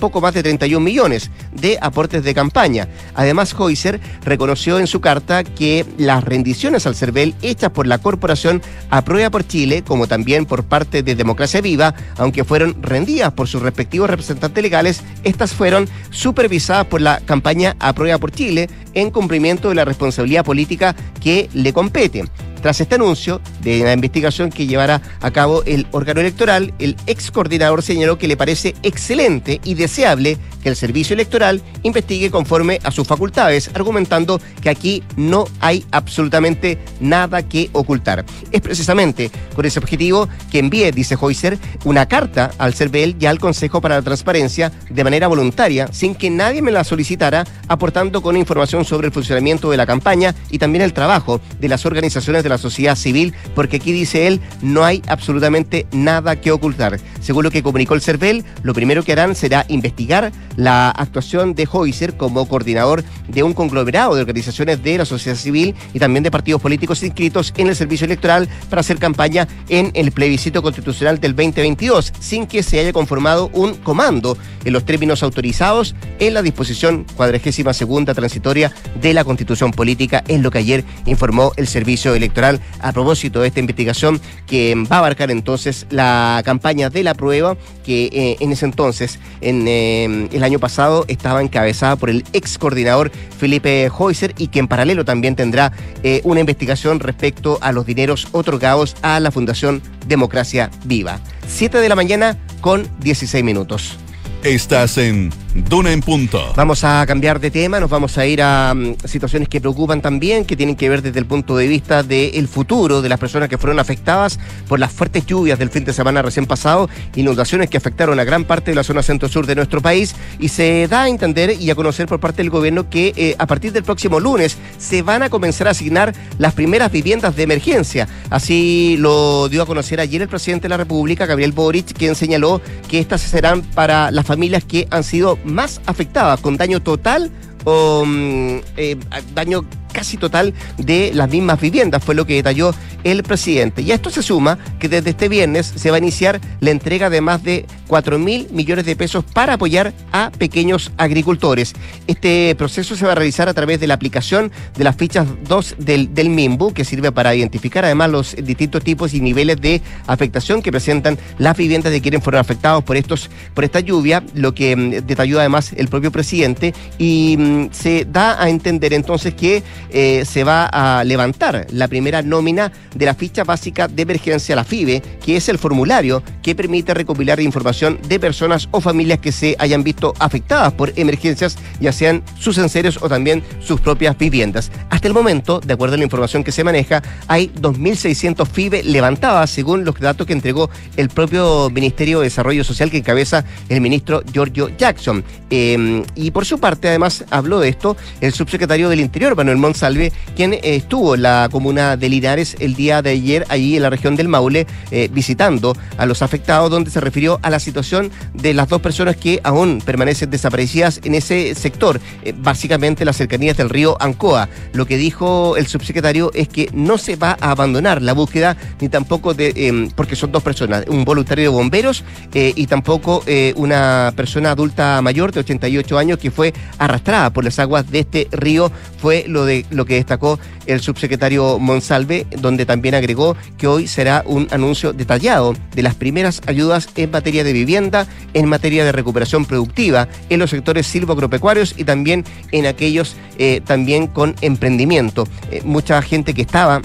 poco 0.00 0.20
más 0.20 0.34
de 0.34 0.42
31 0.42 0.84
millones 0.84 1.30
de 1.52 1.78
aportes 1.80 2.24
de 2.24 2.34
campaña. 2.34 2.88
Además, 3.14 3.54
Heuser 3.58 4.00
reconoció 4.24 4.80
en 4.80 4.86
su 4.86 5.00
carta 5.00 5.44
que 5.44 5.86
las 5.98 6.24
rendiciones 6.24 6.86
al 6.86 6.96
CERVEL 6.96 7.34
hechas 7.42 7.70
por 7.70 7.86
la 7.86 7.98
corporación 7.98 8.62
Aprueba 8.90 9.30
por 9.30 9.46
Chile, 9.46 9.84
como 9.86 10.08
también 10.08 10.46
por 10.46 10.64
parte 10.64 11.02
de 11.02 11.14
Democracia 11.14 11.60
Viva, 11.60 11.94
aunque 12.16 12.44
fueron 12.44 12.82
rendidas 12.82 13.32
por 13.32 13.46
sus 13.46 13.62
respectivos 13.62 14.10
representantes 14.10 14.62
legales, 14.62 15.02
estas 15.22 15.52
fueron 15.52 15.88
supervisadas 16.10 16.86
por 16.86 17.00
la 17.00 17.20
campaña 17.20 17.76
Aprueba 17.78 18.18
por 18.18 18.32
Chile 18.32 18.68
en 18.94 19.10
cumplimiento 19.10 19.68
de 19.68 19.74
la 19.76 19.84
responsabilidad 19.84 20.44
política 20.44 20.96
que 21.20 21.48
le 21.54 21.72
compete. 21.72 22.24
Tras 22.62 22.80
este 22.80 22.96
anuncio 22.96 23.40
de 23.62 23.80
la 23.80 23.92
investigación 23.94 24.50
que 24.50 24.66
llevará 24.66 25.00
a 25.20 25.30
cabo 25.30 25.62
el 25.64 25.86
órgano 25.92 26.20
electoral, 26.20 26.74
el 26.78 26.96
ex 27.06 27.30
coordinador 27.30 27.82
señaló 27.82 28.18
que 28.18 28.28
le 28.28 28.36
parece 28.36 28.74
excelente 28.82 29.60
y 29.64 29.74
deseable 29.74 30.38
que 30.62 30.68
el 30.68 30.76
servicio 30.76 31.14
electoral 31.14 31.62
investigue 31.82 32.30
conforme 32.30 32.78
a 32.84 32.90
sus 32.90 33.06
facultades, 33.06 33.70
argumentando 33.72 34.40
que 34.60 34.68
aquí 34.68 35.02
no 35.16 35.46
hay 35.60 35.86
absolutamente 35.90 36.78
nada 37.00 37.42
que 37.42 37.70
ocultar. 37.72 38.26
Es 38.52 38.60
precisamente 38.60 39.30
con 39.54 39.64
ese 39.64 39.78
objetivo 39.78 40.28
que 40.50 40.58
envíe, 40.58 40.90
dice 40.92 41.16
Heuser, 41.20 41.58
una 41.84 42.06
carta 42.06 42.50
al 42.58 42.74
CERVEL 42.74 43.16
y 43.18 43.24
al 43.24 43.38
Consejo 43.38 43.80
para 43.80 43.96
la 43.96 44.02
Transparencia 44.02 44.70
de 44.90 45.04
manera 45.04 45.28
voluntaria, 45.28 45.88
sin 45.92 46.14
que 46.14 46.28
nadie 46.28 46.60
me 46.60 46.72
la 46.72 46.84
solicitara, 46.84 47.46
aportando 47.68 48.20
con 48.20 48.36
información 48.36 48.84
sobre 48.84 49.06
el 49.06 49.14
funcionamiento 49.14 49.70
de 49.70 49.78
la 49.78 49.86
campaña 49.86 50.34
y 50.50 50.58
también 50.58 50.82
el 50.82 50.92
trabajo 50.92 51.40
de 51.58 51.68
las 51.68 51.86
organizaciones 51.86 52.42
de 52.42 52.49
la 52.50 52.58
sociedad 52.58 52.96
civil, 52.96 53.34
porque 53.54 53.76
aquí 53.76 53.92
dice 53.92 54.26
él, 54.26 54.40
no 54.60 54.84
hay 54.84 55.02
absolutamente 55.06 55.86
nada 55.92 56.36
que 56.36 56.52
ocultar. 56.52 57.00
Según 57.20 57.44
lo 57.44 57.50
que 57.50 57.62
comunicó 57.62 57.94
el 57.94 58.02
CERVEL, 58.02 58.44
lo 58.62 58.74
primero 58.74 59.02
que 59.02 59.12
harán 59.12 59.34
será 59.34 59.64
investigar 59.68 60.32
la 60.56 60.90
actuación 60.90 61.54
de 61.54 61.62
Heuser 61.72 62.16
como 62.16 62.46
coordinador 62.46 63.04
de 63.28 63.42
un 63.42 63.54
conglomerado 63.54 64.14
de 64.14 64.20
organizaciones 64.20 64.82
de 64.82 64.98
la 64.98 65.04
sociedad 65.04 65.36
civil 65.36 65.74
y 65.94 65.98
también 65.98 66.22
de 66.22 66.30
partidos 66.30 66.60
políticos 66.60 67.02
inscritos 67.02 67.54
en 67.56 67.68
el 67.68 67.76
servicio 67.76 68.04
electoral 68.04 68.48
para 68.68 68.80
hacer 68.80 68.98
campaña 68.98 69.48
en 69.68 69.90
el 69.94 70.12
plebiscito 70.12 70.62
constitucional 70.62 71.20
del 71.20 71.34
2022, 71.34 72.12
sin 72.20 72.46
que 72.46 72.62
se 72.62 72.80
haya 72.80 72.92
conformado 72.92 73.50
un 73.52 73.74
comando 73.74 74.36
en 74.64 74.72
los 74.72 74.84
términos 74.84 75.22
autorizados 75.22 75.94
en 76.18 76.34
la 76.34 76.42
disposición 76.42 77.06
cuadragésima 77.16 77.72
segunda 77.72 78.14
transitoria 78.14 78.72
de 79.00 79.14
la 79.14 79.24
constitución 79.24 79.70
política, 79.70 80.24
es 80.28 80.40
lo 80.40 80.50
que 80.50 80.58
ayer 80.58 80.84
informó 81.06 81.52
el 81.56 81.66
servicio 81.66 82.14
electoral 82.14 82.39
a 82.80 82.92
propósito 82.92 83.40
de 83.40 83.48
esta 83.48 83.60
investigación 83.60 84.20
que 84.46 84.74
va 84.90 84.96
a 84.96 84.98
abarcar 85.00 85.30
entonces 85.30 85.86
la 85.90 86.42
campaña 86.44 86.90
de 86.90 87.02
la 87.02 87.14
prueba 87.14 87.56
que 87.84 88.06
eh, 88.12 88.36
en 88.40 88.52
ese 88.52 88.64
entonces, 88.64 89.18
en 89.40 89.66
eh, 89.68 90.28
el 90.32 90.42
año 90.42 90.58
pasado, 90.58 91.04
estaba 91.08 91.42
encabezada 91.42 91.96
por 91.96 92.10
el 92.10 92.24
ex 92.32 92.58
coordinador 92.58 93.10
Felipe 93.10 93.84
Heuser 93.86 94.34
y 94.38 94.48
que 94.48 94.58
en 94.58 94.68
paralelo 94.68 95.04
también 95.04 95.36
tendrá 95.36 95.72
eh, 96.02 96.20
una 96.24 96.40
investigación 96.40 97.00
respecto 97.00 97.58
a 97.60 97.72
los 97.72 97.86
dineros 97.86 98.28
otorgados 98.32 98.96
a 99.02 99.20
la 99.20 99.30
Fundación 99.30 99.82
Democracia 100.06 100.70
Viva. 100.84 101.20
7 101.46 101.78
de 101.78 101.88
la 101.88 101.96
mañana 101.96 102.38
con 102.60 102.88
16 103.00 103.44
minutos. 103.44 103.98
Estás 104.42 104.96
en 104.96 105.30
Duna 105.54 105.92
en 105.92 106.00
Punto. 106.00 106.52
Vamos 106.56 106.82
a 106.84 107.04
cambiar 107.06 107.40
de 107.40 107.50
tema, 107.50 107.78
nos 107.78 107.90
vamos 107.90 108.16
a 108.16 108.24
ir 108.24 108.40
a 108.40 108.72
um, 108.74 108.96
situaciones 109.04 109.48
que 109.48 109.60
preocupan 109.60 110.00
también, 110.00 110.44
que 110.44 110.56
tienen 110.56 110.76
que 110.76 110.88
ver 110.88 111.02
desde 111.02 111.18
el 111.18 111.26
punto 111.26 111.56
de 111.56 111.66
vista 111.66 112.02
del 112.02 112.48
futuro 112.48 113.02
de 113.02 113.08
las 113.08 113.18
personas 113.18 113.50
que 113.50 113.58
fueron 113.58 113.78
afectadas 113.78 114.38
por 114.66 114.78
las 114.78 114.92
fuertes 114.92 115.26
lluvias 115.26 115.58
del 115.58 115.68
fin 115.68 115.84
de 115.84 115.92
semana 115.92 116.22
recién 116.22 116.46
pasado, 116.46 116.88
inundaciones 117.16 117.68
que 117.68 117.76
afectaron 117.76 118.18
a 118.18 118.24
gran 118.24 118.44
parte 118.44 118.70
de 118.70 118.76
la 118.76 118.84
zona 118.84 119.02
centro-sur 119.02 119.46
de 119.46 119.56
nuestro 119.56 119.82
país 119.82 120.14
y 120.38 120.48
se 120.48 120.88
da 120.88 121.02
a 121.02 121.08
entender 121.08 121.60
y 121.60 121.68
a 121.70 121.74
conocer 121.74 122.06
por 122.06 122.20
parte 122.20 122.42
del 122.42 122.50
gobierno 122.50 122.88
que 122.88 123.12
eh, 123.16 123.34
a 123.38 123.46
partir 123.46 123.72
del 123.72 123.82
próximo 123.82 124.20
lunes 124.20 124.56
se 124.78 125.02
van 125.02 125.22
a 125.22 125.30
comenzar 125.30 125.68
a 125.68 125.72
asignar 125.72 126.14
las 126.38 126.54
primeras 126.54 126.90
viviendas 126.92 127.36
de 127.36 127.42
emergencia. 127.42 128.08
Así 128.30 128.96
lo 128.98 129.48
dio 129.48 129.62
a 129.62 129.66
conocer 129.66 130.00
ayer 130.00 130.22
el 130.22 130.28
presidente 130.28 130.62
de 130.62 130.70
la 130.70 130.76
República, 130.76 131.26
Gabriel 131.26 131.52
Boric, 131.52 131.92
quien 131.92 132.14
señaló 132.14 132.62
que 132.88 133.00
estas 133.00 133.20
serán 133.20 133.62
para 133.62 134.10
las 134.10 134.29
familias 134.30 134.64
que 134.64 134.86
han 134.92 135.02
sido 135.02 135.40
más 135.42 135.80
afectadas, 135.86 136.38
con 136.38 136.56
daño 136.56 136.80
total 136.80 137.32
o 137.64 138.04
mm, 138.06 138.58
eh, 138.76 138.96
daño 139.34 139.64
casi 139.90 140.16
total 140.16 140.54
de 140.78 141.12
las 141.14 141.28
mismas 141.28 141.60
viviendas, 141.60 142.02
fue 142.02 142.14
lo 142.14 142.26
que 142.26 142.34
detalló 142.34 142.74
el 143.04 143.22
presidente. 143.22 143.82
Y 143.82 143.92
a 143.92 143.94
esto 143.94 144.10
se 144.10 144.22
suma 144.22 144.58
que 144.78 144.88
desde 144.88 145.10
este 145.10 145.28
viernes 145.28 145.72
se 145.74 145.90
va 145.90 145.96
a 145.96 145.98
iniciar 145.98 146.40
la 146.60 146.70
entrega 146.70 147.10
de 147.10 147.20
más 147.20 147.42
de 147.42 147.66
4 147.86 148.18
mil 148.18 148.48
millones 148.52 148.84
de 148.86 148.96
pesos 148.96 149.24
para 149.24 149.54
apoyar 149.54 149.92
a 150.12 150.30
pequeños 150.38 150.92
agricultores. 150.96 151.72
Este 152.06 152.54
proceso 152.56 152.96
se 152.96 153.04
va 153.04 153.12
a 153.12 153.14
realizar 153.14 153.48
a 153.48 153.54
través 153.54 153.80
de 153.80 153.86
la 153.86 153.94
aplicación 153.94 154.52
de 154.76 154.84
las 154.84 154.96
fichas 154.96 155.26
2 155.48 155.76
del, 155.78 156.30
MIMBU, 156.30 156.72
que 156.72 156.84
sirve 156.84 157.10
para 157.12 157.34
identificar 157.34 157.84
además 157.84 158.10
los 158.10 158.36
distintos 158.36 158.84
tipos 158.84 159.14
y 159.14 159.20
niveles 159.20 159.60
de 159.60 159.82
afectación 160.06 160.62
que 160.62 160.70
presentan 160.70 161.18
las 161.38 161.56
viviendas 161.56 161.92
de 161.92 162.00
quienes 162.00 162.22
fueron 162.22 162.40
afectados 162.40 162.84
por, 162.84 162.96
estos, 162.96 163.30
por 163.54 163.64
esta 163.64 163.80
lluvia, 163.80 164.22
lo 164.34 164.54
que 164.54 164.76
mm, 164.76 165.06
detalló 165.06 165.40
además 165.40 165.72
el 165.76 165.88
propio 165.88 166.12
presidente, 166.12 166.74
y 166.98 167.36
mm, 167.38 167.68
se 167.72 168.04
da 168.04 168.42
a 168.42 168.48
entender 168.48 168.92
entonces 168.92 169.34
que 169.34 169.62
eh, 169.90 170.24
se 170.24 170.44
va 170.44 170.66
a 170.66 171.04
levantar 171.04 171.66
la 171.70 171.88
primera 171.88 172.22
nómina 172.22 172.72
de 172.94 173.06
la 173.06 173.14
ficha 173.14 173.44
básica 173.44 173.88
de 173.88 174.02
emergencia, 174.02 174.56
la 174.56 174.64
FIBE, 174.64 175.02
que 175.24 175.36
es 175.36 175.48
el 175.48 175.58
formulario 175.58 176.22
que 176.42 176.54
permite 176.54 176.94
recopilar 176.94 177.40
información 177.40 177.98
de 178.08 178.20
personas 178.20 178.68
o 178.70 178.80
familias 178.80 179.18
que 179.18 179.32
se 179.32 179.56
hayan 179.58 179.82
visto 179.82 180.14
afectadas 180.18 180.72
por 180.72 180.92
emergencias, 180.96 181.56
ya 181.80 181.92
sean 181.92 182.22
sus 182.38 182.58
enseres 182.58 182.98
o 183.00 183.08
también 183.08 183.42
sus 183.60 183.80
propias 183.80 184.16
viviendas. 184.16 184.70
Hasta 184.90 185.08
el 185.08 185.14
momento, 185.14 185.60
de 185.60 185.74
acuerdo 185.74 185.94
a 185.94 185.98
la 185.98 186.04
información 186.04 186.44
que 186.44 186.52
se 186.52 186.64
maneja, 186.64 187.02
hay 187.26 187.48
2.600 187.60 188.46
FIBE 188.46 188.82
levantadas, 188.84 189.50
según 189.50 189.84
los 189.84 189.98
datos 189.98 190.26
que 190.26 190.32
entregó 190.32 190.70
el 190.96 191.08
propio 191.08 191.70
Ministerio 191.70 192.20
de 192.20 192.24
Desarrollo 192.24 192.64
Social 192.64 192.90
que 192.90 192.98
encabeza 192.98 193.44
el 193.68 193.80
ministro 193.80 194.22
Giorgio 194.32 194.70
Jackson. 194.76 195.24
Eh, 195.50 196.02
y 196.14 196.30
por 196.30 196.44
su 196.44 196.58
parte, 196.58 196.88
además, 196.88 197.24
habló 197.30 197.60
de 197.60 197.68
esto 197.68 197.96
el 198.20 198.32
subsecretario 198.32 198.88
del 198.88 199.00
Interior, 199.00 199.36
Manuel 199.36 199.56
Mons 199.56 199.69
Salve, 199.74 200.12
quien 200.36 200.54
eh, 200.54 200.60
estuvo 200.62 201.14
en 201.14 201.22
la 201.22 201.48
comuna 201.50 201.96
de 201.96 202.08
Linares 202.08 202.56
el 202.60 202.74
día 202.74 203.02
de 203.02 203.10
ayer, 203.10 203.46
allí 203.48 203.76
en 203.76 203.82
la 203.82 203.90
región 203.90 204.16
del 204.16 204.28
Maule, 204.28 204.66
eh, 204.90 205.08
visitando 205.12 205.76
a 205.96 206.06
los 206.06 206.22
afectados, 206.22 206.70
donde 206.70 206.90
se 206.90 207.00
refirió 207.00 207.38
a 207.42 207.50
la 207.50 207.60
situación 207.60 208.10
de 208.34 208.54
las 208.54 208.68
dos 208.68 208.80
personas 208.80 209.16
que 209.16 209.40
aún 209.44 209.82
permanecen 209.84 210.30
desaparecidas 210.30 211.00
en 211.04 211.14
ese 211.14 211.54
sector, 211.54 212.00
eh, 212.24 212.32
básicamente 212.36 213.04
las 213.04 213.16
cercanías 213.16 213.56
del 213.56 213.68
río 213.68 213.96
Ancoa. 214.00 214.48
Lo 214.72 214.86
que 214.86 214.96
dijo 214.96 215.56
el 215.56 215.66
subsecretario 215.66 216.30
es 216.34 216.48
que 216.48 216.68
no 216.72 216.98
se 216.98 217.16
va 217.16 217.36
a 217.40 217.50
abandonar 217.50 218.02
la 218.02 218.12
búsqueda, 218.12 218.56
ni 218.80 218.88
tampoco 218.88 219.34
de, 219.34 219.52
em, 219.56 219.90
porque 219.90 220.16
son 220.16 220.32
dos 220.32 220.42
personas, 220.42 220.84
un 220.88 221.04
voluntario 221.04 221.44
de 221.44 221.48
bomberos 221.48 222.04
y 222.32 222.66
tampoco 222.66 223.24
una 223.56 224.12
persona 224.16 224.52
adulta 224.52 225.00
mayor 225.02 225.32
de 225.32 225.40
88 225.40 225.98
años 225.98 226.18
que 226.18 226.30
fue 226.30 226.52
arrastrada 226.78 227.30
por 227.30 227.44
las 227.44 227.58
aguas 227.58 227.90
de 227.90 228.00
este 228.00 228.28
río, 228.30 228.70
fue 228.98 229.24
lo 229.26 229.44
de 229.44 229.59
lo 229.70 229.84
que 229.84 229.94
destacó 229.94 230.38
el 230.66 230.80
subsecretario 230.80 231.58
Monsalve, 231.58 232.26
donde 232.38 232.66
también 232.66 232.94
agregó 232.94 233.36
que 233.58 233.66
hoy 233.66 233.86
será 233.86 234.22
un 234.26 234.48
anuncio 234.50 234.92
detallado 234.92 235.54
de 235.74 235.82
las 235.82 235.94
primeras 235.94 236.40
ayudas 236.46 236.88
en 236.96 237.10
materia 237.10 237.44
de 237.44 237.52
vivienda, 237.52 238.06
en 238.34 238.48
materia 238.48 238.84
de 238.84 238.92
recuperación 238.92 239.44
productiva, 239.44 240.08
en 240.28 240.38
los 240.38 240.50
sectores 240.50 240.86
silvoagropecuarios 240.86 241.74
y 241.76 241.84
también 241.84 242.24
en 242.52 242.66
aquellos 242.66 243.16
eh, 243.38 243.60
también 243.64 244.06
con 244.06 244.34
emprendimiento. 244.40 245.26
Eh, 245.50 245.62
mucha 245.64 246.00
gente 246.02 246.34
que 246.34 246.42
estaba 246.42 246.82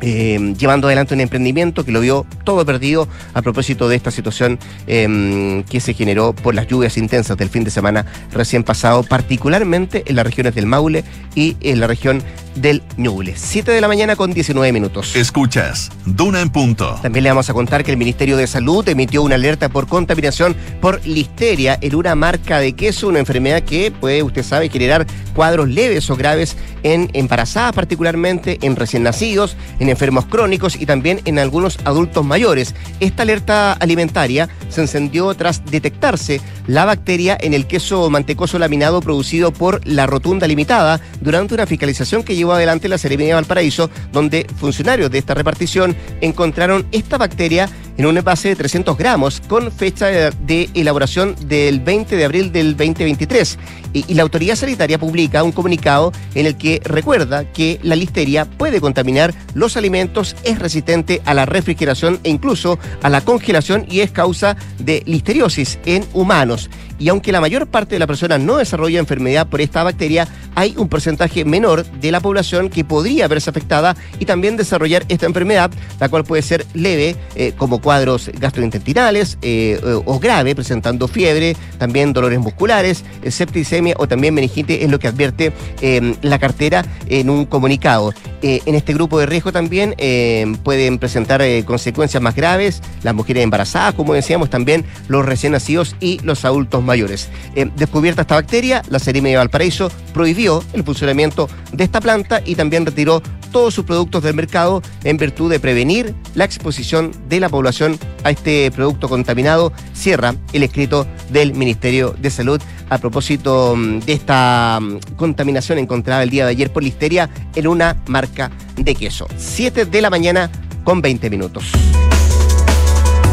eh, 0.00 0.54
llevando 0.58 0.86
adelante 0.86 1.14
un 1.14 1.20
emprendimiento 1.20 1.84
que 1.84 1.92
lo 1.92 2.00
vio 2.00 2.26
todo 2.44 2.64
perdido 2.64 3.08
a 3.34 3.42
propósito 3.42 3.88
de 3.88 3.96
esta 3.96 4.10
situación 4.10 4.58
eh, 4.86 5.64
que 5.68 5.80
se 5.80 5.94
generó 5.94 6.32
por 6.32 6.54
las 6.54 6.66
lluvias 6.66 6.96
intensas 6.96 7.36
del 7.36 7.48
fin 7.48 7.64
de 7.64 7.70
semana 7.70 8.06
recién 8.32 8.64
pasado, 8.64 9.02
particularmente 9.02 10.04
en 10.06 10.16
las 10.16 10.24
regiones 10.24 10.54
del 10.54 10.66
Maule 10.66 11.04
y 11.34 11.56
en 11.60 11.80
la 11.80 11.86
región 11.86 12.22
del 12.54 12.82
Ñuble. 12.96 13.34
7 13.36 13.70
de 13.70 13.80
la 13.80 13.88
mañana 13.88 14.16
con 14.16 14.32
19 14.32 14.72
minutos. 14.72 15.14
Escuchas 15.14 15.90
Duna 16.04 16.40
en 16.40 16.50
punto. 16.50 16.98
También 17.02 17.24
le 17.24 17.30
vamos 17.30 17.48
a 17.48 17.54
contar 17.54 17.84
que 17.84 17.90
el 17.90 17.96
Ministerio 17.96 18.36
de 18.36 18.46
Salud 18.46 18.88
emitió 18.88 19.22
una 19.22 19.36
alerta 19.36 19.68
por 19.68 19.86
contaminación 19.86 20.56
por 20.80 21.04
listeria 21.06 21.78
en 21.80 21.94
una 21.94 22.14
marca 22.14 22.58
de 22.58 22.72
queso, 22.72 23.08
una 23.08 23.20
enfermedad 23.20 23.62
que 23.62 23.90
puede, 23.90 24.22
usted 24.22 24.42
sabe, 24.42 24.68
generar 24.68 25.06
cuadros 25.34 25.68
leves 25.68 26.10
o 26.10 26.16
graves 26.16 26.56
en 26.82 27.10
embarazadas 27.12 27.72
particularmente, 27.74 28.58
en 28.62 28.76
recién 28.76 29.02
nacidos, 29.02 29.56
en 29.78 29.87
en 29.88 29.92
enfermos 29.92 30.26
crónicos 30.26 30.76
y 30.76 30.84
también 30.84 31.20
en 31.24 31.38
algunos 31.38 31.78
adultos 31.84 32.24
mayores. 32.24 32.74
Esta 33.00 33.22
alerta 33.22 33.72
alimentaria 33.72 34.48
se 34.68 34.82
encendió 34.82 35.32
tras 35.34 35.64
detectarse 35.64 36.42
la 36.66 36.84
bacteria 36.84 37.38
en 37.40 37.54
el 37.54 37.66
queso 37.66 38.10
mantecoso 38.10 38.58
laminado 38.58 39.00
producido 39.00 39.50
por 39.50 39.80
la 39.86 40.06
Rotunda 40.06 40.46
Limitada 40.46 41.00
durante 41.22 41.54
una 41.54 41.66
fiscalización 41.66 42.22
que 42.22 42.36
llevó 42.36 42.52
adelante 42.52 42.88
la 42.88 42.98
Seremia 42.98 43.28
de 43.28 43.34
Valparaíso, 43.34 43.90
donde 44.12 44.46
funcionarios 44.58 45.10
de 45.10 45.18
esta 45.18 45.32
repartición 45.32 45.96
encontraron 46.20 46.86
esta 46.92 47.16
bacteria 47.16 47.70
en 47.98 48.06
un 48.06 48.16
envase 48.16 48.48
de 48.48 48.56
300 48.56 48.96
gramos 48.96 49.42
con 49.48 49.72
fecha 49.72 50.06
de, 50.06 50.70
elaboración 50.72 51.34
del 51.48 51.80
20 51.80 52.16
de 52.16 52.24
abril 52.24 52.52
del 52.52 52.76
2023. 52.76 53.58
Y, 53.92 54.14
la 54.14 54.22
autoridad 54.22 54.54
sanitaria 54.54 54.98
publica 54.98 55.42
un 55.42 55.52
comunicado 55.52 56.12
en 56.34 56.46
el 56.46 56.56
que 56.56 56.80
recuerda 56.84 57.44
que 57.52 57.80
la 57.82 57.96
listeria 57.96 58.44
puede 58.44 58.80
contaminar 58.80 59.34
los 59.54 59.76
alimentos, 59.76 60.36
es 60.44 60.58
resistente 60.60 61.20
a 61.24 61.34
la 61.34 61.44
refrigeración 61.44 62.20
e 62.22 62.30
incluso 62.30 62.78
a 63.02 63.10
la 63.10 63.20
congelación 63.20 63.84
y 63.90 64.00
es 64.00 64.12
causa 64.12 64.56
de 64.78 65.02
listeriosis 65.04 65.78
en 65.84 66.04
humanos. 66.12 66.70
Y 67.00 67.08
aunque 67.08 67.32
la 67.32 67.40
mayor 67.40 67.66
parte 67.68 67.94
de 67.94 68.00
la 68.00 68.06
persona 68.06 68.38
no 68.38 68.56
desarrolla 68.56 68.98
enfermedad 68.98 69.46
por 69.46 69.60
esta 69.60 69.84
bacteria, 69.84 70.26
hay 70.54 70.74
un 70.76 70.88
porcentaje 70.88 71.44
menor 71.44 71.84
de 71.84 72.10
la 72.10 72.20
población 72.20 72.68
que 72.70 72.84
podría 72.84 73.28
verse 73.28 73.50
afectada 73.50 73.96
y 74.18 74.24
también 74.24 74.56
desarrollar 74.56 75.04
esta 75.08 75.26
enfermedad, 75.26 75.70
la 76.00 76.08
cual 76.08 76.24
puede 76.24 76.42
ser 76.42 76.66
leve, 76.74 77.16
eh, 77.36 77.52
como 77.56 77.80
cuadros 77.88 78.30
gastrointestinales, 78.38 79.38
eh, 79.40 79.80
o 80.04 80.18
grave, 80.20 80.54
presentando 80.54 81.08
fiebre, 81.08 81.56
también 81.78 82.12
dolores 82.12 82.38
musculares, 82.38 83.02
septicemia 83.30 83.94
o 83.96 84.06
también 84.06 84.34
meningitis, 84.34 84.82
es 84.82 84.90
lo 84.90 84.98
que 84.98 85.08
advierte 85.08 85.54
em, 85.80 86.14
la 86.20 86.38
cartera 86.38 86.84
en 87.08 87.30
un 87.30 87.46
comunicado. 87.46 88.12
Eh, 88.42 88.60
en 88.66 88.74
este 88.74 88.92
grupo 88.92 89.18
de 89.18 89.24
riesgo 89.24 89.52
también 89.52 89.94
em, 89.96 90.54
pueden 90.56 90.98
presentar 90.98 91.40
consecuencias 91.64 92.22
más 92.22 92.34
graves 92.34 92.82
las 93.02 93.14
mujeres 93.14 93.42
embarazadas, 93.42 93.94
como 93.94 94.12
decíamos, 94.12 94.50
también 94.50 94.84
los 95.08 95.24
recién 95.24 95.52
nacidos 95.52 95.96
y 95.98 96.20
los 96.24 96.44
adultos 96.44 96.84
mayores. 96.84 97.30
descubierta 97.76 98.20
esta 98.20 98.34
bacteria, 98.34 98.82
la 98.90 98.98
Serime 98.98 99.30
de 99.30 99.36
Valparaíso 99.36 99.90
prohibió 100.12 100.62
el 100.74 100.84
funcionamiento 100.84 101.48
de 101.72 101.84
esta 101.84 102.02
planta 102.02 102.42
y 102.44 102.54
también 102.54 102.84
retiró 102.84 103.22
todos 103.50 103.74
sus 103.74 103.84
productos 103.84 104.22
del 104.22 104.34
mercado 104.34 104.82
en 105.04 105.16
virtud 105.16 105.50
de 105.50 105.60
prevenir 105.60 106.14
la 106.34 106.44
exposición 106.44 107.12
de 107.28 107.40
la 107.40 107.48
población 107.48 107.98
a 108.24 108.30
este 108.30 108.70
producto 108.70 109.08
contaminado. 109.08 109.72
Cierra 109.94 110.34
el 110.52 110.62
escrito 110.62 111.06
del 111.30 111.54
Ministerio 111.54 112.14
de 112.18 112.30
Salud 112.30 112.60
a 112.90 112.98
propósito 112.98 113.74
mm, 113.76 114.00
de 114.00 114.12
esta 114.12 114.78
mm, 114.80 115.16
contaminación 115.16 115.78
encontrada 115.78 116.22
el 116.22 116.30
día 116.30 116.44
de 116.44 116.50
ayer 116.50 116.72
por 116.72 116.82
listeria 116.82 117.28
en 117.54 117.66
una 117.66 117.96
marca 118.06 118.50
de 118.76 118.94
queso. 118.94 119.26
7 119.36 119.86
de 119.86 120.00
la 120.02 120.10
mañana 120.10 120.50
con 120.84 121.00
20 121.02 121.30
minutos. 121.30 121.72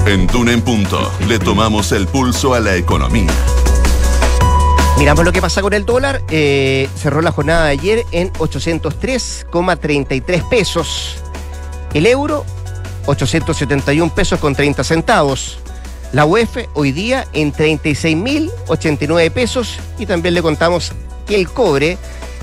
En 0.05 0.27
Tune 0.27 0.53
en 0.53 0.61
Punto 0.61 1.11
le 1.27 1.39
tomamos 1.39 1.91
el 1.91 2.07
pulso 2.07 2.53
a 2.53 2.59
la 2.59 2.75
economía. 2.75 3.31
Miramos 4.97 5.25
lo 5.25 5.33
que 5.33 5.41
pasa 5.41 5.61
con 5.61 5.73
el 5.73 5.85
dólar. 5.85 6.21
Eh, 6.29 6.87
cerró 6.95 7.21
la 7.21 7.31
jornada 7.31 7.65
de 7.65 7.71
ayer 7.71 8.05
en 8.11 8.31
803,33 8.33 10.47
pesos. 10.47 11.17
El 11.93 12.05
euro, 12.07 12.45
871 13.05 14.15
pesos 14.15 14.39
con 14.39 14.55
30 14.55 14.85
centavos. 14.85 15.59
La 16.13 16.23
UEF 16.25 16.69
hoy 16.73 16.93
día 16.93 17.27
en 17.33 17.51
36.089 17.53 19.31
pesos. 19.31 19.79
Y 19.99 20.05
también 20.05 20.33
le 20.33 20.41
contamos 20.41 20.93
que 21.27 21.35
el 21.35 21.49
cobre 21.49 21.97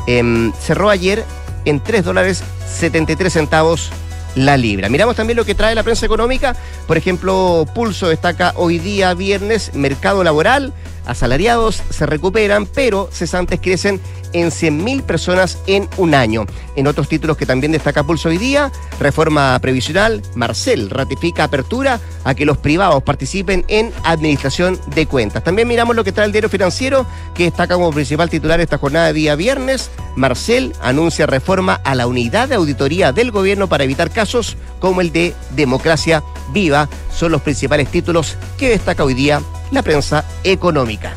em, 0.07 0.53
cerró 0.61 0.91
ayer 0.91 1.25
en 1.65 1.81
3 1.81 2.05
dólares 2.05 2.45
73 2.69 3.33
centavos 3.33 3.89
la 4.35 4.59
libra. 4.59 4.91
Miramos 4.91 5.17
también 5.17 5.39
lo 5.39 5.45
que 5.45 5.55
trae 5.55 5.75
la 5.75 5.83
prensa 5.83 6.05
económica. 6.05 6.55
Por 6.87 6.99
ejemplo, 6.99 7.67
Pulso 7.75 8.09
destaca 8.09 8.53
hoy 8.57 8.79
día 8.79 9.15
viernes 9.15 9.75
mercado 9.75 10.23
laboral 10.23 10.75
asalariados 11.07 11.83
se 11.91 12.07
recuperan, 12.07 12.67
pero 12.67 13.09
cesantes 13.13 13.61
crecen 13.61 14.01
en 14.33 14.49
100.000 14.51 15.03
personas 15.03 15.59
en 15.67 15.89
un 15.97 16.15
año. 16.15 16.47
En 16.77 16.87
otros 16.87 17.09
títulos 17.09 17.37
que 17.37 17.47
también 17.47 17.73
destaca 17.73 18.03
Pulso 18.03 18.29
hoy 18.29 18.39
día, 18.39 18.73
reforma 18.99 19.59
previsional, 19.61 20.23
Marcel 20.35 20.91
ratifica 20.91 21.45
apertura 21.45 22.01
a 22.25 22.35
que 22.35 22.47
los 22.47 22.59
privados 22.59 23.03
participen 23.03 23.65
en 23.69 23.93
administración 24.05 24.81
de 24.95 25.07
cuentas. 25.07 25.45
También 25.45 25.69
miramos 25.69 25.97
lo 25.97 26.05
que 26.05 26.13
trae 26.13 26.27
el 26.27 26.33
diario 26.33 26.49
financiero, 26.49 27.07
que 27.35 27.45
destaca 27.45 27.75
como 27.75 27.93
principal 27.93 28.31
titular 28.31 28.61
esta 28.61 28.79
jornada 28.79 29.09
de 29.09 29.13
día 29.13 29.35
viernes. 29.35 29.91
Marcel 30.17 30.73
anuncia 30.81 31.27
reforma 31.27 31.81
a 31.85 31.95
la 31.95 32.07
unidad 32.07 32.49
de 32.49 32.55
auditoría 32.55 33.13
del 33.13 33.31
gobierno 33.31 33.69
para 33.69 33.85
evitar 33.85 34.11
casos 34.11 34.57
como 34.81 35.01
el 35.01 35.13
de 35.13 35.35
democracia 35.55 36.23
viva. 36.51 36.89
Son 37.13 37.33
los 37.33 37.43
principales 37.43 37.91
títulos 37.91 38.37
que 38.59 38.71
destaca 38.71 39.05
hoy 39.05 39.15
día 39.15 39.41
la 39.71 39.83
prensa 39.83 40.25
económica. 40.45 41.15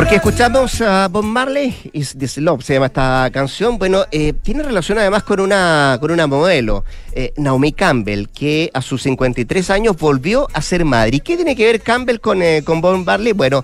Porque 0.00 0.14
escuchamos 0.14 0.80
a 0.80 1.08
Bob 1.08 1.24
Marley, 1.24 1.76
Is 1.92 2.16
This 2.18 2.38
Love, 2.38 2.62
se 2.62 2.72
llama 2.72 2.86
esta 2.86 3.28
canción. 3.30 3.76
Bueno, 3.76 4.06
eh, 4.10 4.32
tiene 4.32 4.62
relación 4.62 4.96
además 4.96 5.24
con 5.24 5.40
una, 5.40 5.98
con 6.00 6.10
una 6.10 6.26
modelo, 6.26 6.86
eh, 7.12 7.34
Naomi 7.36 7.72
Campbell, 7.72 8.28
que 8.28 8.70
a 8.72 8.80
sus 8.80 9.02
53 9.02 9.68
años 9.68 9.98
volvió 9.98 10.48
a 10.54 10.62
ser 10.62 10.86
madre. 10.86 11.18
¿Y 11.18 11.20
qué 11.20 11.36
tiene 11.36 11.54
que 11.54 11.66
ver 11.66 11.82
Campbell 11.82 12.18
con, 12.18 12.40
eh, 12.40 12.62
con 12.64 12.80
Bob 12.80 13.04
Marley? 13.04 13.34
Bueno, 13.34 13.62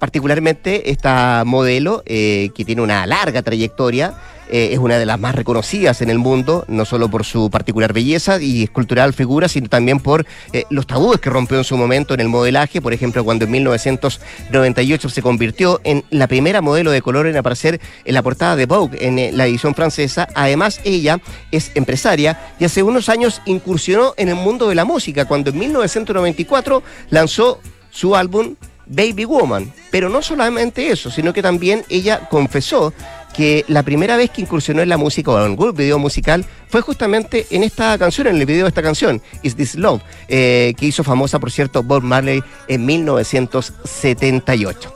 particularmente 0.00 0.90
esta 0.90 1.44
modelo, 1.46 2.02
que 2.04 2.64
tiene 2.66 2.82
una 2.82 3.06
larga 3.06 3.42
trayectoria, 3.42 4.16
eh, 4.50 4.70
es 4.72 4.78
una 4.80 4.98
de 4.98 5.06
las 5.06 5.18
más 5.20 5.36
reconocidas 5.36 6.02
en 6.02 6.10
el 6.10 6.18
mundo, 6.18 6.64
no 6.66 6.84
solo 6.84 7.08
por 7.08 7.24
su 7.24 7.50
particular 7.50 7.92
belleza 7.92 8.42
y 8.42 8.64
escultural 8.64 9.12
figura, 9.12 9.48
sino 9.48 9.68
también 9.68 10.00
por 10.00 10.26
eh, 10.52 10.64
los 10.70 10.88
tabúes 10.88 11.20
que 11.20 11.30
rompió 11.30 11.58
en 11.58 11.62
su 11.62 11.76
momento 11.76 12.14
en 12.14 12.20
el 12.20 12.28
modelaje, 12.28 12.82
por 12.82 12.92
ejemplo, 12.92 13.24
cuando 13.24 13.44
en 13.44 13.52
1998 13.52 15.08
se 15.08 15.22
convirtió 15.22 15.80
en 15.84 16.04
la 16.10 16.26
primera 16.26 16.60
modelo 16.62 16.90
de 16.90 17.00
color 17.00 17.28
en 17.28 17.36
aparecer 17.36 17.80
en 18.04 18.14
la 18.14 18.22
portada 18.22 18.56
de 18.56 18.66
Vogue 18.66 19.06
en 19.06 19.20
eh, 19.20 19.30
la 19.32 19.46
edición 19.46 19.76
francesa. 19.76 20.26
Además, 20.34 20.80
ella 20.82 21.20
es 21.52 21.70
empresaria 21.76 22.54
y 22.58 22.64
hace 22.64 22.82
unos 22.82 23.08
años 23.08 23.42
incursionó 23.46 24.14
en 24.16 24.30
el 24.30 24.34
mundo 24.34 24.68
de 24.68 24.74
la 24.74 24.84
música, 24.84 25.26
cuando 25.26 25.50
en 25.50 25.58
1994 25.58 26.82
lanzó 27.10 27.60
su 27.90 28.16
álbum 28.16 28.56
Baby 28.90 29.24
Woman. 29.24 29.72
Pero 29.90 30.08
no 30.08 30.20
solamente 30.20 30.90
eso, 30.90 31.10
sino 31.10 31.32
que 31.32 31.42
también 31.42 31.84
ella 31.88 32.28
confesó 32.28 32.92
que 33.32 33.64
la 33.68 33.82
primera 33.82 34.16
vez 34.16 34.30
que 34.30 34.42
incursionó 34.42 34.82
en 34.82 34.88
la 34.88 34.96
música 34.96 35.30
o 35.30 35.38
en 35.38 35.44
algún 35.44 35.72
video 35.72 35.98
musical 35.98 36.44
fue 36.68 36.80
justamente 36.80 37.46
en 37.50 37.62
esta 37.62 37.96
canción, 37.96 38.26
en 38.26 38.36
el 38.36 38.44
video 38.44 38.64
de 38.64 38.68
esta 38.68 38.82
canción, 38.82 39.22
Is 39.42 39.56
This 39.56 39.76
Love, 39.76 40.02
eh, 40.28 40.74
que 40.76 40.86
hizo 40.86 41.04
famosa, 41.04 41.38
por 41.38 41.50
cierto, 41.50 41.82
Bob 41.82 42.02
Marley 42.02 42.42
en 42.68 42.84
1978. 42.84 44.92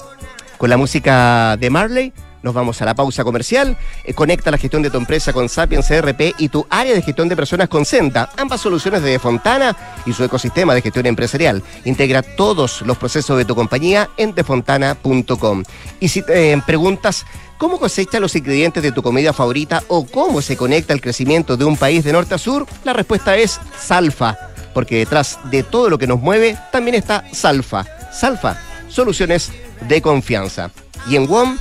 Con 0.59 0.70
la 0.70 0.76
música 0.76 1.57
de 1.57 1.70
Marley 1.70 2.12
nos 2.44 2.54
vamos 2.54 2.80
a 2.80 2.85
la 2.85 2.94
pausa 2.94 3.24
comercial. 3.24 3.76
Eh, 4.04 4.12
conecta 4.12 4.50
la 4.50 4.59
gestión 4.59 4.83
de 4.83 4.90
tu 4.90 4.98
empresa 4.98 5.33
con 5.33 5.48
Sapiens 5.48 5.88
CRP 5.88 6.35
y 6.38 6.50
tu 6.50 6.66
área 6.68 6.94
de 6.94 7.02
gestión 7.02 7.28
de 7.28 7.35
personas 7.35 7.68
con 7.68 7.85
Senda. 7.87 8.30
Ambas 8.37 8.61
soluciones 8.61 9.02
de 9.02 9.11
Defontana 9.11 9.74
y 10.04 10.12
su 10.12 10.22
ecosistema 10.22 10.74
de 10.74 10.83
gestión 10.83 11.07
empresarial. 11.07 11.62
Integra 11.87 12.22
todos 12.22 12.83
los 12.83 12.98
procesos 12.98 13.38
de 13.38 13.46
tu 13.46 13.54
compañía 13.54 14.11
en 14.18 14.35
defontana.com. 14.35 15.64
Y 16.00 16.09
si 16.09 16.20
te 16.20 16.62
preguntas 16.66 17.24
cómo 17.57 17.78
cosecha 17.78 18.20
los 18.20 18.37
ingredientes 18.37 18.83
de 18.83 18.92
tu 18.92 19.02
comida 19.02 19.33
favorita 19.33 19.83
o 19.88 20.04
cómo 20.04 20.42
se 20.42 20.57
conecta 20.57 20.92
el 20.92 21.00
crecimiento 21.00 21.57
de 21.57 21.64
un 21.64 21.78
país 21.78 22.04
de 22.04 22.12
norte 22.12 22.35
a 22.35 22.38
sur, 22.38 22.66
la 22.85 22.92
respuesta 22.92 23.37
es 23.37 23.59
Salfa. 23.80 24.37
Porque 24.74 24.98
detrás 24.98 25.38
de 25.50 25.62
todo 25.62 25.88
lo 25.88 25.96
que 25.96 26.07
nos 26.07 26.20
mueve 26.20 26.59
también 26.70 26.94
está 26.94 27.24
Salfa. 27.33 27.87
Salfa, 28.12 28.59
soluciones 28.88 29.50
de 29.88 30.02
confianza. 30.02 30.70
Y 31.09 31.16
en 31.16 31.26
WOM 31.26 31.59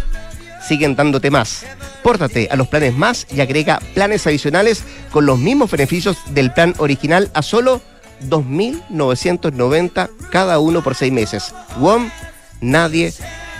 siguen 0.67 0.95
dándote 0.95 1.31
más. 1.31 1.65
Pórtate 2.01 2.47
a 2.51 2.55
los 2.55 2.67
planes 2.67 2.95
más 2.95 3.27
y 3.33 3.41
agrega 3.41 3.79
planes 3.93 4.25
adicionales 4.27 4.83
con 5.11 5.25
los 5.25 5.39
mismos 5.39 5.71
beneficios 5.71 6.17
del 6.29 6.51
plan 6.51 6.73
original 6.77 7.29
a 7.33 7.41
solo 7.41 7.81
2.990 8.29 10.09
cada 10.31 10.59
uno 10.59 10.83
por 10.83 10.95
seis 10.95 11.11
meses. 11.11 11.53
WOM, 11.77 12.09
nadie 12.61 13.13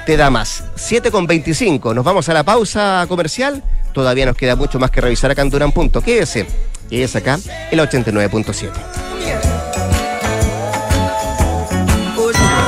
te 0.06 0.18
da 0.18 0.30
más. 0.30 0.64
7 0.76 1.12
con 1.12 1.28
25. 1.28 1.94
Nos 1.94 2.06
vamos 2.06 2.30
a 2.30 2.34
la 2.34 2.44
pausa 2.44 3.06
comercial. 3.08 3.64
Todavía 3.94 4.26
nos 4.26 4.36
queda 4.36 4.56
mucho 4.56 4.80
más 4.80 4.92
que 4.92 5.02
revisar 5.02 5.32
acá 5.32 5.42
en 5.42 5.50
Durán 5.50 5.72
Punto. 5.72 6.02
Quédese. 6.02 6.48
es 6.90 7.16
acá, 7.16 7.40
el 7.72 7.80
89.7. 7.80 9.53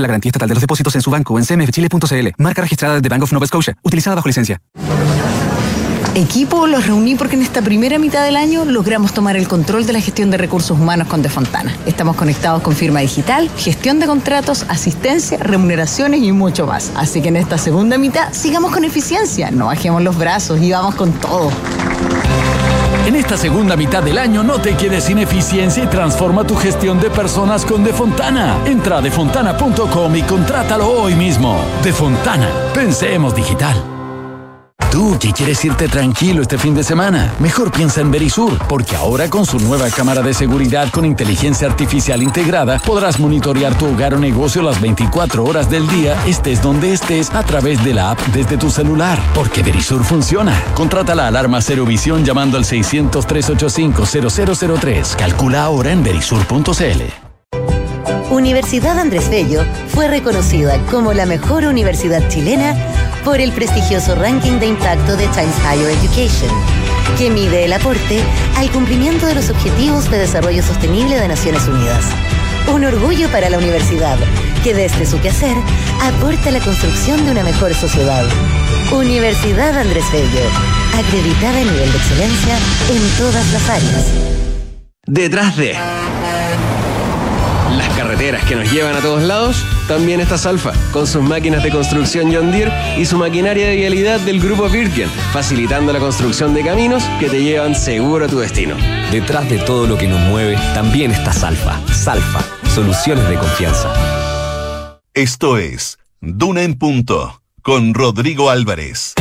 la 0.00 0.08
garantía 0.08 0.30
estatal 0.30 0.48
de 0.48 0.54
los 0.54 0.62
depósitos 0.62 0.94
en 0.94 1.02
su 1.02 1.10
banco 1.10 1.38
en 1.38 1.44
cmfchile.cl. 1.44 2.28
Marca 2.38 2.62
registrada 2.62 3.00
de 3.00 3.08
Bank 3.08 3.24
of 3.24 3.32
Nova 3.32 3.46
Scotia, 3.46 3.76
utilizada 3.82 4.16
bajo 4.16 4.28
licencia. 4.28 4.60
Equipo, 6.14 6.66
los 6.66 6.86
reuní 6.86 7.14
porque 7.14 7.36
en 7.36 7.42
esta 7.42 7.62
primera 7.62 7.98
mitad 7.98 8.22
del 8.22 8.36
año 8.36 8.66
logramos 8.66 9.14
tomar 9.14 9.34
el 9.34 9.48
control 9.48 9.86
de 9.86 9.94
la 9.94 10.00
gestión 10.00 10.30
de 10.30 10.36
recursos 10.36 10.78
humanos 10.78 11.08
con 11.08 11.22
Defontana. 11.22 11.74
Estamos 11.86 12.16
conectados 12.16 12.60
con 12.60 12.74
firma 12.74 13.00
digital, 13.00 13.48
gestión 13.56 13.98
de 13.98 14.06
contratos, 14.06 14.66
asistencia, 14.68 15.38
remuneraciones 15.38 16.22
y 16.22 16.30
mucho 16.32 16.66
más. 16.66 16.92
Así 16.96 17.22
que 17.22 17.28
en 17.28 17.36
esta 17.36 17.56
segunda 17.56 17.96
mitad 17.96 18.30
sigamos 18.34 18.72
con 18.72 18.84
eficiencia, 18.84 19.50
no 19.50 19.66
bajemos 19.66 20.02
los 20.02 20.18
brazos 20.18 20.60
y 20.60 20.70
vamos 20.70 20.96
con 20.96 21.12
todo. 21.12 21.50
En 23.06 23.16
esta 23.16 23.36
segunda 23.36 23.76
mitad 23.76 24.02
del 24.02 24.16
año 24.16 24.44
no 24.44 24.60
te 24.60 24.76
quedes 24.76 25.04
sin 25.04 25.18
eficiencia 25.18 25.82
y 25.82 25.88
transforma 25.88 26.44
tu 26.44 26.54
gestión 26.54 27.00
de 27.00 27.10
personas 27.10 27.66
con 27.66 27.82
Defontana. 27.82 28.58
Entra 28.64 28.98
a 28.98 29.00
defontana.com 29.00 30.14
y 30.14 30.22
contrátalo 30.22 30.88
hoy 30.88 31.14
mismo. 31.16 31.60
Defontana, 31.82 32.48
pensemos 32.72 33.34
digital. 33.34 33.91
Tú 34.92 35.18
que 35.18 35.32
quieres 35.32 35.64
irte 35.64 35.88
tranquilo 35.88 36.42
este 36.42 36.58
fin 36.58 36.74
de 36.74 36.84
semana, 36.84 37.32
mejor 37.38 37.72
piensa 37.72 38.02
en 38.02 38.10
Verisur, 38.10 38.58
porque 38.68 38.94
ahora 38.94 39.30
con 39.30 39.46
su 39.46 39.58
nueva 39.58 39.88
cámara 39.88 40.20
de 40.20 40.34
seguridad 40.34 40.90
con 40.90 41.06
inteligencia 41.06 41.66
artificial 41.66 42.22
integrada, 42.22 42.78
podrás 42.78 43.18
monitorear 43.18 43.74
tu 43.78 43.86
hogar 43.86 44.12
o 44.12 44.18
negocio 44.18 44.60
las 44.60 44.78
24 44.82 45.46
horas 45.46 45.70
del 45.70 45.88
día, 45.88 46.22
estés 46.26 46.60
donde 46.60 46.92
estés, 46.92 47.30
a 47.30 47.42
través 47.42 47.82
de 47.82 47.94
la 47.94 48.10
app 48.10 48.20
desde 48.34 48.58
tu 48.58 48.68
celular. 48.68 49.18
Porque 49.34 49.62
Verisur 49.62 50.04
funciona. 50.04 50.62
Contrata 50.74 51.14
la 51.14 51.28
alarma 51.28 51.62
Cero 51.62 51.86
Visión 51.86 52.22
llamando 52.22 52.58
al 52.58 52.64
600-385-0003. 52.64 55.16
Calcula 55.16 55.64
ahora 55.64 55.92
en 55.92 56.02
verisur.cl. 56.02 57.00
Universidad 58.30 58.98
Andrés 58.98 59.30
Bello 59.30 59.62
fue 59.88 60.08
reconocida 60.08 60.76
como 60.90 61.14
la 61.14 61.24
mejor 61.24 61.64
universidad 61.64 62.28
chilena 62.28 62.76
por 63.24 63.40
el 63.40 63.52
prestigioso 63.52 64.14
ranking 64.14 64.58
de 64.58 64.66
impacto 64.66 65.16
de 65.16 65.26
Times 65.28 65.56
Higher 65.60 65.90
Education, 65.90 66.50
que 67.16 67.30
mide 67.30 67.64
el 67.64 67.72
aporte 67.72 68.20
al 68.56 68.70
cumplimiento 68.70 69.26
de 69.26 69.34
los 69.34 69.50
Objetivos 69.50 70.10
de 70.10 70.18
Desarrollo 70.18 70.62
Sostenible 70.62 71.18
de 71.18 71.28
Naciones 71.28 71.66
Unidas. 71.66 72.04
Un 72.72 72.84
orgullo 72.84 73.28
para 73.30 73.50
la 73.50 73.58
universidad, 73.58 74.18
que 74.64 74.74
desde 74.74 75.06
su 75.06 75.20
quehacer 75.20 75.56
aporta 76.00 76.48
a 76.48 76.52
la 76.52 76.60
construcción 76.60 77.24
de 77.24 77.32
una 77.32 77.42
mejor 77.42 77.74
sociedad. 77.74 78.24
Universidad 78.92 79.78
Andrés 79.78 80.04
Bello, 80.12 80.48
acreditada 80.98 81.58
a 81.58 81.64
nivel 81.64 81.92
de 81.92 81.98
excelencia 81.98 82.56
en 82.90 83.18
todas 83.18 83.52
las 83.52 83.70
áreas. 83.70 84.06
Detrás 85.06 85.56
de 85.56 85.76
carreteras 88.12 88.44
que 88.44 88.56
nos 88.56 88.70
llevan 88.70 88.94
a 88.94 89.00
todos 89.00 89.22
lados, 89.22 89.64
también 89.88 90.20
está 90.20 90.36
Salfa, 90.36 90.72
con 90.92 91.06
sus 91.06 91.22
máquinas 91.22 91.62
de 91.62 91.70
construcción 91.70 92.30
John 92.30 92.52
Deere 92.52 92.70
y 92.98 93.06
su 93.06 93.16
maquinaria 93.16 93.68
de 93.68 93.76
vialidad 93.76 94.20
del 94.20 94.38
grupo 94.38 94.68
Virgin, 94.68 95.08
facilitando 95.32 95.94
la 95.94 95.98
construcción 95.98 96.52
de 96.52 96.62
caminos 96.62 97.02
que 97.18 97.30
te 97.30 97.42
llevan 97.42 97.74
seguro 97.74 98.26
a 98.26 98.28
tu 98.28 98.38
destino. 98.38 98.76
Detrás 99.10 99.48
de 99.48 99.58
todo 99.60 99.86
lo 99.86 99.96
que 99.96 100.08
nos 100.08 100.20
mueve, 100.20 100.56
también 100.74 101.10
está 101.10 101.32
Salfa. 101.32 101.80
Salfa, 101.90 102.44
soluciones 102.68 103.26
de 103.30 103.36
confianza. 103.36 105.00
Esto 105.14 105.56
es 105.56 105.98
Duna 106.20 106.64
en 106.64 106.74
Punto, 106.74 107.40
con 107.62 107.94
Rodrigo 107.94 108.50
Álvarez. 108.50 109.14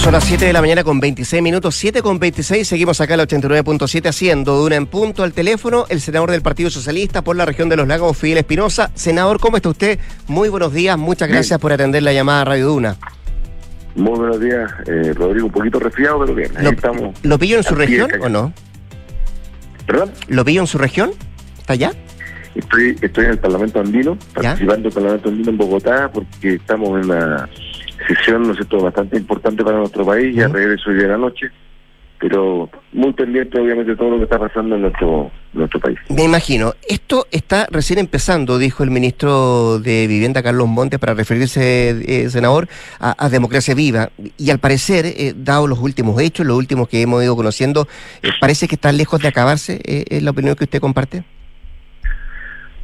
Son 0.00 0.14
las 0.14 0.24
7 0.24 0.46
de 0.46 0.54
la 0.54 0.62
mañana 0.62 0.82
con 0.82 0.98
26 0.98 1.42
minutos, 1.42 1.76
7 1.76 2.00
con 2.00 2.18
26. 2.18 2.66
Seguimos 2.66 3.02
acá 3.02 3.14
al 3.14 3.20
89.7 3.20 4.08
haciendo 4.08 4.56
Duna 4.56 4.76
en 4.76 4.86
punto 4.86 5.22
al 5.22 5.34
teléfono. 5.34 5.84
El 5.90 6.00
senador 6.00 6.30
del 6.30 6.40
Partido 6.40 6.70
Socialista 6.70 7.20
por 7.22 7.36
la 7.36 7.44
región 7.44 7.68
de 7.68 7.76
los 7.76 7.86
Lagos, 7.86 8.16
Fidel 8.16 8.38
Espinosa. 8.38 8.90
Senador, 8.94 9.38
¿cómo 9.38 9.58
está 9.58 9.68
usted? 9.68 9.98
Muy 10.26 10.48
buenos 10.48 10.72
días. 10.72 10.96
Muchas 10.96 11.28
gracias 11.28 11.60
por 11.60 11.74
atender 11.74 12.02
la 12.02 12.14
llamada 12.14 12.40
a 12.40 12.44
Radio 12.46 12.68
Duna. 12.68 12.96
Muy 13.94 14.18
buenos 14.18 14.40
días, 14.40 14.72
eh, 14.86 15.12
Rodrigo. 15.14 15.46
Un 15.46 15.52
poquito 15.52 15.78
resfriado, 15.78 16.20
pero 16.20 16.34
bien. 16.34 16.56
Ahí 16.56 16.64
¿Lo, 16.64 16.70
estamos. 16.70 17.14
¿Lo 17.22 17.38
pillo 17.38 17.58
en 17.58 17.62
su 17.62 17.74
región 17.74 18.10
o 18.22 18.28
no? 18.30 18.54
¿Perdón? 19.86 20.12
¿Lo 20.28 20.46
pillo 20.46 20.62
en 20.62 20.66
su 20.66 20.78
región? 20.78 21.10
¿Está 21.58 21.74
allá? 21.74 21.92
Estoy, 22.54 22.96
estoy 23.02 23.26
en 23.26 23.32
el 23.32 23.38
Parlamento 23.38 23.80
Andino, 23.80 24.16
participando 24.32 24.84
del 24.84 24.92
Parlamento 24.92 25.28
Andino 25.28 25.50
en 25.50 25.56
Bogotá, 25.58 26.10
porque 26.10 26.54
estamos 26.54 26.88
en 27.00 27.10
una 27.10 27.48
sesión, 28.06 28.42
¿no 28.42 28.50
es 28.52 28.56
cierto?, 28.56 28.78
bastante 28.80 29.16
importante 29.16 29.62
para 29.64 29.78
nuestro 29.78 30.04
país, 30.04 30.34
ya 30.34 30.48
regreso 30.48 30.90
hoy 30.90 30.96
de 30.96 31.08
la 31.08 31.16
noche, 31.18 31.50
pero 32.18 32.68
muy 32.92 33.12
pendiente, 33.14 33.58
obviamente, 33.58 33.92
de 33.92 33.96
todo 33.96 34.10
lo 34.10 34.16
que 34.18 34.24
está 34.24 34.38
pasando 34.38 34.76
en 34.76 34.82
nuestro, 34.82 35.30
nuestro 35.54 35.80
país. 35.80 35.98
Me 36.10 36.24
imagino. 36.24 36.74
Esto 36.86 37.26
está 37.30 37.66
recién 37.70 37.98
empezando, 37.98 38.58
dijo 38.58 38.84
el 38.84 38.90
ministro 38.90 39.78
de 39.78 40.06
Vivienda, 40.06 40.42
Carlos 40.42 40.68
Montes, 40.68 40.98
para 41.00 41.14
referirse, 41.14 41.90
eh, 42.06 42.28
senador, 42.28 42.68
a, 42.98 43.14
a 43.24 43.30
democracia 43.30 43.74
viva. 43.74 44.10
Y 44.36 44.50
al 44.50 44.58
parecer, 44.58 45.06
eh, 45.06 45.32
dado 45.34 45.66
los 45.66 45.78
últimos 45.78 46.20
hechos, 46.20 46.46
los 46.46 46.58
últimos 46.58 46.88
que 46.88 47.00
hemos 47.00 47.22
ido 47.24 47.34
conociendo, 47.36 47.88
eh, 48.22 48.28
parece 48.38 48.68
que 48.68 48.74
está 48.74 48.92
lejos 48.92 49.20
de 49.22 49.28
acabarse. 49.28 49.80
eh, 49.84 50.04
¿Es 50.10 50.22
la 50.22 50.32
opinión 50.32 50.56
que 50.56 50.64
usted 50.64 50.78
comparte? 50.80 51.24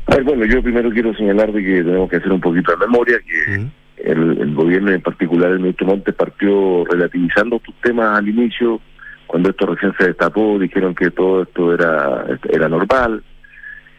A 0.06 0.14
ver, 0.14 0.24
bueno, 0.24 0.46
yo 0.46 0.62
primero 0.62 0.88
quiero 0.90 1.12
señalar 1.14 1.52
de 1.52 1.62
que 1.62 1.82
tenemos 1.82 2.08
que 2.08 2.16
hacer 2.16 2.32
un 2.32 2.40
poquito 2.40 2.70
de 2.70 2.78
memoria, 2.78 3.18
que 3.18 3.66
el, 3.96 4.40
el 4.40 4.54
gobierno, 4.54 4.90
en 4.90 5.02
particular 5.02 5.52
el 5.52 5.60
ministro 5.60 5.86
Montes, 5.86 6.14
partió 6.14 6.84
relativizando 6.84 7.56
estos 7.56 7.74
temas 7.82 8.18
al 8.18 8.28
inicio, 8.28 8.80
cuando 9.26 9.50
esto 9.50 9.66
recién 9.66 9.92
se 9.98 10.06
destapó, 10.08 10.58
dijeron 10.58 10.94
que 10.94 11.10
todo 11.10 11.42
esto 11.42 11.74
era, 11.74 12.24
era 12.48 12.68
normal. 12.68 13.22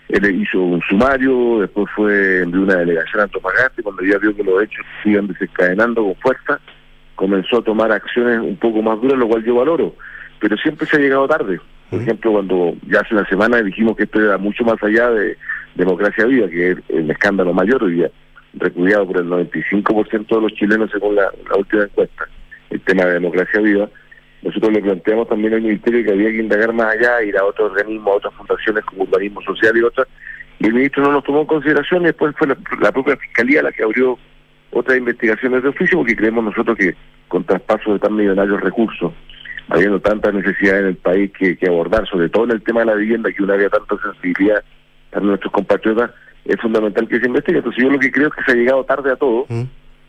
Él 0.09 0.41
hizo 0.41 0.61
un 0.61 0.81
sumario, 0.87 1.59
después 1.59 1.87
fue 1.93 2.43
envió 2.43 2.61
una 2.61 2.77
delegación 2.77 3.19
a 3.19 3.23
Antofagasta 3.23 3.81
y 3.81 3.83
cuando 3.83 4.03
ya 4.03 4.17
vio 4.19 4.33
que 4.33 4.43
los 4.43 4.63
hechos 4.63 4.85
se 5.03 5.09
iban 5.09 5.27
desencadenando 5.27 6.03
con 6.03 6.15
fuerza, 6.15 6.59
comenzó 7.15 7.57
a 7.57 7.63
tomar 7.63 7.91
acciones 7.91 8.39
un 8.39 8.55
poco 8.55 8.81
más 8.81 9.01
duras, 9.01 9.17
lo 9.17 9.27
cual 9.27 9.43
yo 9.43 9.55
valoro. 9.55 9.95
Pero 10.39 10.55
siempre 10.57 10.87
se 10.87 10.95
ha 10.95 10.99
llegado 10.99 11.27
tarde. 11.27 11.59
Por 11.89 12.01
ejemplo, 12.01 12.31
cuando 12.33 12.75
ya 12.89 12.99
hace 13.01 13.15
una 13.15 13.27
semana 13.27 13.61
dijimos 13.61 13.97
que 13.97 14.03
esto 14.03 14.21
era 14.21 14.37
mucho 14.37 14.63
más 14.63 14.81
allá 14.81 15.09
de 15.09 15.37
democracia 15.75 16.25
viva, 16.25 16.47
que 16.47 16.71
es 16.71 16.77
el 16.89 17.09
escándalo 17.11 17.53
mayor 17.53 17.83
hoy 17.83 17.93
día, 17.93 18.11
repudiado 18.59 19.07
por 19.07 19.17
el 19.17 19.25
95% 19.25 20.27
de 20.27 20.41
los 20.41 20.53
chilenos 20.53 20.89
según 20.91 21.15
la, 21.15 21.31
última 21.57 21.83
encuesta, 21.83 22.27
el 22.69 22.81
tema 22.81 23.05
de 23.05 23.13
democracia 23.13 23.61
viva. 23.61 23.89
Nosotros 24.41 24.73
le 24.73 24.81
planteamos 24.81 25.27
también 25.27 25.53
al 25.55 25.61
Ministerio 25.61 26.05
que 26.05 26.11
había 26.11 26.29
que 26.29 26.37
indagar 26.37 26.73
más 26.73 26.95
allá, 26.95 27.23
ir 27.23 27.37
a 27.37 27.45
otros 27.45 27.71
organismos, 27.71 28.13
a 28.13 28.17
otras 28.17 28.33
fundaciones 28.35 28.85
como 28.85 29.03
Urbanismo 29.03 29.41
Social 29.41 29.75
y 29.75 29.81
otras, 29.81 30.07
y 30.59 30.67
el 30.67 30.73
ministro 30.73 31.03
no 31.03 31.11
nos 31.11 31.23
tomó 31.23 31.41
en 31.41 31.47
consideración 31.47 32.03
y 32.03 32.05
después 32.05 32.35
fue 32.37 32.47
la, 32.47 32.91
propia 32.91 33.17
Fiscalía 33.17 33.61
la 33.61 33.71
que 33.71 33.83
abrió 33.83 34.17
otras 34.71 34.97
investigaciones 34.97 35.63
de 35.63 35.69
oficio 35.69 35.99
porque 35.99 36.15
creemos 36.15 36.43
nosotros 36.43 36.77
que 36.77 36.95
con 37.27 37.43
traspasos 37.43 37.93
de 37.93 37.99
tan 37.99 38.15
millonarios 38.15 38.61
recursos, 38.61 39.13
habiendo 39.69 39.99
tantas 39.99 40.33
necesidades 40.33 40.81
en 40.81 40.87
el 40.87 40.95
país 40.95 41.31
que, 41.37 41.57
que 41.57 41.67
abordar, 41.67 42.07
sobre 42.07 42.29
todo 42.29 42.45
en 42.45 42.51
el 42.51 42.63
tema 42.63 42.79
de 42.81 42.87
la 42.87 42.95
vivienda, 42.95 43.31
que 43.31 43.43
una 43.43 43.53
había 43.53 43.69
tanta 43.69 43.95
sensibilidad 44.01 44.63
para 45.11 45.25
nuestros 45.25 45.51
compatriotas, 45.51 46.11
es 46.47 46.59
fundamental 46.61 47.07
que 47.07 47.19
se 47.19 47.27
investigue. 47.27 47.57
Entonces 47.57 47.83
yo 47.83 47.89
lo 47.89 47.99
que 47.99 48.11
creo 48.11 48.27
es 48.27 48.33
que 48.33 48.43
se 48.43 48.51
ha 48.51 48.55
llegado 48.55 48.83
tarde 48.85 49.11
a 49.11 49.15
todo, 49.15 49.45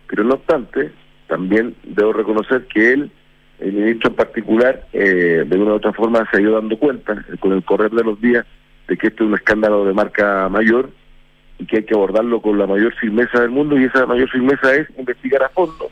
pero 0.06 0.24
no 0.24 0.34
obstante, 0.34 0.92
también 1.26 1.74
debo 1.84 2.12
reconocer 2.12 2.66
que 2.66 2.92
él, 2.92 3.10
el 3.60 3.72
ministro 3.72 4.10
en 4.10 4.16
particular, 4.16 4.86
eh, 4.92 5.44
de 5.46 5.58
una 5.58 5.72
u 5.72 5.74
otra 5.74 5.92
forma 5.92 6.26
se 6.30 6.38
ha 6.38 6.40
ido 6.40 6.52
dando 6.52 6.78
cuenta 6.78 7.12
eh, 7.12 7.36
con 7.38 7.52
el 7.52 7.64
correr 7.64 7.90
de 7.90 8.04
los 8.04 8.20
días 8.20 8.46
de 8.86 8.96
que 8.96 9.08
esto 9.08 9.24
es 9.24 9.28
un 9.28 9.34
escándalo 9.34 9.84
de 9.84 9.92
marca 9.92 10.48
mayor 10.48 10.90
y 11.58 11.66
que 11.66 11.78
hay 11.78 11.82
que 11.82 11.94
abordarlo 11.94 12.40
con 12.40 12.56
la 12.56 12.66
mayor 12.66 12.94
firmeza 12.94 13.40
del 13.40 13.50
mundo 13.50 13.78
y 13.78 13.84
esa 13.84 14.06
mayor 14.06 14.30
firmeza 14.30 14.74
es 14.74 14.88
investigar 14.96 15.42
a 15.42 15.48
fondo 15.50 15.90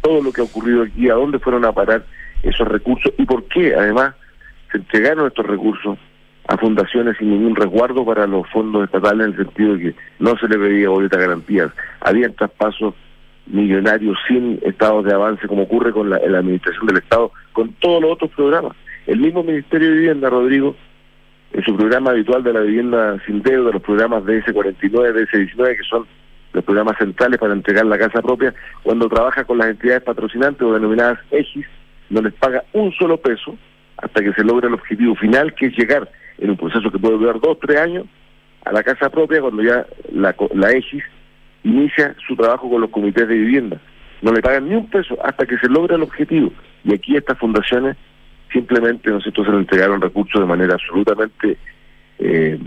todo 0.00 0.22
lo 0.22 0.32
que 0.32 0.40
ha 0.40 0.44
ocurrido 0.44 0.82
aquí, 0.82 1.10
a 1.10 1.14
dónde 1.14 1.38
fueron 1.38 1.64
a 1.64 1.72
parar 1.72 2.04
esos 2.42 2.66
recursos 2.66 3.12
y 3.18 3.24
por 3.24 3.44
qué 3.48 3.74
además 3.74 4.14
se 4.70 4.78
entregaron 4.78 5.26
estos 5.26 5.46
recursos 5.46 5.98
a 6.48 6.56
fundaciones 6.56 7.16
sin 7.18 7.30
ningún 7.30 7.56
resguardo 7.56 8.04
para 8.04 8.26
los 8.26 8.48
fondos 8.50 8.84
estatales 8.84 9.26
en 9.26 9.32
el 9.32 9.36
sentido 9.36 9.74
de 9.74 9.80
que 9.80 9.94
no 10.18 10.36
se 10.36 10.48
le 10.48 10.58
pedía 10.58 10.88
boleta 10.88 11.18
garantías, 11.18 11.70
había 12.00 12.28
traspasos 12.30 12.94
millonarios 13.46 14.16
sin 14.28 14.58
estados 14.62 15.04
de 15.04 15.12
avance 15.12 15.46
como 15.46 15.62
ocurre 15.62 15.92
con 15.92 16.10
la, 16.10 16.16
administración 16.16 16.86
del 16.86 16.98
Estado, 16.98 17.32
con 17.52 17.72
todos 17.74 18.02
los 18.02 18.12
otros 18.12 18.30
programas. 18.32 18.76
El 19.06 19.18
mismo 19.18 19.42
Ministerio 19.42 19.88
de 19.88 19.94
Vivienda, 19.94 20.30
Rodrigo, 20.30 20.76
en 21.52 21.64
su 21.64 21.76
programa 21.76 22.10
habitual 22.10 22.42
de 22.42 22.52
la 22.52 22.60
vivienda 22.60 23.18
sin 23.26 23.42
deuda, 23.42 23.72
los 23.72 23.82
programas 23.82 24.24
DS49, 24.24 24.90
DS19, 24.90 25.76
que 25.76 25.84
son 25.88 26.06
los 26.52 26.64
programas 26.64 26.98
centrales 26.98 27.38
para 27.38 27.52
entregar 27.52 27.84
la 27.86 27.98
casa 27.98 28.22
propia, 28.22 28.54
cuando 28.82 29.08
trabaja 29.08 29.44
con 29.44 29.58
las 29.58 29.68
entidades 29.68 30.02
patrocinantes 30.02 30.62
o 30.62 30.72
denominadas 30.72 31.18
EGIS, 31.30 31.66
no 32.10 32.20
les 32.20 32.32
paga 32.34 32.62
un 32.72 32.92
solo 32.92 33.16
peso 33.16 33.56
hasta 33.96 34.22
que 34.22 34.32
se 34.32 34.44
logre 34.44 34.68
el 34.68 34.74
objetivo 34.74 35.14
final, 35.14 35.54
que 35.54 35.66
es 35.66 35.76
llegar 35.76 36.08
en 36.42 36.50
un 36.50 36.56
proceso 36.56 36.90
que 36.90 36.98
puede 36.98 37.18
durar 37.18 37.40
dos, 37.40 37.58
tres 37.60 37.78
años, 37.78 38.06
a 38.64 38.72
la 38.72 38.82
casa 38.82 39.10
propia 39.10 39.40
cuando 39.40 39.62
ya 39.62 39.86
la, 40.12 40.34
la 40.54 40.70
EGIS 40.70 41.04
inicia 41.64 42.14
su 42.26 42.36
trabajo 42.36 42.68
con 42.68 42.80
los 42.80 42.90
comités 42.90 43.28
de 43.28 43.34
vivienda. 43.34 43.80
No 44.20 44.32
le 44.32 44.42
pagan 44.42 44.68
ni 44.68 44.74
un 44.74 44.88
peso 44.88 45.16
hasta 45.24 45.46
que 45.46 45.58
se 45.58 45.68
logra 45.68 45.96
el 45.96 46.02
objetivo. 46.02 46.52
Y 46.84 46.94
aquí 46.94 47.16
estas 47.16 47.38
fundaciones 47.38 47.96
simplemente 48.52 49.10
nosotros 49.10 49.46
se 49.46 49.52
le 49.52 49.58
entregaron 49.58 50.00
recursos 50.00 50.40
de 50.40 50.46
manera 50.46 50.74
absolutamente 50.74 51.56
eh, 52.18 52.58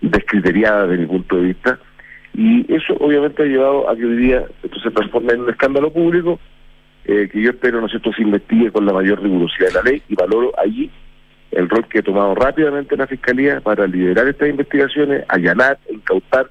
descriteriada 0.00 0.86
desde 0.86 1.02
mi 1.02 1.08
punto 1.08 1.36
de 1.36 1.42
vista. 1.42 1.78
Y 2.34 2.72
eso 2.72 2.94
obviamente 3.00 3.42
ha 3.42 3.46
llevado 3.46 3.90
a 3.90 3.96
que 3.96 4.04
hoy 4.04 4.16
día 4.16 4.44
esto 4.62 4.78
se 4.80 4.90
transforme 4.90 5.32
en 5.32 5.40
un 5.42 5.50
escándalo 5.50 5.92
público 5.92 6.38
eh, 7.04 7.28
que 7.32 7.42
yo 7.42 7.50
espero, 7.50 7.80
¿no 7.80 7.88
se 7.88 7.98
investigue 8.18 8.70
con 8.70 8.86
la 8.86 8.92
mayor 8.92 9.22
rigurosidad 9.22 9.68
de 9.68 9.74
la 9.74 9.82
ley 9.82 10.02
y 10.08 10.14
valoro 10.14 10.52
allí 10.58 10.90
el 11.52 11.68
rol 11.68 11.86
que 11.88 11.98
he 11.98 12.02
tomado 12.02 12.34
rápidamente 12.34 12.96
la 12.96 13.06
Fiscalía 13.06 13.60
para 13.60 13.86
liderar 13.86 14.28
estas 14.28 14.48
investigaciones, 14.48 15.24
allanar, 15.28 15.78
incautar 15.90 16.50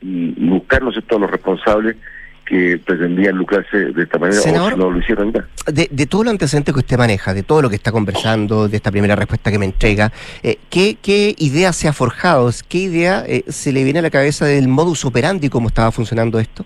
y, 0.00 0.32
buscar, 0.48 0.82
¿no 0.82 0.92
sé, 0.92 1.02
todos 1.02 1.22
los 1.22 1.30
responsables 1.30 1.96
que 2.44 2.80
pretendían 2.84 3.36
lucrarse 3.36 3.76
de 3.76 4.02
esta 4.04 4.18
manera 4.18 4.38
o 4.38 4.42
si 4.42 4.52
no 4.52 4.70
lo 4.70 4.96
hicieron 4.98 5.32
ya. 5.32 5.44
De, 5.66 5.88
de 5.90 6.06
todo 6.06 6.22
lo 6.22 6.30
antecedente 6.30 6.72
que 6.72 6.78
usted 6.78 6.96
maneja, 6.96 7.34
de 7.34 7.42
todo 7.42 7.60
lo 7.60 7.68
que 7.68 7.74
está 7.74 7.90
conversando, 7.90 8.68
de 8.68 8.76
esta 8.76 8.92
primera 8.92 9.16
respuesta 9.16 9.50
que 9.50 9.58
me 9.58 9.64
entrega, 9.64 10.12
eh, 10.44 10.58
¿qué, 10.70 10.96
¿qué, 11.02 11.34
idea 11.38 11.72
se 11.72 11.88
ha 11.88 11.92
forjado? 11.92 12.48
¿Qué 12.68 12.78
idea 12.78 13.24
eh, 13.26 13.42
se 13.48 13.72
le 13.72 13.82
viene 13.82 13.98
a 13.98 14.02
la 14.02 14.10
cabeza 14.10 14.46
del 14.46 14.68
modus 14.68 15.04
operandi, 15.04 15.48
cómo 15.48 15.66
estaba 15.66 15.90
funcionando 15.90 16.38
esto? 16.38 16.64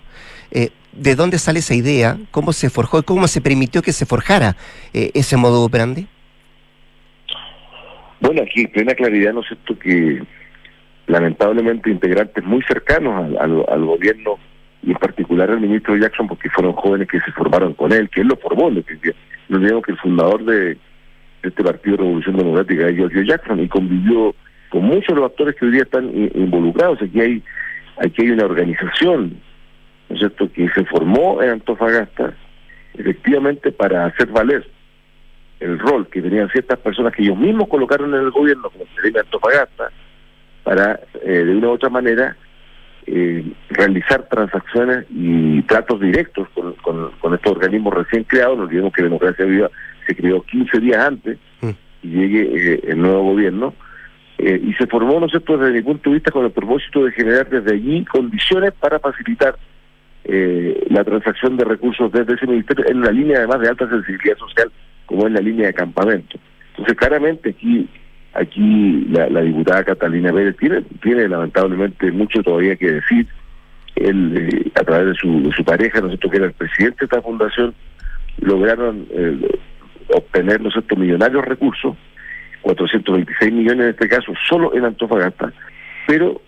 Eh, 0.51 0.69
¿De 0.91 1.15
dónde 1.15 1.39
sale 1.39 1.59
esa 1.59 1.73
idea? 1.73 2.19
¿Cómo 2.29 2.53
se 2.53 2.69
forjó? 2.69 2.99
y 2.99 3.03
¿Cómo 3.03 3.27
se 3.27 3.41
permitió 3.41 3.81
que 3.81 3.93
se 3.93 4.05
forjara 4.05 4.55
ese 4.93 5.37
modus 5.37 5.65
operandi? 5.65 6.05
Bueno, 8.21 8.43
aquí 8.43 8.61
en 8.61 8.71
plena 8.71 8.93
claridad, 8.93 9.33
¿no 9.33 9.41
es 9.41 9.47
cierto?, 9.47 9.77
que 9.77 10.21
lamentablemente 11.07 11.89
integrantes 11.89 12.43
muy 12.43 12.61
cercanos 12.63 13.35
al, 13.39 13.65
al, 13.67 13.85
gobierno 13.85 14.37
y 14.83 14.91
en 14.91 14.97
particular 14.97 15.49
al 15.49 15.59
ministro 15.59 15.97
Jackson, 15.97 16.27
porque 16.27 16.49
fueron 16.49 16.73
jóvenes 16.73 17.07
que 17.07 17.19
se 17.19 17.31
formaron 17.31 17.73
con 17.73 17.91
él, 17.91 18.09
que 18.09 18.21
él 18.21 18.27
lo 18.27 18.37
formó, 18.37 18.69
no 18.69 19.59
digamos 19.59 19.83
que 19.83 19.91
el 19.91 19.97
fundador 19.97 20.45
de, 20.45 20.77
este 21.43 21.63
Partido 21.63 21.97
de 21.97 22.03
Revolución 22.03 22.37
Democrática 22.37 22.87
es 22.87 22.95
George 22.95 23.25
Jackson 23.25 23.59
y 23.59 23.67
convivió 23.67 24.35
con 24.69 24.83
muchos 24.83 25.07
de 25.07 25.15
los 25.15 25.31
actores 25.31 25.55
que 25.55 25.65
hoy 25.65 25.71
día 25.71 25.83
están 25.83 26.11
involucrados. 26.35 27.01
Aquí 27.01 27.19
hay, 27.19 27.43
aquí 27.97 28.21
hay 28.21 28.31
una 28.31 28.45
organización, 28.45 29.37
¿no 30.09 30.15
es 30.15 30.19
cierto?, 30.19 30.51
que 30.51 30.69
se 30.69 30.85
formó 30.85 31.41
en 31.41 31.49
Antofagasta 31.49 32.33
efectivamente 32.93 33.71
para 33.71 34.05
hacer 34.05 34.27
valer 34.27 34.65
el 35.61 35.77
rol 35.79 36.07
que 36.07 36.21
tenían 36.21 36.49
ciertas 36.49 36.79
personas 36.79 37.13
que 37.13 37.21
ellos 37.21 37.37
mismos 37.37 37.69
colocaron 37.69 38.13
en 38.13 38.21
el 38.21 38.31
gobierno, 38.31 38.69
como 38.69 38.85
el 39.03 39.13
de 39.13 39.19
Antofagasta, 39.19 39.91
para 40.63 40.99
eh, 41.23 41.43
de 41.45 41.55
una 41.55 41.67
u 41.67 41.71
otra 41.71 41.89
manera 41.89 42.35
eh, 43.05 43.45
realizar 43.69 44.27
transacciones 44.27 45.05
y 45.09 45.61
tratos 45.63 45.99
directos 45.99 46.47
con, 46.49 46.73
con, 47.21 47.33
estos 47.33 47.51
organismos 47.53 47.93
recién 47.93 48.23
creados. 48.23 48.57
No 48.57 48.63
olvidemos 48.63 48.91
que 48.93 49.03
Democracia 49.03 49.45
Viva 49.45 49.69
se 50.07 50.15
creó 50.15 50.41
15 50.41 50.79
días 50.79 51.05
antes 51.05 51.37
mm. 51.61 51.69
y 52.03 52.07
llegue 52.07 52.41
eh, 52.41 52.79
el 52.87 53.01
nuevo 53.01 53.23
gobierno. 53.23 53.73
y 54.39 54.73
se 54.73 54.87
formó, 54.87 55.19
¿no 55.19 55.29
sé, 55.29 55.37
desde 55.39 55.71
mi 55.71 55.81
punto 55.83 56.09
de 56.09 56.15
vista, 56.15 56.31
con 56.31 56.45
el 56.45 56.51
propósito 56.51 57.05
de 57.05 57.11
generar 57.11 57.47
desde 57.47 57.75
allí 57.75 58.03
condiciones 58.05 58.73
para 58.73 58.99
facilitar 58.99 59.55
la 60.23 61.03
transacción 61.03 61.57
de 61.57 61.65
recursos 61.65 62.11
desde 62.11 62.35
ese 62.35 62.45
ministerio 62.45 62.85
en 62.87 62.97
una 62.97 63.11
línea 63.11 63.39
además 63.39 63.59
de 63.59 63.69
alta 63.69 63.89
sensibilidad 63.89 64.37
social 64.37 64.71
como 65.11 65.27
es 65.27 65.33
la 65.33 65.41
línea 65.41 65.67
de 65.67 65.73
campamento. 65.73 66.39
Entonces, 66.71 66.97
claramente 66.97 67.49
aquí 67.49 67.87
aquí 68.33 69.05
la, 69.09 69.41
diputada 69.41 69.83
Catalina 69.83 70.31
Pérez 70.31 70.55
tiene, 70.57 70.81
tiene 71.01 71.27
lamentablemente 71.27 72.11
mucho 72.11 72.41
todavía 72.41 72.75
que 72.75 72.91
decir. 72.91 73.27
Él, 73.95 74.37
eh, 74.37 74.71
a 74.75 74.83
través 74.83 75.07
de 75.07 75.13
su, 75.15 75.43
de 75.43 75.51
su 75.51 75.65
pareja, 75.65 75.99
¿no 75.99 76.09
que 76.17 76.37
era 76.37 76.45
el 76.45 76.53
presidente 76.53 76.99
de 77.01 77.05
esta 77.05 77.21
fundación, 77.21 77.73
lograron 78.39 79.05
eh, 79.11 79.59
obtener, 80.13 80.61
¿no 80.61 80.69
millonarios 80.97 81.43
recursos, 81.45 81.95
426 82.61 83.51
millones 83.51 83.83
en 83.83 83.89
este 83.89 84.07
caso, 84.07 84.33
solo 84.47 84.73
en 84.73 84.85
Antofagasta, 84.85 85.51
pero 86.07 86.41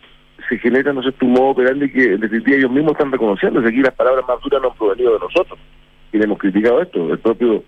se 0.48 0.58
genera, 0.58 0.94
no 0.94 1.04
sé, 1.04 1.14
un 1.22 1.32
modo 1.32 1.50
operandi 1.50 1.92
que 1.92 2.14
en 2.14 2.22
definitiva 2.22 2.58
ellos 2.58 2.72
mismos 2.72 2.94
están 2.94 3.12
reconociendo, 3.12 3.60
aquí 3.60 3.82
las 3.82 3.94
palabras 3.94 4.26
más 4.28 4.40
duras 4.42 4.62
no 4.62 4.70
han 4.72 4.78
provenido 4.78 5.14
de 5.14 5.20
nosotros, 5.20 5.60
y 6.14 6.18
le 6.18 6.24
hemos 6.24 6.40
criticado 6.40 6.82
esto, 6.82 7.12
el 7.12 7.20
propio 7.20 7.64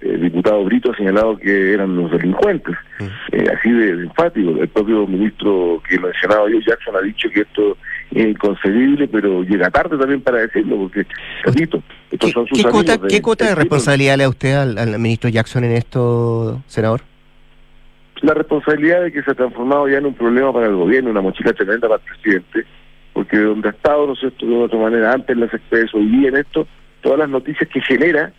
el 0.00 0.14
eh, 0.14 0.18
diputado 0.18 0.64
Brito 0.64 0.92
ha 0.92 0.96
señalado 0.96 1.36
que 1.38 1.72
eran 1.72 1.96
los 1.96 2.10
delincuentes, 2.10 2.76
mm. 3.00 3.04
eh, 3.32 3.44
así 3.56 3.70
de, 3.70 3.90
enfático. 3.90 4.50
El 4.50 4.68
propio 4.68 5.06
ministro 5.06 5.82
que 5.88 5.98
mencionaba 5.98 6.48
yo, 6.48 6.58
Jackson, 6.60 6.96
ha 6.96 7.00
dicho 7.00 7.28
que 7.30 7.40
esto 7.40 7.76
es 8.12 8.26
inconcebible, 8.26 9.08
pero 9.08 9.42
llega 9.42 9.70
tarde 9.70 9.98
también 9.98 10.20
para 10.20 10.38
decirlo, 10.38 10.76
porque, 10.76 11.04
repito, 11.44 11.82
estos 12.10 12.30
son 12.30 12.46
sus 12.46 12.62
¿qué 12.62 12.70
cuota, 12.70 12.96
de, 12.96 13.08
¿Qué 13.08 13.22
cuota 13.22 13.46
de, 13.46 13.54
responsabilidad 13.54 14.16
le 14.16 14.22
da 14.24 14.28
usted 14.28 14.54
al, 14.54 14.98
ministro 14.98 15.30
Jackson 15.30 15.64
en 15.64 15.72
esto, 15.72 16.62
senador? 16.66 17.00
La 18.22 18.34
responsabilidad 18.34 19.02
de 19.02 19.12
que 19.12 19.22
se 19.22 19.30
ha 19.30 19.34
transformado 19.34 19.88
ya 19.88 19.98
en 19.98 20.06
un 20.06 20.14
problema 20.14 20.52
para 20.52 20.66
el 20.66 20.74
gobierno, 20.74 21.10
una 21.10 21.20
mochila 21.20 21.52
tremenda 21.52 21.88
para 21.88 22.00
el 22.02 22.12
presidente, 22.12 22.64
porque 23.12 23.36
donde 23.36 23.68
ha 23.68 23.72
estado, 23.72 24.06
no 24.06 24.16
sé, 24.16 24.30
de 24.40 24.56
otra 24.56 24.78
manera, 24.78 25.12
antes 25.12 25.30
en 25.30 25.40
las 25.40 25.52
expresos, 25.52 25.94
hoy 25.94 26.06
día 26.06 26.28
en 26.28 26.36
esto, 26.36 26.66
todas 27.00 27.18
las 27.18 27.28
noticias 27.28 27.68
que 27.68 27.80
genera 27.80 28.32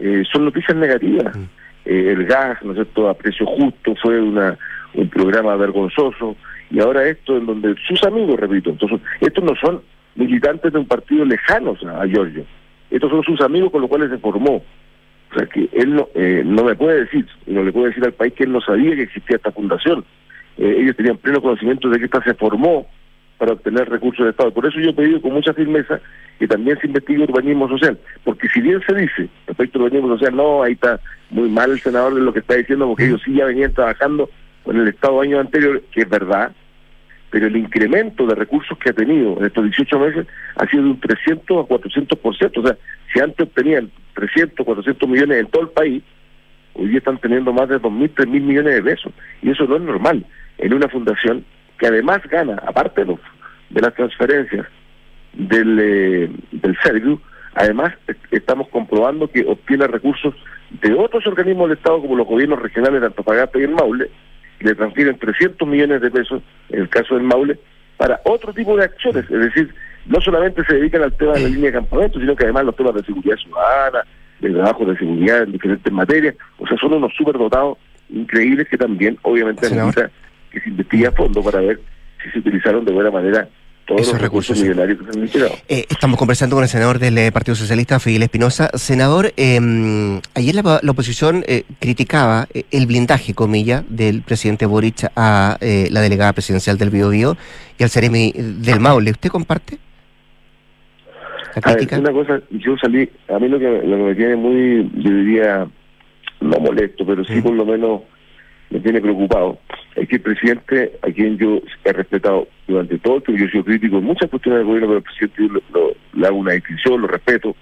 eh, 0.00 0.22
son 0.32 0.46
noticias 0.46 0.76
negativas. 0.76 1.36
Mm. 1.36 1.44
Eh, 1.84 2.12
el 2.12 2.26
gas, 2.26 2.62
¿no 2.62 2.72
es 2.72 2.76
cierto?, 2.76 3.08
a 3.08 3.14
precio 3.14 3.46
justo 3.46 3.94
fue 4.02 4.20
una 4.20 4.58
un 4.92 5.08
programa 5.08 5.54
vergonzoso 5.54 6.36
y 6.68 6.80
ahora 6.80 7.06
esto 7.06 7.36
en 7.36 7.46
donde 7.46 7.76
sus 7.86 8.02
amigos, 8.02 8.40
repito, 8.40 8.70
entonces 8.70 9.00
estos 9.20 9.44
no 9.44 9.54
son 9.54 9.82
militantes 10.16 10.72
de 10.72 10.78
un 10.80 10.86
partido 10.86 11.24
lejanos 11.24 11.78
a, 11.84 12.04
Giorgio, 12.06 12.44
estos 12.90 13.08
son 13.10 13.22
sus 13.22 13.40
amigos 13.40 13.70
con 13.70 13.82
los 13.82 13.88
cuales 13.88 14.10
se 14.10 14.18
formó. 14.18 14.56
O 15.30 15.34
sea 15.34 15.46
que 15.46 15.68
él 15.72 15.94
no, 15.94 16.08
eh, 16.14 16.42
no 16.44 16.64
me 16.64 16.74
puede 16.74 17.04
decir, 17.04 17.24
no 17.46 17.62
le 17.62 17.72
puede 17.72 17.88
decir 17.88 18.04
al 18.04 18.14
país 18.14 18.32
que 18.34 18.44
él 18.44 18.52
no 18.52 18.60
sabía 18.60 18.96
que 18.96 19.02
existía 19.02 19.36
esta 19.36 19.52
fundación. 19.52 20.04
ellos 20.58 20.96
tenían 20.96 21.18
pleno 21.18 21.40
conocimiento 21.40 21.88
de 21.88 22.00
que 22.00 22.06
esta 22.06 22.22
se 22.24 22.34
formó 22.34 22.88
para 23.40 23.54
obtener 23.54 23.88
recursos 23.88 24.22
de 24.22 24.32
Estado. 24.32 24.52
Por 24.52 24.66
eso 24.66 24.78
yo 24.78 24.90
he 24.90 24.92
pedido 24.92 25.20
con 25.22 25.32
mucha 25.32 25.54
firmeza 25.54 25.98
que 26.38 26.46
también 26.46 26.78
se 26.78 26.86
investigue 26.86 27.24
urbanismo 27.24 27.70
social, 27.70 27.98
porque 28.22 28.48
si 28.50 28.60
bien 28.60 28.82
se 28.86 28.94
dice 28.94 29.30
respecto 29.46 29.78
al 29.78 29.86
urbanismo 29.86 30.10
social, 30.10 30.36
no, 30.36 30.62
ahí 30.62 30.74
está 30.74 31.00
muy 31.30 31.48
mal 31.48 31.70
el 31.70 31.80
senador 31.80 32.14
de 32.14 32.20
lo 32.20 32.34
que 32.34 32.40
está 32.40 32.56
diciendo, 32.56 32.86
porque 32.86 33.06
ellos 33.06 33.22
sí 33.24 33.32
ya 33.34 33.46
venían 33.46 33.72
trabajando 33.72 34.28
con 34.62 34.76
el 34.76 34.86
Estado 34.88 35.22
años 35.22 35.40
anteriores, 35.40 35.82
que 35.90 36.02
es 36.02 36.08
verdad, 36.10 36.52
pero 37.30 37.46
el 37.46 37.56
incremento 37.56 38.26
de 38.26 38.34
recursos 38.34 38.76
que 38.76 38.90
ha 38.90 38.92
tenido 38.92 39.38
en 39.38 39.46
estos 39.46 39.64
18 39.64 39.98
meses 39.98 40.26
ha 40.56 40.66
sido 40.66 40.82
de 40.82 40.90
un 40.90 41.00
300 41.00 41.64
a 41.64 41.68
400%, 41.68 42.58
o 42.58 42.66
sea, 42.66 42.76
si 43.10 43.20
antes 43.20 43.46
obtenían 43.46 43.90
300, 44.16 44.66
400 44.66 45.08
millones 45.08 45.40
en 45.40 45.46
todo 45.46 45.62
el 45.62 45.70
país, 45.70 46.02
hoy 46.74 46.88
día 46.88 46.98
están 46.98 47.16
teniendo 47.16 47.54
más 47.54 47.70
de 47.70 47.80
2.000, 47.80 48.12
3.000 48.14 48.26
millones 48.42 48.74
de 48.74 48.82
pesos, 48.82 49.14
y 49.40 49.48
eso 49.48 49.64
no 49.64 49.76
es 49.76 49.82
normal. 49.82 50.26
En 50.58 50.74
una 50.74 50.88
fundación 50.88 51.42
que 51.80 51.86
además 51.86 52.20
gana, 52.30 52.62
aparte 52.66 53.00
de, 53.00 53.06
los, 53.06 53.20
de 53.70 53.80
las 53.80 53.94
transferencias 53.94 54.66
del, 55.32 55.78
eh, 55.80 56.30
del 56.52 57.18
además 57.54 57.94
estamos 58.30 58.68
comprobando 58.68 59.28
que 59.28 59.44
obtiene 59.46 59.86
recursos 59.86 60.34
de 60.82 60.92
otros 60.92 61.26
organismos 61.26 61.68
del 61.68 61.78
Estado 61.78 62.02
como 62.02 62.16
los 62.16 62.26
gobiernos 62.26 62.60
regionales 62.60 63.00
de 63.00 63.06
Antofagasta 63.06 63.58
y 63.58 63.62
el 63.62 63.70
Maule, 63.70 64.10
y 64.60 64.64
le 64.64 64.74
transfieren 64.74 65.18
300 65.18 65.66
millones 65.66 66.02
de 66.02 66.10
pesos, 66.10 66.42
en 66.68 66.82
el 66.82 66.88
caso 66.90 67.14
del 67.14 67.24
Maule, 67.24 67.58
para 67.96 68.20
otro 68.24 68.52
tipo 68.52 68.76
de 68.76 68.84
acciones, 68.84 69.24
es 69.30 69.40
decir, 69.40 69.74
no 70.04 70.20
solamente 70.20 70.62
se 70.64 70.74
dedican 70.74 71.02
al 71.02 71.16
tema 71.16 71.32
de 71.32 71.40
la 71.40 71.48
línea 71.48 71.70
de 71.70 71.78
campamento, 71.78 72.20
sino 72.20 72.36
que 72.36 72.44
además 72.44 72.66
los 72.66 72.76
temas 72.76 72.94
de 72.94 73.04
seguridad 73.04 73.36
ciudadana, 73.36 74.04
de 74.40 74.50
trabajo 74.50 74.84
de 74.84 74.98
seguridad 74.98 75.42
en 75.42 75.52
diferentes 75.52 75.92
materias, 75.92 76.34
o 76.58 76.66
sea, 76.66 76.76
son 76.76 76.92
unos 76.94 77.12
superdotados 77.16 77.78
increíbles 78.10 78.68
que 78.68 78.76
también 78.76 79.18
obviamente 79.22 79.70
necesitan 79.70 80.10
que 80.50 80.60
se 80.60 80.68
investigue 80.68 81.06
a 81.06 81.12
fondo 81.12 81.42
para 81.42 81.60
ver 81.60 81.80
si 82.22 82.30
se 82.30 82.38
utilizaron 82.38 82.84
de 82.84 82.92
buena 82.92 83.10
manera 83.10 83.48
todos 83.90 84.12
los 84.12 84.22
recursos, 84.22 84.60
millonarios 84.60 84.98
que 84.98 85.12
se 85.12 85.40
han 85.42 85.52
eh, 85.68 85.84
estamos 85.88 86.16
conversando 86.16 86.54
con 86.54 86.62
el 86.62 86.68
senador 86.68 87.00
del 87.00 87.18
eh, 87.18 87.32
Partido 87.32 87.56
Socialista, 87.56 87.98
Fidel 87.98 88.22
Espinosa. 88.22 88.70
Senador, 88.74 89.32
eh, 89.36 90.20
ayer 90.34 90.54
la, 90.54 90.80
oposición 90.88 91.42
eh, 91.46 91.64
criticaba 91.80 92.46
el 92.70 92.86
blindaje, 92.86 93.34
comilla, 93.34 93.82
del 93.88 94.22
presidente 94.22 94.66
Boric 94.66 95.10
a 95.16 95.58
la 95.60 96.00
delegada 96.00 96.32
presidencial 96.32 96.78
del 96.78 96.90
Biobío 96.90 97.36
y 97.78 97.82
al 97.82 97.90
Ceremi 97.90 98.32
del 98.36 98.78
Maule. 98.78 99.10
¿Usted 99.10 99.28
comparte? 99.28 99.78
La 101.56 101.62
crítica? 101.62 101.98
una 101.98 102.12
cosa, 102.12 102.40
yo 102.50 102.76
salí, 102.80 103.10
a 103.28 103.38
mí 103.40 103.48
lo 103.48 103.58
que, 103.58 103.66
lo 103.66 103.96
que 103.96 104.02
me 104.02 104.14
tiene 104.14 104.36
muy, 104.36 104.88
yo 105.02 105.10
diría, 105.10 105.66
no 106.40 106.60
molesto, 106.60 107.04
pero 107.04 107.24
sí 107.24 107.40
por 107.40 107.54
lo 107.54 107.66
menos 107.66 108.02
me 108.70 108.80
tiene 108.80 109.00
preocupado 109.00 109.58
es 109.96 110.08
que 110.08 110.16
el 110.16 110.22
presidente, 110.22 110.92
a 111.02 111.10
quien 111.10 111.36
yo 111.38 111.60
he 111.84 111.92
respetado 111.92 112.46
durante 112.68 112.98
todo 112.98 113.20
tiempo, 113.20 113.40
yo 113.40 113.46
he 113.46 113.50
sido 113.50 113.64
crítico 113.64 113.98
en 113.98 114.04
muchas 114.04 114.30
cuestiones 114.30 114.58
del 114.60 114.66
gobierno, 114.66 114.88
pero 114.88 114.98
el 114.98 115.04
presidente 115.04 115.42
yo 115.42 115.48
lo- 115.48 115.62
lo- 115.72 115.94
le 116.20 116.26
hago 116.26 116.36
una 116.38 116.52
distinción, 116.52 117.00
lo 117.02 117.06
respeto 117.08 117.56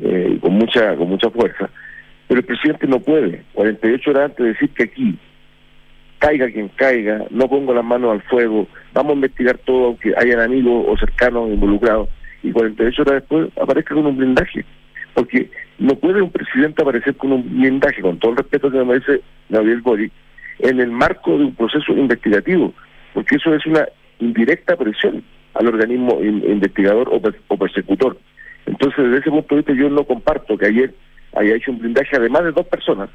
eh, 0.00 0.38
con 0.40 0.52
mucha 0.54 0.94
con 0.96 1.08
mucha 1.08 1.28
fuerza, 1.30 1.68
pero 2.28 2.40
el 2.40 2.46
presidente 2.46 2.86
no 2.86 3.00
puede, 3.00 3.42
48 3.54 4.10
horas 4.10 4.24
antes 4.30 4.38
de 4.46 4.52
decir 4.52 4.70
que 4.70 4.84
aquí 4.84 5.18
caiga 6.18 6.50
quien 6.50 6.68
caiga, 6.68 7.24
no 7.30 7.48
pongo 7.48 7.74
las 7.74 7.84
manos 7.84 8.12
al 8.12 8.22
fuego, 8.22 8.66
vamos 8.92 9.12
a 9.12 9.14
investigar 9.16 9.58
todo 9.58 9.86
aunque 9.86 10.12
hayan 10.16 10.40
amigos 10.40 10.84
o 10.88 10.96
cercanos 10.98 11.50
involucrados, 11.50 12.08
y 12.42 12.50
48 12.52 13.02
horas 13.02 13.14
después 13.14 13.48
aparezca 13.60 13.94
con 13.94 14.06
un 14.06 14.16
blindaje. 14.16 14.64
Porque 15.14 15.50
no 15.78 15.94
puede 15.96 16.22
un 16.22 16.30
presidente 16.30 16.82
aparecer 16.82 17.16
con 17.16 17.32
un 17.32 17.58
blindaje, 17.60 18.00
con 18.00 18.18
todo 18.18 18.32
el 18.32 18.36
respeto 18.38 18.70
que 18.70 18.78
me 18.78 18.84
merece 18.84 19.20
Gabriel 19.48 19.80
Boric, 19.80 20.12
en 20.60 20.80
el 20.80 20.90
marco 20.90 21.36
de 21.38 21.44
un 21.44 21.54
proceso 21.54 21.92
investigativo, 21.92 22.72
porque 23.14 23.36
eso 23.36 23.54
es 23.54 23.64
una 23.66 23.86
indirecta 24.20 24.76
presión 24.76 25.22
al 25.54 25.68
organismo 25.68 26.18
in- 26.22 26.44
investigador 26.48 27.08
o, 27.12 27.20
per- 27.20 27.40
o 27.48 27.56
persecutor. 27.56 28.18
Entonces, 28.66 29.04
desde 29.04 29.18
ese 29.18 29.30
punto 29.30 29.54
de 29.54 29.60
vista, 29.62 29.72
yo 29.74 29.88
no 29.88 30.04
comparto 30.04 30.58
que 30.58 30.66
ayer 30.66 30.94
haya 31.36 31.54
hecho 31.54 31.70
un 31.70 31.78
blindaje, 31.78 32.16
además 32.16 32.44
de 32.44 32.52
dos 32.52 32.66
personas, 32.66 33.08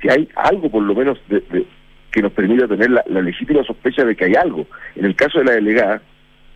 que 0.00 0.10
hay 0.10 0.28
algo 0.36 0.70
por 0.70 0.82
lo 0.82 0.94
menos 0.94 1.18
de, 1.28 1.40
de- 1.50 1.66
que 2.10 2.22
nos 2.22 2.32
permita 2.32 2.66
tener 2.66 2.90
la, 2.90 3.04
la 3.06 3.20
legítima 3.20 3.62
sospecha 3.64 4.04
de 4.04 4.16
que 4.16 4.24
hay 4.26 4.34
algo. 4.34 4.66
En 4.96 5.04
el 5.04 5.14
caso 5.14 5.38
de 5.38 5.44
la 5.44 5.52
delegada, 5.52 6.00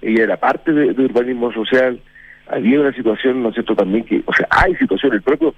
ella 0.01 0.25
era 0.25 0.37
parte 0.39 0.73
de, 0.73 0.93
de 0.95 1.05
urbanismo 1.05 1.53
social, 1.53 2.01
había 2.49 2.81
una 2.81 2.93
situación, 2.93 3.43
¿no 3.43 3.49
es 3.51 3.55
cierto?, 3.55 3.75
también 3.77 4.05
que, 4.05 4.23
o 4.27 4.33
sea, 4.33 4.47
hay 4.51 4.75
situación, 4.77 5.13
el 5.13 5.23
propio, 5.23 5.55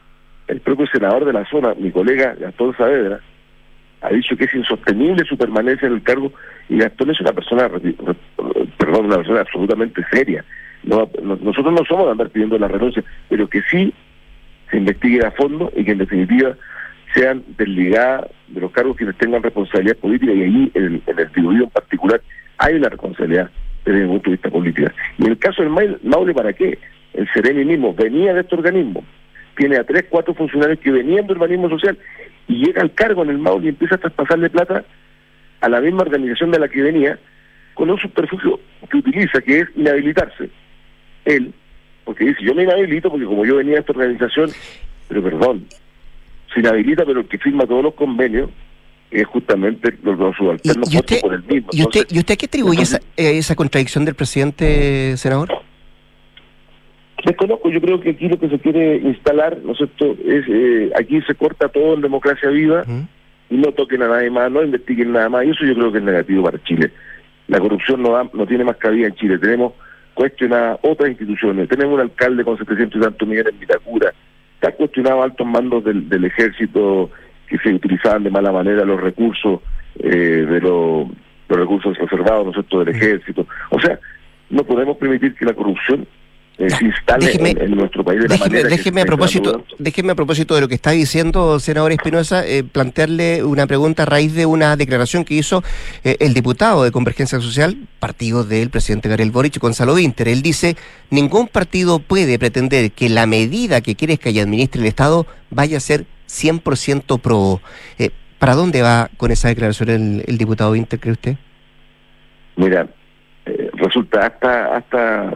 el 0.48 0.60
propio 0.60 0.86
senador 0.88 1.24
de 1.24 1.32
la 1.32 1.44
zona, 1.48 1.74
mi 1.78 1.90
colega 1.90 2.34
Gastón 2.38 2.76
Saavedra, 2.76 3.20
ha 4.04 4.10
dicho 4.10 4.36
que 4.36 4.44
es 4.44 4.54
insostenible 4.54 5.24
su 5.24 5.36
permanencia 5.36 5.86
en 5.88 5.94
el 5.94 6.02
cargo 6.02 6.32
y 6.68 6.78
Gastón 6.78 7.10
es 7.10 7.20
una 7.20 7.32
persona, 7.32 7.68
perdón, 8.78 9.06
una 9.06 9.16
persona 9.16 9.40
absolutamente 9.40 10.02
seria. 10.12 10.44
No, 10.82 11.08
no- 11.22 11.36
nosotros 11.36 11.72
no 11.72 11.84
somos 11.88 12.06
de 12.06 12.12
andar 12.12 12.28
pidiendo 12.30 12.58
la 12.58 12.68
renuncia, 12.68 13.02
pero 13.28 13.48
que 13.48 13.62
sí 13.70 13.92
se 14.70 14.76
investigue 14.78 15.24
a 15.24 15.30
fondo 15.30 15.72
y 15.76 15.84
que 15.84 15.92
en 15.92 15.98
definitiva 15.98 16.54
sean 17.14 17.42
desligadas 17.56 18.26
de 18.48 18.60
los 18.60 18.72
cargos 18.72 18.96
quienes 18.96 19.16
tengan 19.16 19.42
responsabilidad 19.42 19.96
política 19.96 20.32
y 20.32 20.42
allí 20.42 20.70
en 20.74 20.84
el, 20.84 21.02
en 21.06 21.18
el 21.18 21.62
en 21.62 21.70
particular 21.70 22.20
hay 22.58 22.74
una 22.74 22.88
responsabilidad 22.88 23.50
desde 23.84 24.00
mi 24.02 24.08
punto 24.08 24.30
de 24.30 24.36
vista 24.36 24.50
política. 24.50 24.92
Y 25.18 25.24
en 25.24 25.30
el 25.32 25.38
caso 25.38 25.62
del 25.62 25.98
Maule, 26.02 26.34
¿para 26.34 26.52
qué? 26.52 26.78
El 27.12 27.28
Seremi 27.32 27.64
mismo 27.64 27.94
venía 27.94 28.34
de 28.34 28.40
este 28.40 28.56
organismo, 28.56 29.04
tiene 29.56 29.76
a 29.76 29.84
tres, 29.84 30.06
cuatro 30.10 30.34
funcionarios 30.34 30.80
que 30.80 30.90
venían 30.90 31.26
del 31.26 31.40
organismo 31.40 31.68
social 31.70 31.96
y 32.48 32.66
llega 32.66 32.82
al 32.82 32.92
cargo 32.94 33.22
en 33.22 33.30
el 33.30 33.38
Maule 33.38 33.66
y 33.66 33.68
empieza 33.70 33.94
a 33.96 33.98
traspasarle 33.98 34.50
plata 34.50 34.84
a 35.60 35.68
la 35.68 35.80
misma 35.80 36.02
organización 36.02 36.50
de 36.50 36.58
la 36.58 36.68
que 36.68 36.82
venía 36.82 37.18
con 37.74 37.90
un 37.90 37.98
subterfugio 37.98 38.60
que 38.90 38.98
utiliza, 38.98 39.40
que 39.40 39.60
es 39.60 39.68
inhabilitarse. 39.76 40.50
Él, 41.24 41.52
porque 42.04 42.24
dice, 42.26 42.42
yo 42.42 42.54
me 42.54 42.64
inhabilito 42.64 43.10
porque 43.10 43.26
como 43.26 43.44
yo 43.44 43.56
venía 43.56 43.74
de 43.74 43.80
esta 43.80 43.92
organización, 43.92 44.50
pero 45.08 45.22
perdón, 45.22 45.66
se 46.52 46.60
inhabilita, 46.60 47.04
pero 47.04 47.20
el 47.20 47.26
que 47.26 47.38
firma 47.38 47.66
todos 47.66 47.82
los 47.82 47.94
convenios 47.94 48.50
es 49.10 49.26
justamente 49.26 49.96
los, 50.02 50.18
los 50.18 50.36
subalternos 50.36 50.92
¿Y 50.92 50.98
usted, 50.98 51.20
por 51.20 51.34
el 51.34 51.42
mismo. 51.44 51.68
¿y 51.72 51.82
usted, 51.82 52.00
Entonces, 52.00 52.16
¿y 52.16 52.18
usted 52.18 52.34
a 52.34 52.36
qué 52.36 52.46
atribuye 52.46 52.82
esa, 52.82 52.98
eh, 53.16 53.38
esa 53.38 53.54
contradicción 53.54 54.04
del 54.04 54.14
presidente, 54.14 55.16
senador? 55.16 55.48
Desconozco, 57.24 57.70
yo 57.70 57.80
creo 57.80 58.00
que 58.00 58.10
aquí 58.10 58.28
lo 58.28 58.38
que 58.38 58.48
se 58.48 58.58
quiere 58.58 58.96
instalar, 58.98 59.58
¿no 59.64 59.72
es 59.72 59.78
cierto? 59.78 60.16
Es, 60.26 60.44
eh, 60.48 60.90
aquí 60.98 61.20
se 61.22 61.34
corta 61.34 61.68
todo 61.68 61.94
en 61.94 62.02
democracia 62.02 62.50
viva 62.50 62.84
y 63.50 63.56
no 63.56 63.72
toquen 63.72 64.02
a 64.02 64.08
nadie 64.08 64.30
más, 64.30 64.50
no 64.50 64.62
investiguen 64.62 65.12
nada 65.12 65.28
más, 65.28 65.44
y 65.46 65.50
eso 65.50 65.64
yo 65.64 65.74
creo 65.74 65.92
que 65.92 65.98
es 65.98 66.04
negativo 66.04 66.42
para 66.44 66.62
Chile. 66.64 66.90
La 67.48 67.60
corrupción 67.60 68.02
no, 68.02 68.10
da- 68.12 68.28
no 68.32 68.46
tiene 68.46 68.64
más 68.64 68.76
cabida 68.76 69.06
en 69.06 69.14
Chile, 69.14 69.38
tenemos 69.38 69.72
cuestionadas 70.14 70.78
otras 70.82 71.10
instituciones, 71.10 71.68
tenemos 71.68 71.94
un 71.94 72.00
alcalde 72.00 72.44
con 72.44 72.56
700 72.58 72.96
y 73.00 73.02
tantos 73.04 73.26
millones 73.28 73.52
en 73.54 73.60
Vitacura, 73.60 74.12
está 74.56 74.72
cuestionado 74.72 75.22
altos 75.22 75.46
mandos 75.46 75.82
del, 75.84 76.08
del 76.08 76.24
ejército 76.24 77.10
que 77.48 77.58
se 77.58 77.74
utilizaban 77.74 78.22
de 78.24 78.30
mala 78.30 78.52
manera 78.52 78.84
los 78.84 79.00
recursos 79.00 79.60
eh, 79.98 80.08
de 80.48 80.60
los, 80.60 81.08
los 81.48 81.58
recursos 81.58 81.96
reservados, 81.98 82.44
¿no 82.44 82.50
es 82.50 82.54
cierto?, 82.56 82.84
del 82.84 82.94
ejército. 82.94 83.46
O 83.70 83.80
sea, 83.80 83.98
no 84.50 84.62
podemos 84.64 84.96
permitir 84.96 85.34
que 85.34 85.44
la 85.44 85.52
corrupción 85.54 86.06
eh, 86.58 86.70
se 86.70 86.84
instale 86.84 87.26
déjeme- 87.32 87.50
en, 87.50 87.62
en 87.62 87.76
nuestro 87.76 88.04
país 88.04 88.20
de 88.22 88.28
la 88.28 88.34
Déjeme, 88.34 88.48
manera 88.50 88.68
que 88.68 88.76
déjeme 88.76 89.00
se 89.00 89.02
a 89.02 89.06
propósito, 89.06 89.44
instalando. 89.50 89.76
déjeme 89.78 90.12
a 90.12 90.14
propósito 90.14 90.54
de 90.54 90.60
lo 90.60 90.68
que 90.68 90.74
está 90.76 90.90
diciendo, 90.92 91.58
senador 91.60 91.92
Espinosa, 91.92 92.46
eh, 92.46 92.62
plantearle 92.64 93.42
una 93.42 93.66
pregunta 93.66 94.04
a 94.04 94.06
raíz 94.06 94.34
de 94.34 94.46
una 94.46 94.76
declaración 94.76 95.24
que 95.24 95.34
hizo 95.34 95.62
eh, 96.04 96.16
el 96.20 96.32
diputado 96.34 96.84
de 96.84 96.92
Convergencia 96.92 97.40
Social, 97.40 97.76
partido 97.98 98.44
del 98.44 98.70
presidente 98.70 99.08
Gabriel 99.08 99.30
Boric, 99.32 99.58
Gonzalo 99.58 99.94
Winter. 99.94 100.28
Él 100.28 100.42
dice, 100.42 100.76
ningún 101.10 101.48
partido 101.48 101.98
puede 101.98 102.38
pretender 102.38 102.92
que 102.92 103.08
la 103.08 103.26
medida 103.26 103.80
que 103.80 103.94
quiere 103.96 104.16
que 104.18 104.28
administre 104.40 104.80
el 104.80 104.86
Estado 104.86 105.26
vaya 105.50 105.78
a 105.78 105.80
ser 105.80 106.06
100% 106.28 107.18
pro. 107.20 107.60
Eh, 107.98 108.10
¿Para 108.38 108.54
dónde 108.54 108.82
va 108.82 109.10
con 109.16 109.30
esa 109.30 109.48
declaración 109.48 109.88
el, 109.88 110.24
el 110.26 110.38
diputado 110.38 110.72
Winter, 110.72 111.00
cree 111.00 111.12
usted? 111.12 111.36
Mira, 112.56 112.86
resulta 113.74 114.26
hasta 114.26 114.76
hasta 114.76 115.32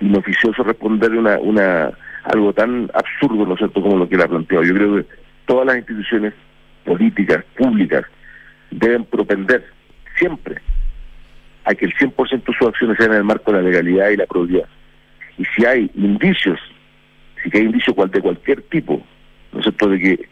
inoficioso 0.00 0.62
responderle 0.62 1.18
una, 1.18 1.38
una 1.38 1.90
algo 2.24 2.52
tan 2.52 2.90
absurdo, 2.94 3.46
¿no 3.46 3.54
es 3.54 3.58
cierto?, 3.58 3.80
como 3.82 3.96
lo 3.96 4.08
que 4.08 4.14
él 4.16 4.22
ha 4.22 4.28
planteado. 4.28 4.64
Yo 4.64 4.74
creo 4.74 4.96
que 4.96 5.06
todas 5.46 5.66
las 5.66 5.76
instituciones 5.76 6.34
políticas, 6.84 7.44
públicas, 7.56 8.04
deben 8.70 9.04
propender 9.04 9.64
siempre 10.18 10.56
a 11.64 11.74
que 11.74 11.86
el 11.86 11.94
100% 11.94 12.44
de 12.44 12.58
sus 12.58 12.68
acciones 12.68 12.96
sean 12.98 13.12
en 13.12 13.18
el 13.18 13.24
marco 13.24 13.52
de 13.52 13.58
la 13.62 13.68
legalidad 13.68 14.10
y 14.10 14.16
la 14.16 14.26
probidad. 14.26 14.68
Y 15.38 15.44
si 15.56 15.64
hay 15.64 15.90
indicios, 15.94 16.58
si 17.42 17.56
hay 17.56 17.64
indicios 17.64 17.94
cual- 17.94 18.10
de 18.10 18.20
cualquier 18.20 18.62
tipo, 18.62 19.02
¿no 19.52 19.58
es 19.58 19.64
cierto?, 19.64 19.88
de 19.88 19.98
que 19.98 20.28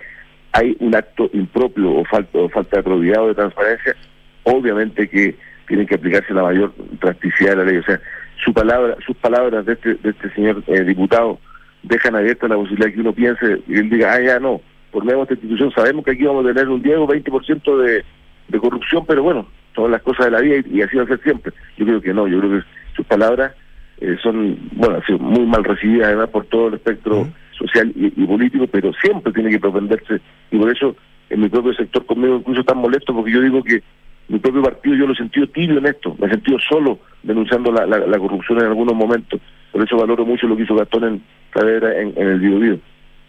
hay 0.53 0.77
un 0.81 0.95
acto 0.95 1.31
impropio 1.33 1.91
o 1.93 2.05
falta, 2.05 2.39
o 2.39 2.49
falta 2.49 2.79
de 2.79 2.83
probidad 2.83 3.23
o 3.23 3.29
de 3.29 3.35
transparencia, 3.35 3.95
obviamente 4.45 5.09
que 5.09 5.37
tienen 5.67 5.87
que 5.87 5.95
aplicarse 5.97 6.33
la 6.33 6.43
mayor 6.43 6.75
drasticidad 7.01 7.51
de 7.51 7.57
la 7.57 7.65
ley. 7.65 7.77
O 7.77 7.83
sea, 7.83 8.01
su 8.45 8.53
palabra, 8.53 8.97
sus 9.05 9.17
palabras 9.17 9.67
de 9.67 9.73
este, 9.75 9.95
de 9.95 10.11
este 10.11 10.31
señor 10.35 10.63
eh, 10.67 10.85
diputado 10.85 11.39
dejan 11.83 12.17
abierta 12.17 12.49
la 12.49 12.57
posibilidad 12.57 12.93
que 12.93 13.01
uno 13.01 13.13
piense 13.13 13.63
y 13.67 13.75
él 13.75 13.91
diga, 13.91 14.13
ah, 14.13 14.21
ya 14.21 14.41
no, 14.41 14.61
por 14.91 15.05
medio 15.05 15.19
de 15.19 15.23
esta 15.25 15.35
institución 15.35 15.71
sabemos 15.73 16.05
que 16.05 16.13
aquí 16.13 16.25
vamos 16.25 16.45
a 16.45 16.49
tener 16.49 16.69
un 16.69 16.83
10 16.83 16.99
o 16.99 17.07
20% 17.07 17.83
de, 17.83 18.05
de 18.49 18.59
corrupción, 18.59 19.05
pero 19.07 19.23
bueno, 19.23 19.47
son 19.75 19.91
las 19.91 20.03
cosas 20.03 20.27
de 20.27 20.33
la 20.33 20.41
vida 20.41 20.57
y, 20.57 20.79
y 20.79 20.83
así 20.83 20.97
va 20.97 21.05
a 21.05 21.07
ser 21.07 21.23
siempre. 21.23 21.53
Yo 21.77 21.87
creo 21.87 22.01
que 22.01 22.15
no, 22.15 22.27
yo 22.27 22.41
creo 22.41 22.59
que 22.61 22.67
sus 22.97 23.07
palabras 23.07 23.53
eh, 24.01 24.17
son, 24.23 24.59
bueno, 24.73 24.97
han 24.97 25.07
sido 25.07 25.19
muy 25.19 25.47
mal 25.47 25.65
recibidas 25.65 26.09
además 26.09 26.29
por 26.31 26.47
todo 26.47 26.69
el 26.69 26.75
espectro 26.75 27.29
social 27.53 27.93
y, 27.97 28.07
y 28.07 28.27
político, 28.27 28.67
pero 28.67 28.93
siempre 28.95 29.33
tiene 29.33 29.51
que 29.51 29.61
propenderse 29.61 30.21
y 30.51 30.59
por 30.59 30.71
eso 30.71 30.97
en 31.31 31.41
mi 31.41 31.49
propio 31.49 31.75
sector 31.75 32.07
conmigo 32.07 32.37
incluso 32.37 32.61
están 32.61 32.79
molestos 32.79 33.15
porque 33.15 33.33
yo 33.33 33.41
digo 33.41 33.63
que 33.63 33.83
mi 34.29 34.39
propio 34.39 34.63
partido 34.63 34.95
yo 34.95 35.07
lo 35.07 35.13
he 35.13 35.17
sentido 35.17 35.47
tibio 35.49 35.79
en 35.79 35.87
esto, 35.87 36.15
me 36.19 36.27
he 36.27 36.31
sentido 36.31 36.59
solo 36.69 36.99
denunciando 37.23 37.73
la, 37.73 37.87
la, 37.87 37.99
la 37.99 38.19
corrupción 38.19 38.59
en 38.61 38.67
algunos 38.67 38.95
momentos, 38.95 39.41
por 39.73 39.83
eso 39.83 39.97
valoro 39.97 40.25
mucho 40.27 40.47
lo 40.47 40.57
que 40.57 40.63
hizo 40.65 40.75
Gastón 40.75 41.05
en 41.05 41.23
en, 41.55 42.13
en 42.17 42.29
el 42.29 42.39
Biobío, 42.41 42.79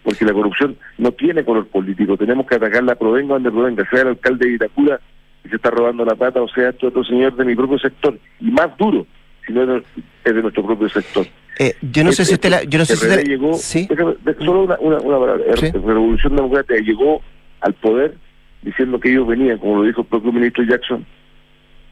porque 0.04 0.24
la 0.24 0.32
corrupción 0.32 0.76
no 0.98 1.10
tiene 1.12 1.44
color 1.44 1.66
político, 1.68 2.16
tenemos 2.16 2.46
que 2.46 2.54
atacarla 2.56 2.94
provenga 2.94 3.34
donde 3.34 3.50
provenga, 3.50 3.88
sea 3.90 4.02
el 4.02 4.08
alcalde 4.08 4.46
de 4.48 4.54
Itacura 4.54 5.00
que 5.42 5.48
se 5.48 5.56
está 5.56 5.70
robando 5.70 6.04
la 6.04 6.14
plata 6.14 6.42
o 6.42 6.48
sea 6.48 6.68
este 6.68 6.86
otro 6.86 7.02
señor 7.02 7.34
de 7.34 7.44
mi 7.46 7.56
propio 7.56 7.78
sector, 7.78 8.18
y 8.40 8.50
más 8.50 8.76
duro, 8.78 9.06
si 9.46 9.52
no 9.54 9.62
es 9.62 9.68
de- 9.68 10.02
es 10.24 10.34
de 10.34 10.42
nuestro 10.42 10.64
propio 10.66 10.88
sector. 10.90 11.26
Eh, 11.58 11.74
yo 11.92 12.04
no 12.04 12.12
sé 12.12 12.24
si 12.24 12.34
usted 12.34 12.50
la, 12.50 12.62
yo 12.64 12.78
no 12.78 12.84
sé 12.84 12.94
si 12.96 13.06
usted 13.06 13.16
la- 13.24 13.28
llegó, 13.28 13.54
sí. 13.54 13.86
déjame- 13.88 14.16
de- 14.22 14.34
solo 14.44 14.64
una, 14.64 14.76
una, 14.80 14.98
una 14.98 15.18
palabra, 15.18 15.44
Sí. 15.56 15.66
la 15.72 15.80
Revolución 15.80 16.36
Democrática 16.36 16.78
llegó 16.80 17.20
al 17.62 17.72
poder 17.74 18.14
diciendo 18.62 18.98
que 19.00 19.10
ellos 19.10 19.26
venían, 19.26 19.58
como 19.58 19.76
lo 19.76 19.82
dijo 19.84 20.02
el 20.02 20.06
propio 20.06 20.32
ministro 20.32 20.64
Jackson, 20.64 21.04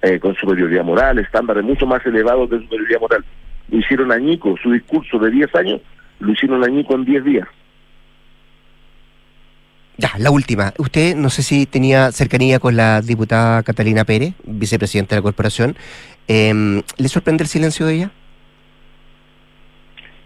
eh, 0.03 0.19
con 0.21 0.35
superioridad 0.37 0.85
moral, 0.85 1.19
estándares 1.19 1.65
mucho 1.65 1.87
más 1.87 2.05
elevados 2.07 2.49
de 2.51 2.61
superioridad 2.61 3.01
moral. 3.01 3.25
Lo 3.71 3.79
hicieron 3.79 4.13
añico, 4.13 4.55
su 4.63 4.71
discurso 4.73 5.19
de 5.19 5.31
10 5.31 5.55
años, 5.55 5.81
lo 6.21 6.33
hicieron 6.33 6.63
añico 6.65 6.95
en 6.95 7.05
10 7.05 7.25
días. 7.25 7.49
Ya, 9.97 10.11
la 10.19 10.31
última. 10.31 10.73
Usted 10.79 11.17
no 11.17 11.29
sé 11.29 11.43
si 11.43 11.67
tenía 11.67 12.13
cercanía 12.13 12.61
con 12.61 12.77
la 12.77 13.01
diputada 13.01 13.65
Catalina 13.65 14.05
Pérez, 14.05 14.35
vicepresidenta 14.45 15.17
de 15.17 15.21
la 15.21 15.23
corporación. 15.25 15.77
Em, 16.29 16.83
¿Le 16.99 17.09
sorprende 17.09 17.43
el 17.43 17.49
silencio 17.49 17.85
de 17.87 17.95
ella? 17.95 18.11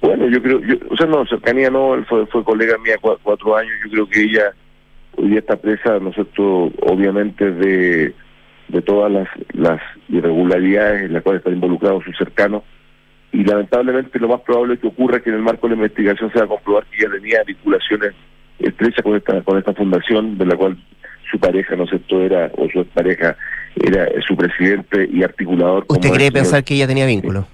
Bueno, 0.02 0.28
yo 0.28 0.42
creo, 0.42 0.60
yo, 0.60 0.74
o 0.90 0.96
sea, 0.96 1.06
no, 1.06 1.24
cercanía 1.26 1.70
no, 1.70 1.94
él 1.94 2.04
fue, 2.06 2.26
fue 2.26 2.44
colega 2.44 2.76
mía 2.78 2.96
cua- 3.00 3.18
cuatro 3.22 3.56
años, 3.56 3.72
yo 3.84 3.90
creo 3.92 4.08
que 4.08 4.22
ella 4.24 4.52
hoy 5.16 5.28
día 5.30 5.38
está 5.40 5.56
presa, 5.56 5.98
¿no 5.98 6.10
es 6.10 6.14
cierto?, 6.14 6.72
obviamente 6.82 7.50
de, 7.50 8.14
de 8.68 8.82
todas 8.82 9.10
las, 9.12 9.28
las 9.52 9.80
irregularidades 10.08 11.02
en 11.02 11.12
las 11.12 11.22
cuales 11.22 11.40
están 11.40 11.54
involucrados 11.54 12.04
sus 12.04 12.16
cercanos, 12.16 12.62
y 13.32 13.44
lamentablemente 13.44 14.18
lo 14.18 14.28
más 14.28 14.40
probable 14.42 14.78
que 14.78 14.86
ocurra 14.86 15.16
es 15.16 15.22
que 15.22 15.30
en 15.30 15.36
el 15.36 15.42
marco 15.42 15.66
de 15.66 15.76
la 15.76 15.82
investigación 15.82 16.30
se 16.32 16.38
va 16.38 16.44
a 16.44 16.48
comprobar 16.48 16.84
que 16.86 16.96
ella 16.98 17.14
tenía 17.14 17.42
vinculaciones 17.46 18.12
estrechas 18.58 19.02
con 19.02 19.16
esta, 19.16 19.40
con 19.42 19.58
esta 19.58 19.72
fundación, 19.72 20.36
de 20.38 20.46
la 20.46 20.56
cual 20.56 20.76
su 21.30 21.38
pareja, 21.38 21.74
¿no 21.76 21.84
es 21.84 21.90
cierto?, 21.90 22.22
era, 22.22 22.50
o 22.56 22.68
su 22.68 22.84
pareja 22.86 23.36
era 23.82 24.06
su 24.26 24.36
presidente 24.36 25.08
y 25.10 25.22
articulador. 25.22 25.86
¿Usted 25.88 26.10
cree 26.10 26.28
señor- 26.28 26.32
pensar 26.34 26.62
que 26.62 26.74
ella 26.74 26.86
tenía 26.86 27.06
vínculo? 27.06 27.46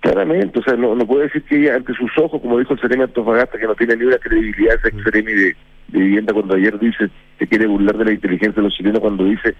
Claramente, 0.00 0.58
o 0.58 0.62
sea, 0.62 0.74
no, 0.74 0.94
no 0.94 1.06
puede 1.06 1.24
decir 1.24 1.42
que 1.44 1.56
ella 1.56 1.76
ante 1.76 1.94
sus 1.94 2.10
ojos, 2.18 2.40
como 2.42 2.58
dijo 2.58 2.74
el 2.74 2.80
Ceremi 2.80 3.04
Antofagasta, 3.04 3.58
que 3.58 3.66
no 3.66 3.74
tiene 3.74 3.96
ni 3.96 4.04
una 4.04 4.18
credibilidad 4.18 4.76
ese 4.76 4.88
ex 4.88 5.02
Ceremi 5.02 5.32
de, 5.32 5.56
de 5.88 5.98
vivienda 5.98 6.32
cuando 6.32 6.54
ayer 6.54 6.78
dice 6.78 7.10
que 7.38 7.46
quiere 7.46 7.66
burlar 7.66 7.96
de 7.96 8.04
la 8.06 8.12
inteligencia 8.12 8.56
de 8.56 8.68
los 8.68 8.76
chilenos 8.76 9.00
cuando 9.00 9.24
dice 9.24 9.54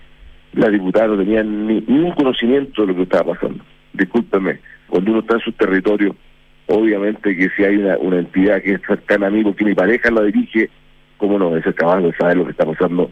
la 0.55 0.69
diputada 0.69 1.09
no 1.09 1.19
tenía 1.19 1.43
ni, 1.43 1.81
ni 1.81 1.99
un 1.99 2.13
conocimiento 2.13 2.83
de 2.83 2.89
lo 2.89 2.97
que 2.97 3.03
estaba 3.03 3.35
pasando. 3.35 3.65
Discúlpeme, 3.93 4.61
cuando 4.87 5.11
uno 5.11 5.21
está 5.21 5.35
en 5.35 5.41
su 5.41 5.53
territorio, 5.53 6.15
obviamente 6.67 7.37
que 7.37 7.51
si 7.57 7.65
hay 7.65 7.77
una, 7.77 7.97
una 7.99 8.19
entidad 8.19 8.63
que 8.63 8.75
es 8.75 8.81
cercana 8.87 9.27
a 9.27 9.31
mí, 9.31 9.43
porque 9.43 9.65
mi 9.65 9.75
pareja 9.75 10.11
la 10.11 10.23
dirige, 10.23 10.71
¿cómo 11.17 11.39
no? 11.39 11.57
Es 11.57 11.65
capaz 11.75 12.01
de 12.01 12.13
saber 12.15 12.37
lo 12.37 12.45
que 12.45 12.53
está 12.53 12.65
pasando 12.65 13.11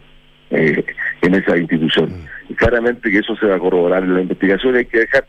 eh, 0.51 0.85
en 1.21 1.35
esa 1.35 1.57
institución. 1.57 2.13
Y 2.47 2.53
claramente 2.53 3.11
que 3.11 3.17
eso 3.17 3.35
se 3.35 3.47
va 3.47 3.55
a 3.55 3.59
corroborar 3.59 4.03
en 4.03 4.13
la 4.13 4.21
investigación 4.21 4.75
y 4.75 4.77
hay 4.79 4.85
que 4.85 4.99
dejar 4.99 5.25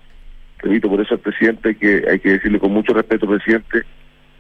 repito, 0.65 0.89
por 0.89 1.01
eso 1.01 1.15
al 1.15 1.21
presidente 1.21 1.69
hay 1.69 1.75
que, 1.75 2.05
hay 2.11 2.19
que 2.19 2.33
decirle 2.33 2.59
con 2.59 2.73
mucho 2.73 2.93
respeto, 2.95 3.27
presidente, 3.27 3.83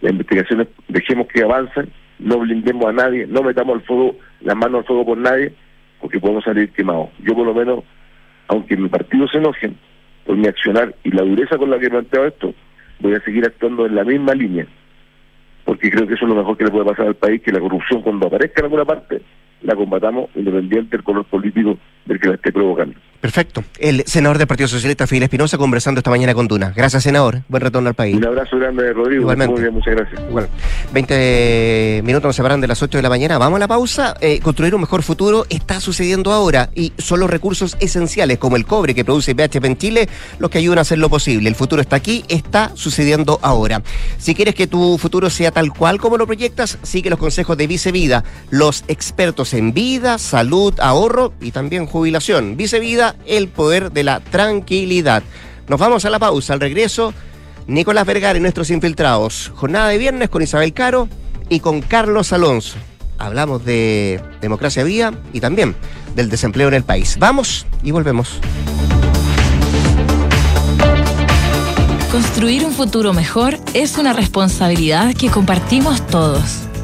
las 0.00 0.12
investigaciones 0.12 0.68
dejemos 0.88 1.26
que 1.28 1.42
avancen, 1.42 1.90
no 2.18 2.38
blindemos 2.38 2.86
a 2.86 2.92
nadie, 2.92 3.26
no 3.26 3.42
metamos 3.42 3.76
el 3.76 3.82
fuego, 3.82 4.16
las 4.40 4.56
manos 4.56 4.80
al 4.80 4.86
fuego 4.86 5.06
por 5.06 5.18
nadie, 5.18 5.52
porque 6.00 6.20
podemos 6.20 6.44
salir 6.44 6.70
quemados. 6.70 7.10
Yo 7.20 7.34
por 7.34 7.46
lo 7.46 7.54
menos, 7.54 7.84
aunque 8.48 8.76
mi 8.76 8.88
partido 8.88 9.26
se 9.28 9.38
enojen 9.38 9.76
por 10.26 10.36
mi 10.36 10.46
accionar 10.46 10.94
y 11.04 11.10
la 11.10 11.22
dureza 11.22 11.58
con 11.58 11.70
la 11.70 11.78
que 11.78 11.86
he 11.86 11.90
planteado 11.90 12.26
esto, 12.26 12.54
voy 13.00 13.14
a 13.14 13.20
seguir 13.20 13.44
actuando 13.44 13.86
en 13.86 13.94
la 13.94 14.04
misma 14.04 14.34
línea, 14.34 14.66
porque 15.64 15.90
creo 15.90 16.06
que 16.06 16.14
eso 16.14 16.24
es 16.24 16.28
lo 16.28 16.36
mejor 16.36 16.56
que 16.56 16.64
le 16.64 16.70
puede 16.70 16.84
pasar 16.84 17.06
al 17.06 17.16
país, 17.16 17.42
que 17.42 17.52
la 17.52 17.60
corrupción 17.60 18.02
cuando 18.02 18.26
aparezca 18.26 18.60
en 18.60 18.66
alguna 18.66 18.84
parte, 18.84 19.22
la 19.64 19.74
combatamos 19.74 20.30
independiente 20.34 20.96
del 20.96 21.04
color 21.04 21.24
político 21.24 21.76
del 22.06 22.20
que 22.20 22.28
la 22.28 22.34
esté 22.34 22.52
provocando. 22.52 22.94
Perfecto. 23.20 23.64
El 23.78 24.04
senador 24.04 24.36
del 24.36 24.46
Partido 24.46 24.68
Socialista, 24.68 25.06
Fidel 25.06 25.22
Espinosa, 25.22 25.56
conversando 25.56 26.00
esta 26.00 26.10
mañana 26.10 26.34
con 26.34 26.46
Duna. 26.46 26.74
Gracias, 26.76 27.04
senador. 27.04 27.40
Buen 27.48 27.62
retorno 27.62 27.88
al 27.88 27.94
país. 27.94 28.16
Un 28.16 28.26
abrazo 28.26 28.58
grande, 28.58 28.92
Rodrigo. 28.92 29.22
Igualmente. 29.22 29.54
Muy 29.54 29.62
bien, 29.62 29.72
muchas 29.72 29.94
gracias. 29.94 30.20
Igual. 30.28 30.46
20 30.92 32.02
minutos 32.04 32.28
nos 32.28 32.36
separan 32.36 32.60
de 32.60 32.68
las 32.68 32.82
8 32.82 32.98
de 32.98 33.02
la 33.02 33.08
mañana. 33.08 33.38
Vamos 33.38 33.56
a 33.56 33.60
la 33.60 33.68
pausa. 33.68 34.14
Eh, 34.20 34.40
construir 34.40 34.74
un 34.74 34.82
mejor 34.82 35.02
futuro 35.02 35.46
está 35.48 35.80
sucediendo 35.80 36.32
ahora 36.32 36.68
y 36.74 36.92
son 36.98 37.18
los 37.18 37.30
recursos 37.30 37.78
esenciales 37.80 38.36
como 38.36 38.56
el 38.56 38.66
cobre 38.66 38.94
que 38.94 39.06
produce 39.06 39.32
BHP 39.32 39.64
en 39.64 39.78
Chile 39.78 40.08
los 40.38 40.50
que 40.50 40.58
ayudan 40.58 40.76
a 40.76 40.82
hacer 40.82 40.98
lo 40.98 41.08
posible. 41.08 41.48
El 41.48 41.54
futuro 41.54 41.80
está 41.80 41.96
aquí, 41.96 42.24
está 42.28 42.72
sucediendo 42.74 43.38
ahora. 43.40 43.82
Si 44.18 44.34
quieres 44.34 44.54
que 44.54 44.66
tu 44.66 44.98
futuro 44.98 45.30
sea 45.30 45.50
tal 45.50 45.72
cual 45.72 45.98
como 45.98 46.18
lo 46.18 46.26
proyectas, 46.26 46.78
sigue 46.82 47.08
los 47.08 47.18
consejos 47.18 47.56
de 47.56 47.66
Vice 47.66 47.90
Vida, 47.90 48.22
los 48.50 48.84
expertos 48.86 49.53
en 49.54 49.72
vida, 49.72 50.18
salud, 50.18 50.74
ahorro 50.80 51.32
y 51.40 51.52
también 51.52 51.86
jubilación. 51.86 52.56
Vice 52.56 52.80
Vida, 52.80 53.16
el 53.26 53.48
poder 53.48 53.92
de 53.92 54.04
la 54.04 54.20
tranquilidad. 54.20 55.22
Nos 55.68 55.80
vamos 55.80 56.04
a 56.04 56.10
la 56.10 56.18
pausa. 56.18 56.52
Al 56.52 56.60
regreso, 56.60 57.14
Nicolás 57.66 58.06
Vergara 58.06 58.38
y 58.38 58.42
nuestros 58.42 58.70
infiltrados. 58.70 59.52
Jornada 59.54 59.88
de 59.88 59.98
viernes 59.98 60.28
con 60.28 60.42
Isabel 60.42 60.72
Caro 60.72 61.08
y 61.48 61.60
con 61.60 61.80
Carlos 61.80 62.32
Alonso. 62.32 62.76
Hablamos 63.18 63.64
de 63.64 64.20
democracia 64.40 64.84
vía 64.84 65.14
y 65.32 65.40
también 65.40 65.74
del 66.14 66.28
desempleo 66.28 66.68
en 66.68 66.74
el 66.74 66.84
país. 66.84 67.16
Vamos 67.18 67.66
y 67.82 67.90
volvemos. 67.90 68.40
Construir 72.10 72.64
un 72.64 72.72
futuro 72.72 73.12
mejor 73.12 73.58
es 73.72 73.98
una 73.98 74.12
responsabilidad 74.12 75.14
que 75.14 75.30
compartimos 75.30 76.06
todos. 76.06 76.68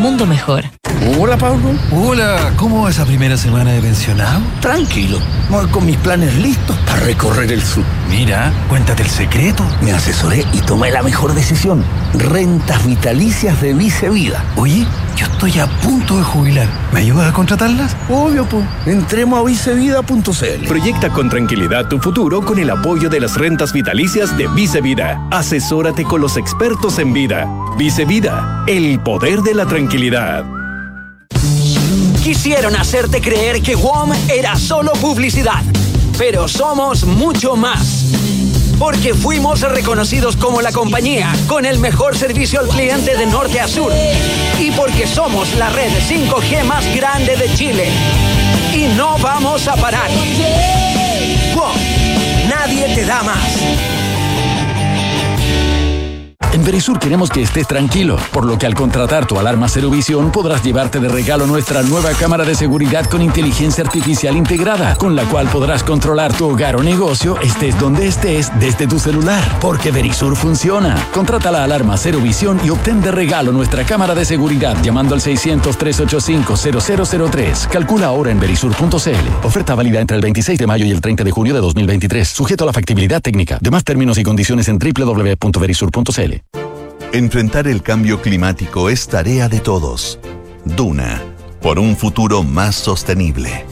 mundo 0.00 0.26
mejor. 0.26 0.64
Hola, 1.18 1.36
Pablo. 1.36 1.70
Hola, 1.92 2.52
¿cómo 2.56 2.82
va 2.82 2.90
esa 2.90 3.04
primera 3.04 3.36
semana 3.36 3.72
de 3.72 3.80
pensionado? 3.80 4.40
Tranquilo, 4.60 5.18
voy 5.48 5.66
con 5.68 5.86
mis 5.86 5.96
planes 5.98 6.34
listos 6.36 6.76
para 6.86 7.00
recorrer 7.00 7.52
el 7.52 7.62
sur. 7.62 7.84
Mira, 8.08 8.52
cuéntate 8.68 9.02
el 9.02 9.08
secreto. 9.08 9.64
Me 9.82 9.92
asesoré 9.92 10.44
y 10.52 10.58
tomé 10.58 10.90
la 10.90 11.02
mejor 11.02 11.34
decisión. 11.34 11.84
Rentas 12.14 12.84
vitalicias 12.86 13.60
de 13.60 13.72
Vice 13.72 14.10
Vida. 14.10 14.44
Oye, 14.56 14.86
yo 15.16 15.26
estoy 15.26 15.58
a 15.58 15.66
punto 15.80 16.16
de 16.16 16.22
jubilar. 16.22 16.68
¿Me 16.92 17.00
ayudas 17.00 17.30
a 17.30 17.32
contratarlas? 17.32 17.96
Obvio, 18.08 18.46
pues. 18.46 18.64
Entremos 18.86 19.38
a 19.38 19.44
vicevida.cl. 19.44 20.66
Proyecta 20.66 21.10
con 21.10 21.28
tranquilidad 21.28 21.88
tu 21.88 21.98
futuro 21.98 22.42
con 22.42 22.58
el 22.58 22.70
apoyo 22.70 23.08
de 23.08 23.20
las 23.20 23.36
rentas 23.36 23.72
vitalicias 23.72 24.36
de 24.36 24.48
Vicevida. 24.48 25.20
Asesórate 25.30 26.04
con 26.04 26.20
los 26.20 26.36
expertos 26.36 26.98
en 26.98 27.12
vida. 27.12 27.48
Vicevida, 27.78 28.64
el 28.66 29.00
poder 29.00 29.40
de 29.40 29.54
la 29.54 29.66
tranquilidad. 29.66 29.89
Quisieron 32.22 32.76
hacerte 32.76 33.20
creer 33.20 33.60
que 33.60 33.74
WOM 33.74 34.12
era 34.28 34.54
solo 34.54 34.92
publicidad, 34.92 35.62
pero 36.16 36.46
somos 36.46 37.04
mucho 37.04 37.56
más. 37.56 38.12
Porque 38.78 39.14
fuimos 39.14 39.62
reconocidos 39.62 40.36
como 40.36 40.62
la 40.62 40.70
compañía 40.70 41.32
con 41.48 41.66
el 41.66 41.80
mejor 41.80 42.16
servicio 42.16 42.60
al 42.60 42.68
cliente 42.68 43.16
de 43.16 43.26
norte 43.26 43.58
a 43.58 43.66
sur. 43.66 43.92
Y 44.60 44.70
porque 44.70 45.08
somos 45.08 45.52
la 45.56 45.70
red 45.70 45.90
5G 45.90 46.62
más 46.62 46.86
grande 46.94 47.36
de 47.36 47.52
Chile. 47.54 47.88
Y 48.72 48.96
no 48.96 49.18
vamos 49.18 49.66
a 49.66 49.74
parar. 49.74 50.08
WOM, 51.56 51.76
nadie 52.48 52.94
te 52.94 53.04
da 53.04 53.24
más. 53.24 53.99
En 56.60 56.66
Verisur 56.66 56.98
queremos 56.98 57.30
que 57.30 57.40
estés 57.40 57.66
tranquilo, 57.66 58.18
por 58.32 58.44
lo 58.44 58.58
que 58.58 58.66
al 58.66 58.74
contratar 58.74 59.26
tu 59.26 59.38
alarma 59.38 59.66
Cero 59.66 59.88
Visión 59.88 60.30
podrás 60.30 60.62
llevarte 60.62 61.00
de 61.00 61.08
regalo 61.08 61.46
nuestra 61.46 61.82
nueva 61.82 62.10
cámara 62.10 62.44
de 62.44 62.54
seguridad 62.54 63.06
con 63.06 63.22
inteligencia 63.22 63.82
artificial 63.82 64.36
integrada, 64.36 64.94
con 64.96 65.16
la 65.16 65.24
cual 65.24 65.48
podrás 65.48 65.82
controlar 65.82 66.34
tu 66.34 66.50
hogar 66.50 66.76
o 66.76 66.82
negocio 66.82 67.40
estés 67.40 67.80
donde 67.80 68.08
estés 68.08 68.52
desde 68.60 68.86
tu 68.86 68.98
celular, 68.98 69.42
porque 69.58 69.90
Verisur 69.90 70.36
funciona. 70.36 71.02
Contrata 71.14 71.50
la 71.50 71.64
alarma 71.64 71.96
Cero 71.96 72.20
Visión 72.20 72.60
y 72.62 72.68
obtén 72.68 73.00
de 73.00 73.10
regalo 73.10 73.52
nuestra 73.52 73.86
cámara 73.86 74.14
de 74.14 74.26
seguridad 74.26 74.76
llamando 74.82 75.14
al 75.14 75.22
600-385-0003. 75.22 77.68
Calcula 77.68 78.08
ahora 78.08 78.32
en 78.32 78.38
verisur.cl. 78.38 79.46
Oferta 79.46 79.74
válida 79.74 80.00
entre 80.00 80.16
el 80.16 80.22
26 80.22 80.58
de 80.58 80.66
mayo 80.66 80.84
y 80.84 80.90
el 80.90 81.00
30 81.00 81.24
de 81.24 81.30
junio 81.30 81.54
de 81.54 81.60
2023, 81.60 82.28
sujeto 82.28 82.64
a 82.64 82.66
la 82.66 82.74
factibilidad 82.74 83.22
técnica. 83.22 83.56
Demás 83.62 83.82
términos 83.82 84.18
y 84.18 84.24
condiciones 84.24 84.68
en 84.68 84.78
www.verisur.cl. 84.78 86.49
Enfrentar 87.12 87.66
el 87.66 87.82
cambio 87.82 88.22
climático 88.22 88.88
es 88.88 89.08
tarea 89.08 89.48
de 89.48 89.58
todos. 89.58 90.20
Duna, 90.64 91.20
por 91.60 91.80
un 91.80 91.96
futuro 91.96 92.44
más 92.44 92.76
sostenible. 92.76 93.64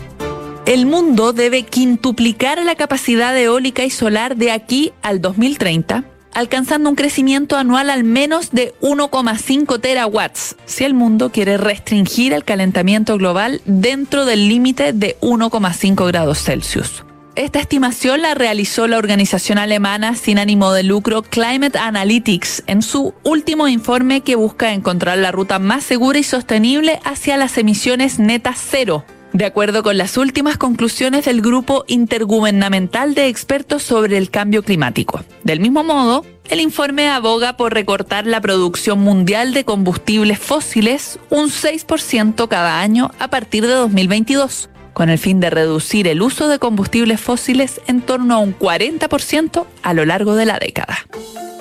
El 0.67 0.87
mundo 0.87 1.33
debe 1.33 1.63
quintuplicar 1.63 2.61
la 2.65 2.75
capacidad 2.75 3.39
eólica 3.39 3.85
y 3.85 3.91
solar 3.91 4.37
de 4.37 4.51
aquí 4.51 4.93
al 5.03 5.21
2030, 5.21 6.03
alcanzando 6.35 6.91
un 6.91 6.97
crecimiento 6.97 7.57
anual 7.57 7.91
al 7.91 8.03
menos 8.03 8.51
de 8.51 8.75
1,5 8.81 9.81
terawatts, 9.81 10.57
si 10.67 10.83
el 10.83 10.95
mundo 10.95 11.31
quiere 11.31 11.59
restringir 11.59 12.33
el 12.33 12.43
calentamiento 12.43 13.19
global 13.19 13.61
dentro 13.67 14.25
del 14.25 14.49
límite 14.49 14.93
de 14.93 15.17
1,5 15.21 16.09
grados 16.09 16.43
Celsius. 16.43 17.05
Esta 17.39 17.61
estimación 17.61 18.23
la 18.23 18.35
realizó 18.35 18.89
la 18.89 18.99
organización 18.99 19.59
alemana 19.59 20.17
sin 20.17 20.41
ánimo 20.41 20.73
de 20.73 20.83
lucro 20.83 21.23
Climate 21.23 21.79
Analytics 21.79 22.65
en 22.67 22.83
su 22.83 23.15
último 23.23 23.69
informe 23.69 24.23
que 24.23 24.35
busca 24.35 24.73
encontrar 24.73 25.19
la 25.19 25.31
ruta 25.31 25.61
más 25.61 25.85
segura 25.85 26.19
y 26.19 26.25
sostenible 26.25 26.99
hacia 27.05 27.37
las 27.37 27.57
emisiones 27.57 28.19
netas 28.19 28.59
cero. 28.69 29.05
De 29.33 29.45
acuerdo 29.45 29.85
con 29.85 29.97
las 29.99 30.17
últimas 30.17 30.57
conclusiones 30.57 31.27
del 31.27 31.41
grupo 31.41 31.85
intergubernamental 31.87 33.15
de 33.15 33.29
expertos 33.29 33.85
sobre 33.85 34.19
el 34.19 34.31
cambio 34.31 34.65
climático. 34.65 35.25
Del 35.45 35.61
mismo 35.61 35.85
modo, 35.85 36.27
el 36.51 36.59
informe 36.59 37.09
aboga 37.09 37.57
por 37.57 37.73
recortar 37.73 38.27
la 38.27 38.41
producción 38.41 38.99
mundial 38.99 39.55
de 39.55 39.65
combustibles 39.65 40.41
fósiles 40.41 41.21
un 41.31 41.51
6% 41.51 42.49
cada 42.49 42.81
año 42.81 43.13
a 43.21 43.29
partir 43.29 43.65
de 43.65 43.75
2022 43.75 44.71
con 44.99 45.11
el 45.11 45.19
fin 45.19 45.39
de 45.39 45.49
reducir 45.49 46.09
el 46.09 46.21
uso 46.21 46.49
de 46.49 46.59
combustibles 46.59 47.21
fósiles 47.21 47.81
en 47.87 48.01
torno 48.01 48.35
a 48.35 48.39
un 48.39 48.59
40% 48.59 49.65
a 49.85 49.95
lo 49.95 50.05
largo 50.05 50.35
de 50.35 50.45
la 50.45 50.59
década. 50.59 50.99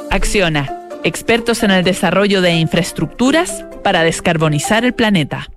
Acciona, 0.09 0.87
expertos 1.03 1.61
en 1.61 1.69
el 1.69 1.83
desarrollo 1.83 2.41
de 2.41 2.53
infraestructuras 2.55 3.63
para 3.83 4.01
descarbonizar 4.01 4.83
el 4.85 4.95
planeta. 4.95 5.49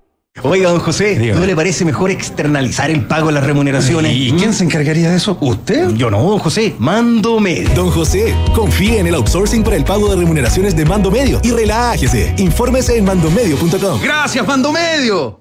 Oiga, 0.42 0.68
don 0.68 0.80
José, 0.80 1.32
¿no 1.34 1.46
le 1.46 1.56
parece 1.56 1.86
mejor 1.86 2.10
externalizar 2.10 2.90
el 2.90 3.06
pago 3.06 3.28
de 3.28 3.32
las 3.32 3.44
remuneraciones? 3.46 4.14
¿Y 4.14 4.32
quién 4.32 4.52
se 4.52 4.64
encargaría 4.64 5.10
de 5.10 5.16
eso? 5.16 5.38
¿Usted? 5.40 5.88
Yo 5.94 6.10
no, 6.10 6.22
don 6.22 6.38
José. 6.38 6.74
Mando 6.78 7.40
Medio. 7.40 7.70
Don 7.70 7.90
José, 7.90 8.34
confíe 8.54 8.98
en 8.98 9.06
el 9.06 9.14
outsourcing 9.14 9.64
para 9.64 9.76
el 9.76 9.84
pago 9.84 10.10
de 10.10 10.16
remuneraciones 10.16 10.76
de 10.76 10.84
Mando 10.84 11.10
Medio 11.10 11.40
y 11.42 11.50
relájese. 11.50 12.34
Infórmese 12.36 12.98
en 12.98 13.06
mandomedio.com. 13.06 14.02
¡Gracias, 14.02 14.46
Mando 14.46 14.70
Medio! 14.70 15.40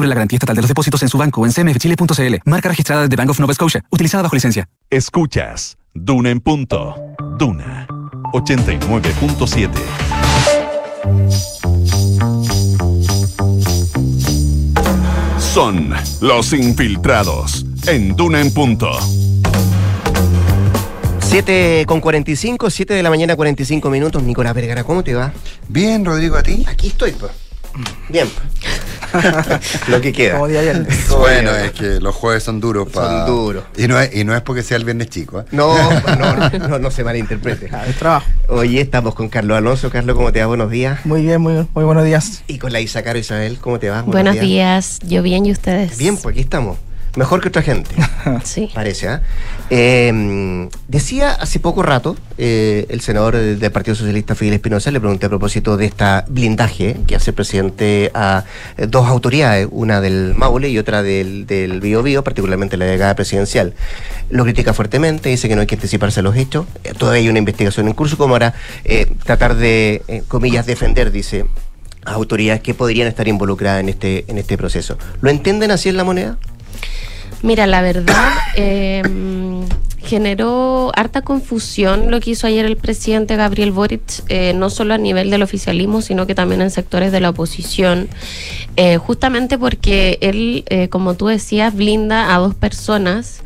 la 0.09 0.15
garantía 0.15 0.37
estatal 0.37 0.55
de 0.55 0.61
los 0.61 0.69
depósitos 0.69 1.01
en 1.03 1.09
su 1.09 1.17
banco 1.17 1.41
o 1.41 1.45
en 1.45 1.51
cmfchile.cl. 1.51 2.35
Marca 2.45 2.69
registrada 2.69 3.07
de 3.07 3.15
Bank 3.15 3.29
of 3.29 3.39
Nova 3.39 3.53
Scotia, 3.53 3.83
utilizada 3.89 4.23
bajo 4.23 4.35
licencia. 4.35 4.67
Escuchas 4.89 5.77
Duna 5.93 6.29
en 6.29 6.39
punto. 6.39 6.95
Duna 7.37 7.85
89.7. 8.33 9.69
Son 15.37 15.93
los 16.21 16.53
infiltrados 16.53 17.65
en 17.87 18.15
Duna 18.15 18.39
en 18.39 18.53
punto. 18.53 18.89
7 21.31 21.85
con 21.87 22.01
45, 22.01 22.69
7 22.69 22.93
de 22.93 23.03
la 23.03 23.09
mañana, 23.09 23.35
45 23.35 23.89
minutos. 23.89 24.23
Nicolás 24.23 24.53
Vergara, 24.53 24.83
¿cómo 24.83 25.03
te 25.03 25.13
va? 25.13 25.33
Bien, 25.67 26.05
Rodrigo, 26.05 26.35
¿a 26.35 26.43
ti? 26.43 26.65
Aquí 26.67 26.87
estoy, 26.87 27.11
pues. 27.11 27.31
Bien. 28.09 28.27
Lo 29.87 30.01
que 30.01 30.13
queda. 30.13 30.37
Bueno, 30.37 31.51
es 31.51 31.71
que 31.71 31.99
los 31.99 32.15
jueves 32.15 32.43
son 32.43 32.59
duros 32.59 32.89
para. 32.89 33.25
Son 33.25 33.35
duros. 33.35 33.63
Y 33.77 33.87
no, 33.87 33.99
es, 33.99 34.15
y 34.15 34.23
no 34.23 34.35
es 34.35 34.41
porque 34.41 34.63
sea 34.63 34.77
el 34.77 34.85
viernes 34.85 35.09
chico. 35.09 35.41
¿eh? 35.41 35.45
No, 35.51 35.75
no, 36.17 36.49
no, 36.67 36.79
no 36.79 36.91
se 36.91 37.03
malinterprete. 37.03 37.69
Es 37.87 37.95
trabajo. 37.97 38.27
Hoy 38.47 38.79
estamos 38.79 39.15
con 39.15 39.29
Carlos 39.29 39.57
Alonso. 39.57 39.89
Carlos, 39.89 40.15
¿cómo 40.15 40.31
te 40.31 40.39
va? 40.39 40.45
Buenos 40.47 40.71
días. 40.71 41.05
Muy 41.05 41.23
bien, 41.23 41.41
muy, 41.41 41.67
muy 41.73 41.83
buenos 41.83 42.05
días. 42.05 42.43
Y 42.47 42.57
con 42.57 42.71
la 42.71 42.79
Isacaro 42.79 43.19
Isabel, 43.19 43.57
¿cómo 43.59 43.79
te 43.79 43.89
va? 43.89 44.01
Buenos, 44.03 44.39
días. 44.39 44.99
Yo 45.03 45.21
bien 45.21 45.45
y 45.45 45.51
ustedes. 45.51 45.97
Bien, 45.97 46.17
pues 46.17 46.33
aquí 46.33 46.41
estamos. 46.41 46.77
Mejor 47.15 47.41
que 47.41 47.49
otra 47.49 47.61
gente. 47.61 47.91
Sí. 48.43 48.69
Parece, 48.73 49.07
¿ah? 49.07 49.21
Eh, 49.71 50.69
decía 50.87 51.31
hace 51.31 51.59
poco 51.59 51.81
rato 51.81 52.15
eh, 52.37 52.85
el 52.89 53.01
senador 53.01 53.35
del, 53.35 53.71
Partido 53.71 53.95
Socialista, 53.95 54.35
Fidel 54.35 54.53
Espinosa, 54.53 54.91
le 54.91 54.99
pregunté 54.99 55.25
a 55.25 55.29
propósito 55.29 55.75
de 55.75 55.85
esta 55.85 56.25
blindaje 56.27 56.97
que 57.07 57.15
hace 57.15 57.31
el 57.31 57.35
presidente 57.35 58.11
a 58.13 58.45
eh, 58.77 58.85
dos 58.87 59.07
autoridades, 59.07 59.67
una 59.71 60.01
del 60.01 60.35
Maule 60.35 60.69
y 60.69 60.77
otra 60.77 61.01
del, 61.01 61.47
del 61.47 61.81
Bio 61.81 62.03
Bio, 62.03 62.23
particularmente 62.23 62.77
la 62.77 62.85
delegada 62.85 63.15
presidencial. 63.15 63.73
Lo 64.31 64.43
critica 64.43 64.73
fuertemente, 64.73 65.27
dice 65.29 65.49
que 65.49 65.55
no 65.55 65.61
hay 65.61 65.67
que 65.67 65.75
anticiparse 65.75 66.21
a 66.21 66.23
los 66.23 66.37
hechos. 66.37 66.65
Eh, 66.85 66.93
todavía 66.97 67.23
hay 67.23 67.29
una 67.29 67.39
investigación 67.39 67.87
en 67.87 67.93
curso, 67.93 68.17
como 68.17 68.35
ahora 68.35 68.53
eh, 68.85 69.07
tratar 69.25 69.55
de, 69.55 70.01
eh, 70.07 70.23
comillas, 70.27 70.65
defender, 70.65 71.11
dice 71.11 71.45
a 72.03 72.13
autoridades 72.13 72.61
que 72.61 72.73
podrían 72.73 73.07
estar 73.07 73.27
involucradas 73.27 73.81
en 73.81 73.89
este, 73.89 74.25
en 74.27 74.37
este 74.37 74.57
proceso. 74.57 74.97
¿Lo 75.21 75.29
entienden 75.29 75.69
así 75.69 75.89
en 75.89 75.97
la 75.97 76.03
moneda? 76.03 76.37
Mira, 77.43 77.65
la 77.67 77.81
verdad, 77.81 78.33
eh, 78.55 79.01
generó 80.03 80.91
harta 80.95 81.21
confusión 81.21 82.11
lo 82.11 82.19
que 82.19 82.31
hizo 82.31 82.45
ayer 82.47 82.65
el 82.65 82.75
presidente 82.77 83.35
Gabriel 83.35 83.71
Boric, 83.71 84.23
eh, 84.29 84.53
no 84.53 84.69
solo 84.69 84.93
a 84.93 84.97
nivel 84.97 85.29
del 85.29 85.41
oficialismo, 85.41 86.01
sino 86.01 86.27
que 86.27 86.35
también 86.35 86.61
en 86.61 86.69
sectores 86.71 87.11
de 87.11 87.19
la 87.19 87.29
oposición, 87.29 88.09
eh, 88.75 88.97
justamente 88.97 89.57
porque 89.57 90.17
él, 90.21 90.63
eh, 90.69 90.89
como 90.89 91.13
tú 91.15 91.27
decías, 91.27 91.73
blinda 91.73 92.35
a 92.35 92.39
dos 92.39 92.55
personas. 92.55 93.41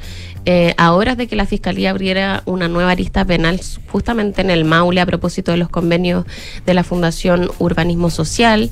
eh, 0.48 0.76
a 0.78 0.94
horas 0.94 1.18
de 1.18 1.26
que 1.26 1.36
la 1.36 1.48
Fiscalía 1.48 1.90
abriera 1.90 2.44
una 2.46 2.68
nueva 2.68 2.92
arista 2.92 3.26
penal 3.26 3.60
justamente 3.92 4.42
en 4.42 4.52
el 4.52 4.64
Maule 4.64 5.02
a 5.02 5.06
propósito 5.08 5.50
de 5.50 5.58
los 5.58 5.70
convenios 5.70 6.24
de 6.68 6.76
la 6.76 6.84
Fundación 6.84 7.50
Urbanismo 7.58 8.12
Social. 8.12 8.70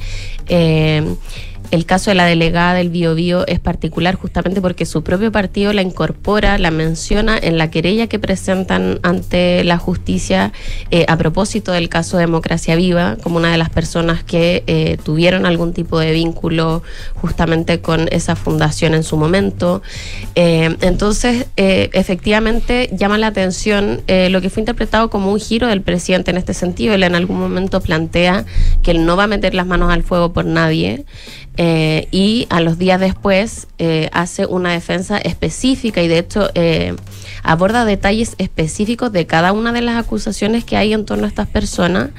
El 1.74 1.88
caso 1.88 2.12
de 2.12 2.16
la 2.16 2.26
delegada 2.26 2.76
del 2.76 2.92
Biobío 2.92 3.48
es 3.48 3.60
particular 3.60 4.14
justamente 4.14 4.62
porque 4.62 4.86
su 4.86 5.02
propio 5.04 5.32
partido 5.32 5.74
la 5.74 5.82
incorpora, 5.82 6.60
la 6.60 6.70
menciona 6.70 7.36
en 7.36 7.58
la 7.58 7.72
querella 7.72 8.06
que 8.06 8.20
presentan 8.20 9.00
ante 9.02 9.64
la 9.64 9.80
justicia 9.80 10.54
eh, 10.92 11.06
a 11.08 11.18
propósito 11.18 11.72
del 11.72 11.90
caso 11.90 12.18
Democracia 12.18 12.76
Viva, 12.76 13.18
como 13.24 13.38
una 13.38 13.52
de 13.52 13.58
las 13.58 13.72
personas 13.72 14.24
que 14.24 14.64
eh, 14.68 14.98
tuvieron 15.04 15.48
algún 15.48 15.74
tipo 15.74 15.98
de 15.98 16.12
vínculo 16.12 16.84
justamente 17.16 17.82
con 17.82 18.08
esa 18.12 18.36
fundación 18.36 18.94
en 18.94 19.04
su 19.04 19.18
momento. 19.18 19.82
Eh, 20.36 20.78
entonces, 20.82 21.48
eh, 21.58 21.90
efectivamente, 21.94 22.92
llama 22.94 23.18
la 23.18 23.28
atención 23.28 24.02
lo 24.08 24.42
que 24.42 24.52
fue 24.52 24.62
interpretado 24.62 25.10
como 25.10 25.32
un 25.32 25.40
giro 25.40 25.68
del 25.68 25.82
presidente 25.82 26.30
en 26.30 26.38
este 26.38 26.54
sentido. 26.54 26.94
Él 26.94 27.02
en 27.02 27.16
algún 27.16 27.40
momento 27.40 27.82
plantea 27.82 28.46
que 28.84 28.92
él 28.92 29.06
no 29.08 29.18
va 29.18 29.24
a 29.24 29.28
meter 29.28 29.56
las 29.56 29.66
manos 29.66 29.92
al 29.92 30.04
fuego 30.04 30.34
por 30.34 30.46
nadie. 30.46 31.06
Eh, 31.58 32.08
y 32.10 32.48
a 32.50 32.62
los 32.62 32.80
días 32.80 33.00
después 33.00 33.68
eh, 33.78 34.10
hace 34.12 34.48
una 34.48 34.72
defensa 34.72 35.20
específica 35.20 36.02
y 36.02 36.08
de 36.08 36.18
hecho 36.18 36.50
eh, 36.56 36.96
aborda 37.44 37.86
detalles 37.86 38.34
específicos 38.40 39.12
de 39.12 39.28
cada 39.28 39.52
una 39.52 39.72
de 39.72 39.82
las 39.82 40.04
acusaciones 40.04 40.66
que 40.66 40.78
hay 40.78 40.94
en 40.94 41.06
torno 41.06 41.26
a 41.26 41.28
estas 41.28 41.48
personas 41.48 42.10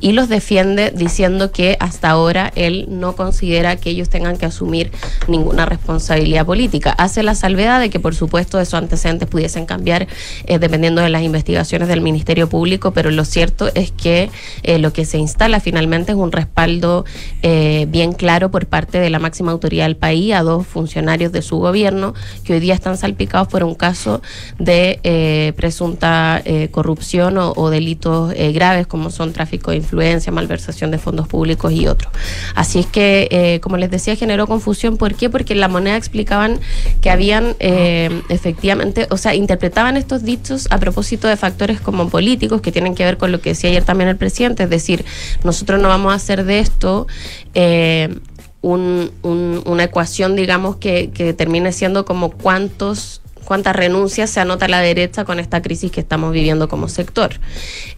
y 0.00 0.12
los 0.12 0.28
defiende 0.28 0.92
diciendo 0.94 1.50
que 1.50 1.76
hasta 1.80 2.10
ahora 2.10 2.52
él 2.54 2.86
no 2.88 3.16
considera 3.16 3.76
que 3.76 3.90
ellos 3.90 4.08
tengan 4.08 4.36
que 4.36 4.46
asumir 4.46 4.92
ninguna 5.26 5.66
responsabilidad 5.66 6.46
política. 6.46 6.90
Hace 6.90 7.22
la 7.22 7.34
salvedad 7.34 7.80
de 7.80 7.90
que 7.90 8.00
por 8.00 8.14
supuesto 8.14 8.60
esos 8.60 8.74
antecedentes 8.74 9.28
pudiesen 9.28 9.66
cambiar 9.66 10.06
eh, 10.46 10.58
dependiendo 10.58 11.02
de 11.02 11.08
las 11.08 11.22
investigaciones 11.22 11.88
del 11.88 12.00
Ministerio 12.00 12.48
Público, 12.48 12.92
pero 12.92 13.10
lo 13.10 13.24
cierto 13.24 13.70
es 13.74 13.90
que 13.90 14.30
eh, 14.62 14.78
lo 14.78 14.92
que 14.92 15.04
se 15.04 15.18
instala 15.18 15.60
finalmente 15.60 16.12
es 16.12 16.18
un 16.18 16.32
respaldo 16.32 17.04
eh, 17.42 17.86
bien 17.88 18.12
claro 18.12 18.50
por 18.50 18.66
parte 18.66 18.98
de 18.98 19.10
la 19.10 19.18
máxima 19.18 19.52
autoridad 19.52 19.86
del 19.86 19.96
país 19.96 20.34
a 20.34 20.42
dos 20.42 20.66
funcionarios 20.66 21.32
de 21.32 21.42
su 21.42 21.58
gobierno 21.58 22.14
que 22.44 22.54
hoy 22.54 22.60
día 22.60 22.74
están 22.74 22.96
salpicados 22.96 23.48
por 23.48 23.64
un 23.64 23.74
caso 23.74 24.22
de 24.58 25.00
eh, 25.02 25.52
presunta 25.56 26.42
corrupción 26.70 27.38
o, 27.38 27.52
o 27.56 27.70
delitos 27.70 28.32
graves 28.52 28.86
como 28.86 29.10
son 29.10 29.32
tráfico 29.32 29.70
de 29.70 29.78
influencia, 29.88 30.30
malversación 30.30 30.90
de 30.90 30.98
fondos 30.98 31.26
públicos 31.28 31.72
y 31.72 31.86
otros. 31.86 32.12
Así 32.54 32.78
es 32.80 32.86
que, 32.86 33.28
eh, 33.30 33.60
como 33.60 33.78
les 33.78 33.90
decía, 33.90 34.14
generó 34.16 34.46
confusión. 34.46 34.98
¿Por 34.98 35.14
qué? 35.14 35.30
Porque 35.30 35.54
en 35.54 35.60
la 35.60 35.68
moneda 35.68 35.96
explicaban 35.96 36.60
que 37.00 37.08
habían 37.10 37.56
eh, 37.58 38.10
efectivamente, 38.28 39.06
o 39.10 39.16
sea, 39.16 39.34
interpretaban 39.34 39.96
estos 39.96 40.22
dichos 40.24 40.68
a 40.70 40.78
propósito 40.78 41.26
de 41.26 41.36
factores 41.36 41.80
como 41.80 42.08
políticos 42.10 42.60
que 42.60 42.70
tienen 42.70 42.94
que 42.94 43.04
ver 43.04 43.16
con 43.16 43.32
lo 43.32 43.40
que 43.40 43.50
decía 43.50 43.70
ayer 43.70 43.84
también 43.84 44.10
el 44.10 44.16
presidente, 44.16 44.64
es 44.64 44.70
decir, 44.70 45.04
nosotros 45.42 45.80
no 45.80 45.88
vamos 45.88 46.12
a 46.12 46.16
hacer 46.16 46.44
de 46.44 46.58
esto 46.60 47.06
eh, 47.54 48.14
un- 48.60 49.10
un- 49.22 49.62
una 49.66 49.84
ecuación, 49.84 50.36
digamos, 50.36 50.76
que, 50.76 51.10
que 51.10 51.32
termine 51.32 51.72
siendo 51.72 52.04
como 52.04 52.30
cuántos 52.30 53.22
cuántas 53.48 53.74
renuncias 53.74 54.28
se 54.28 54.40
anota 54.40 54.68
la 54.68 54.82
derecha 54.82 55.24
con 55.24 55.40
esta 55.40 55.62
crisis 55.62 55.90
que 55.90 56.00
estamos 56.00 56.34
viviendo 56.34 56.68
como 56.68 56.86
sector. 56.86 57.30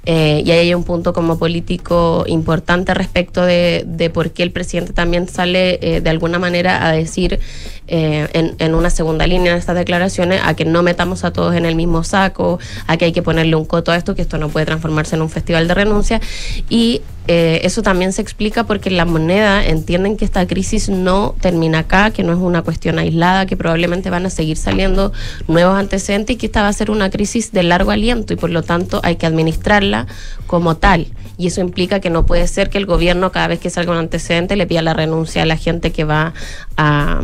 Eh, 0.06 0.44
y 0.46 0.50
ahí 0.52 0.58
hay 0.60 0.74
un 0.74 0.84
punto 0.84 1.12
como 1.12 1.40
político 1.40 2.22
importante 2.28 2.94
respecto 2.94 3.44
de, 3.44 3.82
de 3.84 4.10
por 4.10 4.30
qué 4.30 4.44
el 4.44 4.52
presidente 4.52 4.92
también 4.92 5.26
sale 5.26 5.80
eh, 5.82 6.00
de 6.00 6.08
alguna 6.08 6.38
manera 6.38 6.86
a 6.86 6.92
decir 6.92 7.40
eh, 7.88 8.28
en, 8.32 8.54
en 8.60 8.76
una 8.76 8.90
segunda 8.90 9.26
línea 9.26 9.50
en 9.50 9.58
estas 9.58 9.74
declaraciones 9.74 10.40
a 10.44 10.54
que 10.54 10.64
no 10.64 10.84
metamos 10.84 11.24
a 11.24 11.32
todos 11.32 11.56
en 11.56 11.66
el 11.66 11.74
mismo 11.74 12.04
saco, 12.04 12.60
a 12.86 12.96
que 12.96 13.06
hay 13.06 13.12
que 13.12 13.22
ponerle 13.22 13.56
un 13.56 13.64
coto 13.64 13.90
a 13.90 13.96
esto, 13.96 14.14
que 14.14 14.22
esto 14.22 14.38
no 14.38 14.50
puede 14.50 14.66
transformarse 14.66 15.16
en 15.16 15.22
un 15.22 15.30
festival 15.30 15.66
de 15.66 15.74
renuncia. 15.74 16.20
Y 16.68 17.02
eh, 17.32 17.60
eso 17.62 17.80
también 17.82 18.12
se 18.12 18.22
explica 18.22 18.64
porque 18.64 18.88
en 18.88 18.96
la 18.96 19.04
moneda 19.04 19.64
entienden 19.64 20.16
que 20.16 20.24
esta 20.24 20.44
crisis 20.48 20.88
no 20.88 21.36
termina 21.40 21.78
acá, 21.80 22.10
que 22.10 22.24
no 22.24 22.32
es 22.32 22.40
una 22.40 22.62
cuestión 22.62 22.98
aislada, 22.98 23.46
que 23.46 23.56
probablemente 23.56 24.10
van 24.10 24.26
a 24.26 24.30
seguir 24.30 24.56
saliendo 24.56 25.12
nuevos 25.46 25.76
antecedentes 25.78 26.34
y 26.34 26.38
que 26.38 26.46
esta 26.46 26.62
va 26.62 26.68
a 26.68 26.72
ser 26.72 26.90
una 26.90 27.08
crisis 27.08 27.52
de 27.52 27.62
largo 27.62 27.92
aliento 27.92 28.32
y 28.32 28.36
por 28.36 28.50
lo 28.50 28.62
tanto 28.64 29.00
hay 29.04 29.14
que 29.14 29.26
administrarla 29.26 30.08
como 30.48 30.76
tal. 30.76 31.06
Y 31.38 31.46
eso 31.46 31.60
implica 31.62 32.00
que 32.00 32.10
no 32.10 32.26
puede 32.26 32.46
ser 32.48 32.68
que 32.68 32.76
el 32.78 32.84
gobierno 32.84 33.30
cada 33.32 33.46
vez 33.48 33.60
que 33.60 33.70
salga 33.70 33.92
un 33.92 33.98
antecedente 33.98 34.56
le 34.56 34.66
pida 34.66 34.82
la 34.82 34.92
renuncia 34.92 35.42
a 35.42 35.46
la 35.46 35.56
gente 35.56 35.90
que 35.92 36.04
va 36.04 36.34
a, 36.76 37.22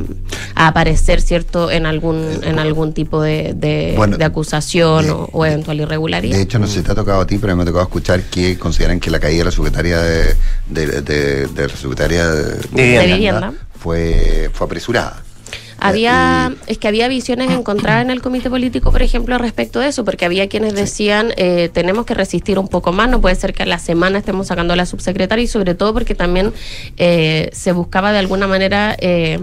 a 0.54 0.68
aparecer, 0.68 1.20
¿cierto?, 1.20 1.70
en 1.70 1.84
algún, 1.84 2.24
en 2.42 2.58
algún 2.58 2.92
tipo 2.94 3.20
de, 3.20 3.52
de- 3.54 3.92
Bueno, 3.96 4.16
de 4.16 4.24
acusación 4.24 5.10
o, 5.10 5.28
o 5.32 5.44
eventual 5.44 5.80
irregularidad. 5.80 6.34
De 6.36 6.42
hecho, 6.44 6.58
no 6.58 6.66
sé 6.66 6.78
si 6.78 6.82
te 6.82 6.92
ha 6.92 6.94
tocado 6.94 7.20
a 7.20 7.26
ti, 7.26 7.36
pero 7.36 7.54
me 7.56 7.62
ha 7.64 7.66
tocado 7.66 7.82
escuchar 7.84 8.22
que 8.22 8.56
consideran 8.58 9.00
que 9.00 9.10
la 9.10 9.18
caída 9.20 9.40
de 9.40 9.44
la 9.46 9.50
secretaria 9.50 9.95
de, 10.02 10.34
de, 10.66 11.00
de- 11.02 11.46
de 11.46 11.68
la 11.68 11.76
secretaria 11.76 12.26
de, 12.28 12.56
De 12.72 13.06
vivienda. 13.06 13.52
fue, 13.78 14.50
fue 14.52 14.66
apresurada. 14.66 15.22
Había, 15.88 16.54
es 16.66 16.78
que 16.78 16.88
había 16.88 17.08
visiones 17.08 17.50
encontradas 17.50 18.02
en 18.02 18.10
el 18.10 18.22
comité 18.22 18.50
político, 18.50 18.92
por 18.92 19.02
ejemplo, 19.02 19.38
respecto 19.38 19.80
de 19.80 19.88
eso, 19.88 20.04
porque 20.04 20.24
había 20.24 20.48
quienes 20.48 20.74
decían 20.74 21.32
eh, 21.36 21.70
tenemos 21.72 22.06
que 22.06 22.14
resistir 22.14 22.58
un 22.58 22.68
poco 22.68 22.92
más, 22.92 23.08
no 23.08 23.20
puede 23.20 23.34
ser 23.34 23.52
que 23.52 23.62
a 23.62 23.66
la 23.66 23.78
semana 23.78 24.18
estemos 24.18 24.48
sacando 24.48 24.72
a 24.74 24.76
la 24.76 24.86
subsecretaria 24.86 25.44
y 25.44 25.48
sobre 25.48 25.74
todo 25.74 25.92
porque 25.92 26.14
también 26.14 26.52
eh, 26.96 27.50
se 27.52 27.72
buscaba 27.72 28.12
de 28.12 28.18
alguna 28.18 28.46
manera 28.46 28.96
eh, 28.98 29.38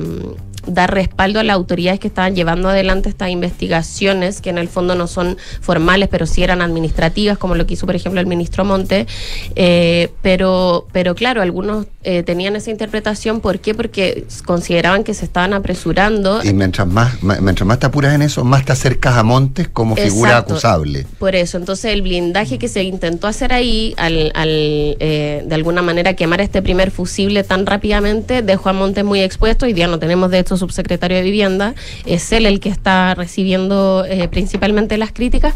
dar 0.65 0.93
respaldo 0.93 1.39
a 1.39 1.43
las 1.43 1.55
autoridades 1.55 1.99
que 1.99 2.07
estaban 2.07 2.35
llevando 2.35 2.69
adelante 2.69 3.09
estas 3.09 3.29
investigaciones, 3.29 4.41
que 4.41 4.49
en 4.49 4.57
el 4.57 4.67
fondo 4.67 4.95
no 4.95 5.07
son 5.07 5.37
formales, 5.61 6.09
pero 6.09 6.25
sí 6.25 6.43
eran 6.43 6.61
administrativas, 6.61 7.37
como 7.37 7.55
lo 7.55 7.65
que 7.65 7.73
hizo, 7.73 7.85
por 7.85 7.95
ejemplo, 7.95 8.21
el 8.21 8.27
ministro 8.27 8.63
Monte. 8.63 9.07
Eh, 9.55 10.09
pero, 10.21 10.87
pero 10.91 11.15
claro, 11.15 11.41
algunos 11.41 11.87
eh, 12.03 12.23
tenían 12.23 12.55
esa 12.55 12.71
interpretación. 12.71 13.41
¿Por 13.41 13.59
qué? 13.59 13.73
Porque 13.73 14.25
consideraban 14.45 15.03
que 15.03 15.13
se 15.13 15.25
estaban 15.25 15.53
apresurando. 15.53 16.32
Y 16.43 16.53
mientras 16.53 16.87
más, 16.87 17.21
mientras 17.21 17.67
más 17.67 17.79
te 17.79 17.85
apuras 17.85 18.13
en 18.15 18.21
eso, 18.21 18.43
más 18.43 18.65
te 18.65 18.71
acercas 18.71 19.17
a 19.17 19.23
Montes 19.23 19.67
como 19.67 19.95
figura 19.95 20.37
acusable. 20.37 21.05
Por 21.19 21.35
eso, 21.35 21.57
entonces 21.57 21.91
el 21.91 22.01
blindaje 22.01 22.57
que 22.57 22.67
se 22.67 22.83
intentó 22.83 23.27
hacer 23.27 23.53
ahí, 23.53 23.93
al, 23.97 24.31
al, 24.35 24.49
eh, 24.49 25.43
de 25.45 25.55
alguna 25.55 25.81
manera 25.81 26.15
quemar 26.15 26.41
este 26.41 26.61
primer 26.61 26.91
fusible 26.91 27.43
tan 27.43 27.65
rápidamente, 27.65 28.41
dejó 28.41 28.69
a 28.69 28.73
Montes 28.73 29.03
muy 29.03 29.21
expuesto. 29.21 29.65
Hoy 29.65 29.73
día 29.73 29.87
no 29.87 29.99
tenemos 29.99 30.31
de 30.31 30.39
hecho 30.39 30.57
subsecretario 30.57 31.17
de 31.17 31.23
Vivienda, 31.23 31.75
es 32.05 32.31
él 32.31 32.45
el 32.45 32.59
que 32.59 32.69
está 32.69 33.15
recibiendo 33.15 34.05
eh, 34.07 34.27
principalmente 34.27 34.97
las 34.97 35.11
críticas 35.11 35.53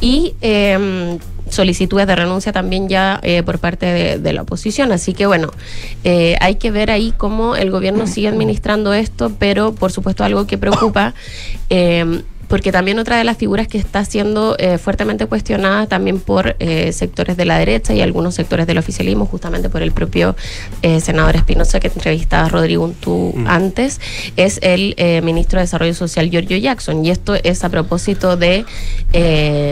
y 0.00 0.34
eh, 0.40 1.18
solicitudes 1.48 2.06
de 2.06 2.16
renuncia 2.16 2.52
también 2.52 2.88
ya 2.88 3.20
eh, 3.22 3.42
por 3.42 3.58
parte 3.58 4.18
de, 4.18 4.32
la 4.32 4.42
oposición. 4.42 4.92
Así 4.92 5.14
que 5.14 5.26
bueno, 5.26 5.50
eh, 6.04 6.36
hay 6.40 6.56
que 6.56 6.70
ver 6.70 6.90
ahí 6.90 7.12
cómo 7.16 7.56
el 7.56 7.70
gobierno 7.70 8.06
sigue 8.06 8.28
administrando 8.28 8.92
esto, 8.92 9.32
pero 9.38 9.72
por 9.72 9.92
supuesto 9.92 10.24
algo 10.24 10.46
que 10.46 10.58
preocupa. 10.58 11.14
Porque 12.48 12.72
también 12.72 12.98
otra 12.98 13.16
de 13.18 13.24
las 13.24 13.36
figuras 13.36 13.68
que 13.68 13.78
está 13.78 14.04
siendo 14.04 14.56
eh, 14.58 14.78
fuertemente 14.78 15.26
cuestionada 15.26 15.86
también 15.86 16.20
por 16.20 16.56
eh, 16.58 16.92
sectores 16.92 17.36
de 17.36 17.44
la 17.44 17.58
derecha 17.58 17.94
y 17.94 18.00
algunos 18.00 18.34
sectores 18.34 18.66
del 18.66 18.78
oficialismo, 18.78 19.26
justamente 19.26 19.68
por 19.68 19.82
el 19.82 19.92
propio 19.92 20.36
eh, 20.82 21.00
senador 21.00 21.36
Espinosa 21.36 21.80
que 21.80 21.88
entrevistaba 21.88 22.46
a 22.46 22.48
Rodrigo 22.48 22.84
Untú 22.84 23.32
Mm. 23.36 23.46
antes, 23.48 24.00
es 24.36 24.58
el 24.62 24.94
ministro 25.22 25.58
de 25.58 25.64
Desarrollo 25.64 25.94
Social 25.94 26.30
Giorgio 26.30 26.56
Jackson. 26.56 27.04
Y 27.04 27.10
esto 27.10 27.34
es 27.34 27.64
a 27.64 27.68
propósito 27.68 28.36
de 28.36 28.64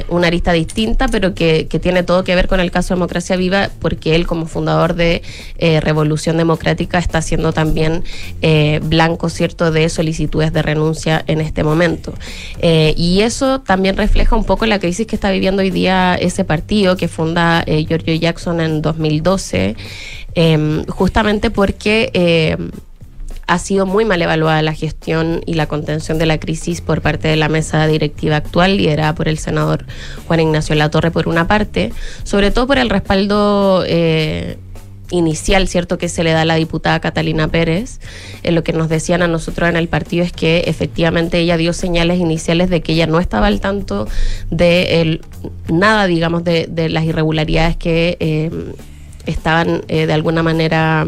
una 0.09 0.27
arista 0.27 0.53
distinta, 0.53 1.09
pero 1.09 1.35
que, 1.35 1.66
que 1.68 1.79
tiene 1.79 2.03
todo 2.03 2.25
que 2.25 2.35
ver 2.35 2.49
con 2.49 2.61
el 2.61 2.70
caso 2.70 2.95
Democracia 2.95 3.37
Viva, 3.37 3.70
porque 3.81 4.14
él 4.14 4.27
como 4.27 4.47
fundador 4.47 4.95
de 4.95 5.22
Revolución 5.83 6.37
Democrática 6.37 6.99
está 6.99 7.22
siendo 7.22 7.53
también 7.53 8.03
blanco, 8.83 9.29
¿cierto?, 9.29 9.70
de 9.70 9.89
solicitudes 9.89 10.53
de 10.53 10.62
renuncia 10.62 11.22
en 11.27 11.41
este 11.41 11.62
momento. 11.64 12.14
Eh, 12.66 12.94
y 12.96 13.20
eso 13.20 13.60
también 13.60 13.94
refleja 13.94 14.34
un 14.36 14.44
poco 14.44 14.64
la 14.64 14.78
crisis 14.78 15.06
que 15.06 15.16
está 15.16 15.30
viviendo 15.30 15.60
hoy 15.60 15.68
día 15.68 16.14
ese 16.14 16.44
partido 16.44 16.96
que 16.96 17.08
funda 17.08 17.62
eh, 17.66 17.84
Giorgio 17.84 18.14
Jackson 18.14 18.58
en 18.62 18.80
2012, 18.80 19.76
eh, 20.34 20.84
justamente 20.88 21.50
porque... 21.50 22.10
eh, 22.14 22.56
ha 23.46 23.58
sido 23.58 23.84
muy 23.86 24.04
mal 24.04 24.22
evaluada 24.22 24.62
la 24.62 24.72
gestión 24.72 25.42
y 25.46 25.54
la 25.54 25.66
contención 25.66 26.18
de 26.18 26.26
la 26.26 26.38
crisis 26.38 26.80
por 26.80 27.02
parte 27.02 27.28
de 27.28 27.36
la 27.36 27.48
mesa 27.48 27.86
directiva 27.86 28.36
actual, 28.36 28.76
liderada 28.76 29.14
por 29.14 29.28
el 29.28 29.38
senador 29.38 29.84
Juan 30.26 30.40
Ignacio 30.40 30.74
Latorre, 30.74 31.10
por 31.10 31.28
una 31.28 31.46
parte, 31.46 31.92
sobre 32.22 32.50
todo 32.50 32.66
por 32.66 32.78
el 32.78 32.88
respaldo 32.88 33.84
eh, 33.86 34.56
inicial, 35.14 35.68
¿cierto?, 35.68 35.96
que 35.96 36.08
se 36.08 36.22
le 36.24 36.32
da 36.32 36.42
a 36.42 36.44
la 36.44 36.56
diputada 36.56 37.00
Catalina 37.00 37.48
Pérez. 37.48 38.00
Eh, 38.42 38.52
lo 38.52 38.62
que 38.62 38.72
nos 38.72 38.88
decían 38.88 39.22
a 39.22 39.28
nosotros 39.28 39.68
en 39.68 39.76
el 39.76 39.88
partido 39.88 40.24
es 40.24 40.32
que 40.32 40.64
efectivamente 40.66 41.38
ella 41.38 41.56
dio 41.56 41.72
señales 41.72 42.18
iniciales 42.18 42.68
de 42.70 42.82
que 42.82 42.92
ella 42.92 43.06
no 43.06 43.20
estaba 43.20 43.46
al 43.46 43.60
tanto 43.60 44.06
de 44.50 45.00
el- 45.00 45.20
nada, 45.68 46.06
digamos, 46.06 46.44
de, 46.44 46.66
de 46.68 46.88
las 46.88 47.04
irregularidades 47.04 47.76
que 47.76 48.16
eh, 48.20 48.50
estaban 49.26 49.82
eh, 49.88 50.06
de 50.06 50.12
alguna 50.12 50.42
manera 50.42 51.06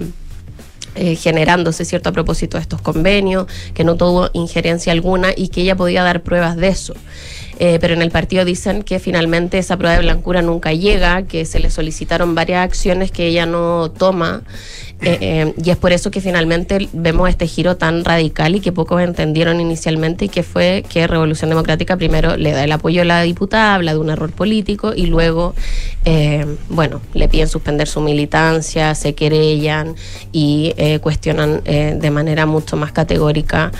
eh, 0.94 1.14
generándose, 1.16 1.84
¿cierto?, 1.84 2.09
a 2.09 2.12
propósito 2.12 2.57
de 2.57 2.62
estos 2.62 2.80
convenios, 2.80 3.46
que 3.74 3.84
no 3.84 3.96
tuvo 3.96 4.30
injerencia 4.32 4.92
alguna 4.92 5.28
y 5.36 5.48
que 5.48 5.61
ella 5.61 5.76
podía 5.76 6.02
dar 6.02 6.22
pruebas 6.22 6.57
de 6.57 6.68
eso. 6.68 6.94
Eh, 7.59 7.78
pero 7.80 7.94
en 7.94 8.02
el 8.02 8.11
partido 8.11 8.44
dicen 8.44 8.82
que 8.82 8.98
finalmente 8.98 9.59
esa 9.59 9.76
prueba 9.76 9.96
de 9.96 10.02
blancura 10.02 10.42
nunca 10.42 10.72
llega, 10.72 11.22
que 11.22 11.46
se 11.46 11.59
le 11.59 11.70
solicitaron 11.70 12.34
varias 12.34 12.62
acciones 12.62 13.11
que 13.11 13.26
ella 13.26 13.46
no 13.46 13.90
toma. 13.90 14.42
Eh, 15.03 15.18
eh, 15.20 15.55
y 15.62 15.70
es 15.70 15.76
por 15.76 15.92
eso 15.92 16.11
que 16.11 16.22
finalmente 16.22 16.88
vemos 16.92 17.28
este 17.28 17.47
giro 17.47 17.76
tan 17.76 18.03
radical 18.03 18.57
y 18.57 18.61
que 18.61 18.72
pocos 18.72 19.03
entendieron 19.03 19.61
inicialmente 19.61 20.24
y 20.24 20.28
que 20.30 20.42
fue 20.42 20.84
que 20.88 21.07
Revolución 21.07 21.51
Democrática 21.51 21.99
primero 21.99 22.36
le 22.36 22.53
da 22.53 22.64
el 22.64 22.72
apoyo 22.72 23.03
a 23.03 23.05
la 23.05 23.22
diputada, 23.22 23.74
habla 23.74 23.92
de 23.92 24.01
un 24.01 24.09
error 24.09 24.32
político 24.32 24.94
y 24.94 25.07
luego, 25.07 25.55
eh, 26.07 26.47
bueno, 26.70 27.03
le 27.12 27.28
piden 27.28 27.47
suspender 27.49 27.88
su 27.88 28.01
militancia, 28.01 28.94
se 28.94 29.14
querellan 29.14 29.94
y 30.32 30.74
cuestionan 31.01 31.62
de 31.64 32.11
manera 32.11 32.47
mucho 32.47 32.76
más 32.76 32.92
categórica 32.92 33.72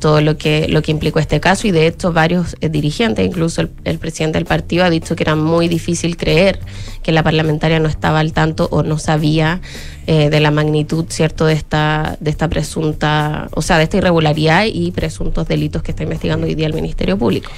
todo 0.00 0.20
lo 0.20 0.36
que, 0.36 0.66
lo 0.68 0.82
que 0.82 0.90
implicó 0.90 1.18
este 1.18 1.40
caso. 1.40 1.66
Y 1.66 1.70
de 1.70 1.86
hecho 1.86 2.12
varios 2.12 2.56
dirigentes, 2.60 3.26
incluso 3.26 3.62
el 3.84 3.98
presidente 3.98 4.38
del 4.38 4.46
partido 4.46 4.84
ha 4.84 4.90
dicho 4.90 5.16
que 5.16 5.22
era 5.22 5.34
muy 5.34 5.68
difícil 5.68 6.16
creer 6.16 6.58
que 7.02 7.12
la 7.12 7.22
parlamentaria 7.22 7.78
no 7.80 7.88
estaba 7.88 8.20
al 8.20 8.32
tanto 8.32 8.68
o 8.70 8.82
no 8.82 8.98
sabía 8.98 9.60
eh, 10.06 10.30
de 10.30 10.40
la 10.40 10.50
magnitud, 10.50 11.04
¿cierto?, 11.08 11.46
de 11.46 11.54
esta, 11.54 12.16
de 12.20 12.30
esta 12.30 12.48
presunta, 12.48 13.48
o 13.54 13.62
sea, 13.62 13.78
de 13.78 13.84
esta 13.84 13.96
irregularidad 13.98 14.64
y 14.72 14.90
presuntos 14.92 15.46
delitos 15.46 15.82
que 15.82 15.92
está 15.92 16.02
investigando 16.02 16.46
hoy 16.46 16.54
día 16.54 16.66
el 16.66 16.74
Ministerio 16.74 17.16
Público. 17.18 17.50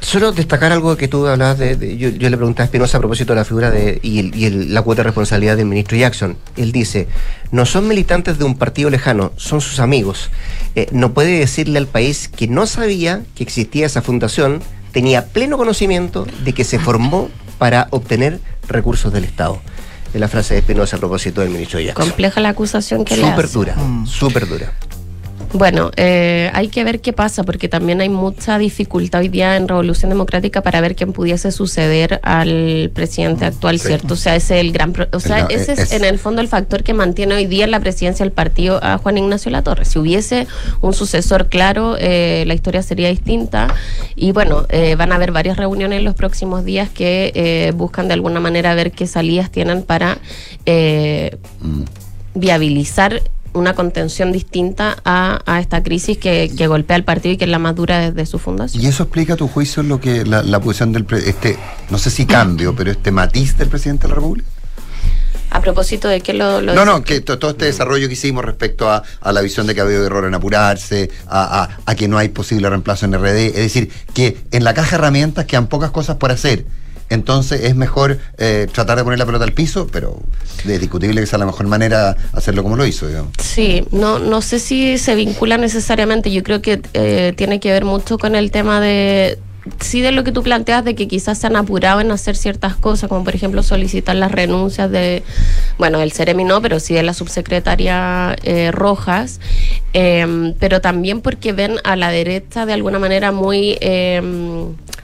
Solo 0.00 0.32
destacar 0.32 0.72
algo 0.72 0.96
que 0.96 1.08
tú 1.08 1.26
hablabas 1.26 1.58
de, 1.58 1.96
yo, 1.96 2.10
le 2.10 2.36
preguntaba 2.36 2.64
a 2.64 2.66
Espinosa 2.66 2.98
a 2.98 3.00
propósito 3.00 3.32
de 3.32 3.36
la 3.38 3.44
figura 3.44 3.70
de 3.70 3.98
y, 4.02 4.18
el- 4.18 4.34
y 4.34 4.44
el- 4.46 4.74
la 4.74 4.82
cuota 4.82 5.00
de 5.00 5.04
responsabilidad 5.04 5.56
del 5.56 5.66
ministro 5.66 5.96
Jackson. 5.96 6.36
Él 6.56 6.72
dice, 6.72 7.08
no 7.52 7.64
son 7.66 7.88
militantes 7.88 8.38
de 8.38 8.44
un 8.44 8.56
partido 8.56 8.90
lejano, 8.90 9.32
son 9.36 9.60
sus 9.60 9.80
amigos. 9.80 10.30
Eh, 10.74 10.88
no 10.92 11.12
puede 11.14 11.38
decirle 11.38 11.78
al 11.78 11.86
país 11.86 12.28
que 12.28 12.48
no 12.48 12.66
sabía 12.66 13.22
que 13.34 13.44
existía 13.44 13.86
esa 13.86 14.02
fundación, 14.02 14.60
tenía 14.92 15.26
pleno 15.26 15.56
conocimiento 15.56 16.26
de 16.44 16.52
que 16.52 16.64
se 16.64 16.78
formó 16.78 17.28
para 17.58 17.88
obtener 17.90 18.38
recursos 18.68 19.12
del 19.12 19.24
Estado. 19.24 19.60
Es 20.12 20.20
la 20.20 20.28
frase 20.28 20.54
de 20.54 20.60
Espinosa 20.60 20.96
a 20.96 20.98
propósito 20.98 21.42
del 21.42 21.50
ministro 21.50 21.80
Jackson. 21.80 22.06
Compleja 22.08 22.40
la 22.40 22.50
acusación 22.50 23.04
que 23.04 23.16
le 23.16 23.28
Súper 23.28 23.50
dura, 23.50 23.76
súper 24.06 24.48
dura. 24.48 24.72
Bueno, 25.54 25.90
eh, 25.96 26.50
hay 26.52 26.68
que 26.68 26.84
ver 26.84 27.00
qué 27.00 27.14
pasa, 27.14 27.42
porque 27.42 27.68
también 27.70 28.02
hay 28.02 28.10
mucha 28.10 28.58
dificultad 28.58 29.20
hoy 29.20 29.28
día 29.28 29.56
en 29.56 29.66
Revolución 29.66 30.10
Democrática 30.10 30.62
para 30.62 30.80
ver 30.82 30.94
quién 30.94 31.14
pudiese 31.14 31.52
suceder 31.52 32.20
al 32.22 32.90
presidente 32.94 33.46
actual, 33.46 33.80
¿cierto? 33.80 34.12
O 34.12 34.16
sea, 34.16 34.36
ese 34.36 34.56
es 34.60 34.60
el 34.66 34.72
gran... 34.72 34.92
pro- 34.92 35.08
O 35.12 35.20
sea, 35.20 35.46
ese 35.48 35.72
es, 35.72 35.78
es- 35.78 35.92
en 35.92 36.04
el 36.04 36.18
fondo 36.18 36.42
el 36.42 36.48
factor 36.48 36.82
que 36.82 36.92
mantiene 36.92 37.34
hoy 37.34 37.46
día 37.46 37.64
en 37.64 37.70
la 37.70 37.80
presidencia 37.80 38.24
del 38.24 38.32
partido 38.32 38.78
a 38.84 38.98
Juan 38.98 39.16
Ignacio 39.16 39.50
Latorre. 39.50 39.86
Si 39.86 39.98
hubiese 39.98 40.46
un 40.82 40.92
sucesor 40.92 41.48
claro, 41.48 41.96
eh, 41.98 42.44
la 42.46 42.52
historia 42.52 42.82
sería 42.82 43.08
distinta. 43.08 43.68
Y 44.16 44.32
bueno, 44.32 44.66
eh, 44.68 44.96
van 44.96 45.12
a 45.12 45.14
haber 45.14 45.32
varias 45.32 45.56
reuniones 45.56 45.98
en 46.00 46.04
los 46.04 46.14
próximos 46.14 46.62
días 46.66 46.90
que 46.90 47.32
eh, 47.34 47.72
buscan 47.74 48.06
de 48.08 48.14
alguna 48.14 48.38
manera 48.38 48.74
ver 48.74 48.92
qué 48.92 49.06
salidas 49.06 49.50
tienen 49.50 49.82
para 49.82 50.18
eh, 50.66 51.38
viabilizar 52.34 53.22
una 53.54 53.74
contención 53.74 54.32
distinta 54.32 54.96
a, 55.04 55.40
a 55.46 55.60
esta 55.60 55.82
crisis 55.82 56.18
que, 56.18 56.50
que 56.56 56.66
golpea 56.66 56.96
al 56.96 57.04
partido 57.04 57.32
y 57.34 57.36
que 57.36 57.44
es 57.44 57.50
la 57.50 57.58
más 57.58 57.74
dura 57.74 57.98
desde 58.10 58.26
su 58.26 58.38
fundación. 58.38 58.82
¿Y 58.82 58.86
eso 58.86 59.02
explica 59.04 59.34
a 59.34 59.36
tu 59.36 59.48
juicio 59.48 59.82
lo 59.82 60.00
que 60.00 60.24
la, 60.24 60.42
la 60.42 60.60
posición 60.60 60.92
del 60.92 61.04
pre- 61.04 61.28
este, 61.28 61.56
no 61.90 61.98
sé 61.98 62.10
si 62.10 62.26
cambio, 62.26 62.74
pero 62.76 62.90
este 62.90 63.10
matiz 63.10 63.56
del 63.56 63.68
presidente 63.68 64.02
de 64.02 64.08
la 64.10 64.14
República? 64.16 64.48
A 65.50 65.62
propósito 65.62 66.08
de 66.08 66.20
que 66.20 66.34
lo... 66.34 66.60
lo 66.60 66.74
No, 66.74 66.84
no, 66.84 67.02
que 67.02 67.22
to- 67.22 67.38
todo 67.38 67.52
este 67.52 67.64
desarrollo 67.64 68.06
que 68.06 68.12
hicimos 68.12 68.44
respecto 68.44 68.90
a, 68.90 69.02
a 69.22 69.32
la 69.32 69.40
visión 69.40 69.66
de 69.66 69.74
que 69.74 69.80
ha 69.80 69.84
habido 69.84 70.04
error 70.04 70.26
en 70.26 70.34
apurarse, 70.34 71.10
a, 71.26 71.62
a- 71.62 71.78
a 71.86 71.94
que 71.94 72.06
no 72.06 72.18
hay 72.18 72.28
posible 72.28 72.68
reemplazo 72.68 73.06
en 73.06 73.14
RD, 73.14 73.46
es 73.46 73.54
decir, 73.54 73.90
que 74.12 74.36
en 74.50 74.62
la 74.62 74.74
caja 74.74 74.90
de 74.90 74.96
herramientas 74.96 75.46
quedan 75.46 75.66
pocas 75.68 75.90
cosas 75.90 76.16
por 76.16 76.30
hacer. 76.32 76.66
Entonces 77.10 77.62
es 77.64 77.74
mejor 77.74 78.18
eh, 78.36 78.66
tratar 78.72 78.98
de 78.98 79.04
poner 79.04 79.18
la 79.18 79.26
pelota 79.26 79.44
al 79.44 79.52
piso, 79.52 79.86
pero 79.90 80.20
es 80.66 80.80
discutible 80.80 81.20
que 81.20 81.26
sea 81.26 81.38
la 81.38 81.46
mejor 81.46 81.66
manera 81.66 82.16
hacerlo 82.32 82.62
como 82.62 82.76
lo 82.76 82.86
hizo, 82.86 83.06
digamos. 83.06 83.32
Sí, 83.42 83.84
no, 83.90 84.18
no 84.18 84.42
sé 84.42 84.58
si 84.58 84.98
se 84.98 85.14
vincula 85.14 85.56
necesariamente. 85.56 86.30
Yo 86.30 86.42
creo 86.42 86.60
que 86.60 86.80
eh, 86.94 87.32
tiene 87.36 87.60
que 87.60 87.72
ver 87.72 87.84
mucho 87.84 88.18
con 88.18 88.34
el 88.34 88.50
tema 88.50 88.80
de. 88.80 89.38
Sí, 89.80 90.00
de 90.00 90.12
lo 90.12 90.24
que 90.24 90.32
tú 90.32 90.42
planteas, 90.42 90.84
de 90.84 90.94
que 90.94 91.08
quizás 91.08 91.38
se 91.38 91.46
han 91.46 91.56
apurado 91.56 92.00
en 92.00 92.10
hacer 92.10 92.36
ciertas 92.36 92.76
cosas, 92.76 93.08
como 93.08 93.24
por 93.24 93.34
ejemplo 93.34 93.62
solicitar 93.62 94.16
las 94.16 94.32
renuncias 94.32 94.90
de, 94.90 95.22
bueno, 95.78 95.98
del 95.98 96.12
Ceremi 96.12 96.44
no, 96.44 96.60
pero 96.62 96.80
sí 96.80 96.94
de 96.94 97.02
la 97.02 97.14
subsecretaria 97.14 98.36
eh, 98.42 98.70
Rojas. 98.72 99.40
eh, 99.94 100.54
pero 100.58 100.80
también 100.80 101.20
porque 101.20 101.52
ven 101.52 101.76
a 101.84 101.96
la 101.96 102.10
derecha 102.10 102.66
de 102.66 102.72
alguna 102.72 102.98
manera 102.98 103.32
muy 103.32 103.78
eh, 103.80 104.20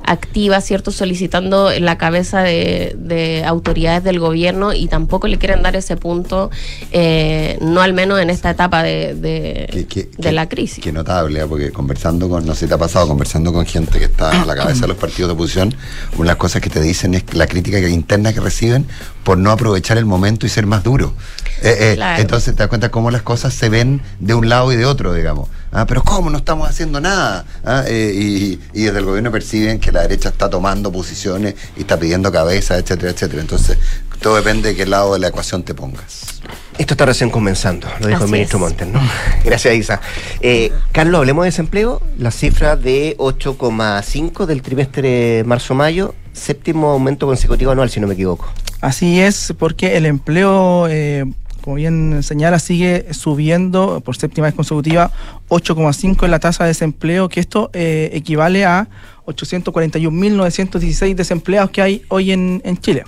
activa, 0.07 0.61
¿cierto? 0.61 0.91
Solicitando 0.91 1.71
la 1.81 1.97
cabeza 1.97 2.43
de, 2.43 2.95
de 2.99 3.43
autoridades 3.45 4.05
del 4.05 4.19
gobierno 4.21 4.75
y 4.75 4.87
tampoco 4.87 5.27
le 5.29 5.39
quieren 5.39 5.63
dar 5.63 5.77
ese 5.77 5.97
punto, 5.97 6.51
eh, 6.93 7.57
no 7.63 7.81
al 7.81 7.95
menos 7.95 8.21
en 8.21 8.29
esta 8.31 8.51
etapa 8.51 8.83
de, 8.83 9.15
de, 9.15 9.67
Que- 9.73 9.87
que- 9.87 10.09
de 10.19 10.33
la 10.33 10.49
crisis. 10.49 10.85
Qué 10.85 10.93
notable, 10.93 11.41
¿eh? 11.41 11.47
porque 11.49 11.71
conversando 11.73 12.29
con, 12.29 12.45
no 12.45 12.53
sé 12.55 12.61
si 12.61 12.67
te 12.69 12.75
ha 12.75 12.79
pasado, 12.79 13.09
conversando 13.09 13.53
con 13.53 13.65
gente 13.65 13.99
que 13.99 14.05
está 14.07 14.43
a 14.43 14.45
la 14.45 14.54
cabeza 14.57 14.83
de 14.83 14.89
los 14.89 14.97
partidos 14.97 15.29
de 15.29 15.35
oposición, 15.35 15.75
una 16.15 16.23
de 16.23 16.27
las 16.27 16.37
cosas 16.37 16.63
que 16.63 16.71
te 16.71 16.81
dicen 16.81 17.15
es 17.15 17.35
la 17.35 17.47
crítica 17.47 17.79
interna 17.89 18.33
que 18.33 18.41
reciben 18.41 18.87
por 19.25 19.39
no 19.39 19.51
aprovechar 19.51 19.99
el 19.99 20.05
momento 20.05 20.47
y 20.47 20.49
ser 20.49 20.67
más 20.67 20.83
duro. 20.85 21.15
Eh, 21.63 21.77
eh, 21.81 21.93
Claro. 21.95 22.21
Entonces 22.21 22.55
te 22.55 22.59
das 22.59 22.69
cuenta 22.69 22.91
cómo 22.91 23.11
las 23.11 23.23
cosas 23.23 23.55
se 23.55 23.69
ven 23.69 24.03
de 24.21 24.35
un 24.35 24.49
lado 24.49 24.73
y 24.73 24.77
de 24.77 24.85
otro, 24.85 25.13
digamos. 25.15 25.49
Ah, 25.73 25.87
pero 25.87 26.03
¿cómo 26.03 26.31
no 26.31 26.39
estamos 26.39 26.69
haciendo 26.69 27.01
nada? 27.01 27.45
Ah, 27.65 27.85
eh, 27.87 28.13
y, 28.15 28.61
y 28.73 28.85
desde 28.85 28.99
el 28.99 29.05
gobierno 29.05 29.33
perciben 29.33 29.81
que 29.81 29.91
la 29.91 30.03
derecha 30.03 30.29
está 30.29 30.49
tomando 30.49 30.93
posiciones 30.93 31.55
y 31.77 31.81
está 31.81 31.99
pidiendo 31.99 32.31
cabeza, 32.31 32.77
etcétera, 32.77 33.11
etcétera. 33.13 33.41
Entonces, 33.41 33.79
todo 34.21 34.37
depende 34.37 34.71
de 34.71 34.77
qué 34.77 34.87
lado 34.87 35.15
de 35.15 35.21
la 35.21 35.29
ecuación 35.29 35.63
te 35.63 35.75
pongas. 35.75 36.41
Esto 36.79 36.95
está 36.95 37.07
recién 37.07 37.31
comenzando, 37.31 37.89
lo 38.01 38.09
dijo 38.09 38.25
Así 38.25 38.25
el 38.25 38.31
ministro 38.31 38.59
es. 38.59 38.63
Montes, 38.63 38.89
¿no? 38.89 39.01
Gracias, 39.45 39.75
Isa. 39.75 40.01
Eh, 40.41 40.73
Carlos, 40.93 41.19
hablemos 41.19 41.45
de 41.45 41.49
desempleo. 41.49 42.03
La 42.19 42.31
cifra 42.31 42.77
de 42.77 43.17
8,5 43.19 44.47
del 44.47 44.63
trimestre 44.63 45.45
marzo-mayo, 45.45 46.15
séptimo 46.33 46.91
aumento 46.91 47.27
consecutivo 47.27 47.71
anual, 47.71 47.91
si 47.91 48.01
no 48.01 48.07
me 48.07 48.15
equivoco. 48.15 48.53
Así 48.85 49.19
es, 49.19 49.55
porque 49.59 49.97
el 49.97 50.05
empleo, 50.05 50.89
eh, 50.91 51.25
como 51.63 51.77
bien 51.77 52.23
señala, 52.23 52.59
sigue 52.59 53.15
subiendo 53.15 54.03
por 54.05 54.15
séptima 54.15 54.47
vez 54.47 54.55
consecutiva, 54.55 55.11
8,5 55.49 56.27
en 56.27 56.31
la 56.31 56.39
tasa 56.39 56.65
de 56.65 56.69
desempleo, 56.69 57.31
que 57.31 57.41
esto 57.41 57.71
eh, 57.73 58.11
equivale 58.13 58.67
a 58.67 58.89
841.916 59.25 61.15
desempleados 61.15 61.71
que 61.71 61.81
hay 61.81 62.03
hoy 62.11 62.33
en, 62.33 62.61
en 62.63 62.77
Chile. 62.77 63.05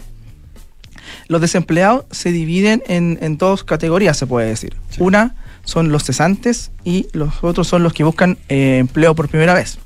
Los 1.28 1.42
desempleados 1.42 2.06
se 2.10 2.32
dividen 2.32 2.82
en, 2.86 3.18
en 3.20 3.36
dos 3.36 3.62
categorías, 3.62 4.16
se 4.16 4.26
puede 4.26 4.48
decir. 4.48 4.74
Una 4.98 5.34
son 5.64 5.92
los 5.92 6.04
cesantes 6.04 6.70
y 6.84 7.08
los 7.12 7.44
otros 7.44 7.68
son 7.68 7.82
los 7.82 7.92
que 7.92 8.02
buscan 8.02 8.38
eh, 8.48 8.78
empleo 8.78 9.14
por 9.14 9.28
primera 9.28 9.52
vez. 9.52 9.78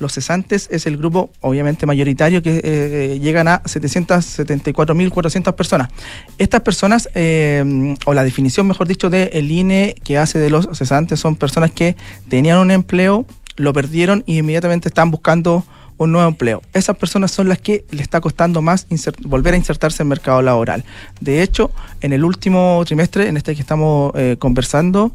Los 0.00 0.14
cesantes 0.14 0.66
es 0.72 0.86
el 0.86 0.96
grupo, 0.96 1.30
obviamente 1.40 1.86
mayoritario, 1.86 2.42
que 2.42 2.60
eh, 2.64 3.20
llegan 3.20 3.46
a 3.46 3.62
774.400 3.62 5.54
personas. 5.54 5.90
Estas 6.38 6.62
personas, 6.62 7.08
eh, 7.14 7.94
o 8.06 8.14
la 8.14 8.24
definición, 8.24 8.66
mejor 8.66 8.88
dicho, 8.88 9.10
del 9.10 9.50
INE 9.50 9.94
que 10.02 10.18
hace 10.18 10.38
de 10.38 10.50
los 10.50 10.68
cesantes, 10.72 11.20
son 11.20 11.36
personas 11.36 11.70
que 11.70 11.96
tenían 12.28 12.58
un 12.58 12.70
empleo, 12.70 13.26
lo 13.56 13.72
perdieron 13.74 14.24
y 14.26 14.38
inmediatamente 14.38 14.88
están 14.88 15.10
buscando 15.10 15.64
un 15.98 16.12
nuevo 16.12 16.28
empleo. 16.28 16.62
Esas 16.72 16.96
personas 16.96 17.30
son 17.30 17.50
las 17.50 17.58
que 17.58 17.84
le 17.90 18.00
está 18.00 18.22
costando 18.22 18.62
más 18.62 18.86
volver 19.22 19.52
a 19.52 19.58
insertarse 19.58 20.02
en 20.02 20.06
el 20.06 20.08
mercado 20.08 20.40
laboral. 20.40 20.82
De 21.20 21.42
hecho, 21.42 21.70
en 22.00 22.14
el 22.14 22.24
último 22.24 22.82
trimestre, 22.86 23.28
en 23.28 23.36
este 23.36 23.54
que 23.54 23.60
estamos 23.60 24.12
eh, 24.14 24.36
conversando, 24.38 25.12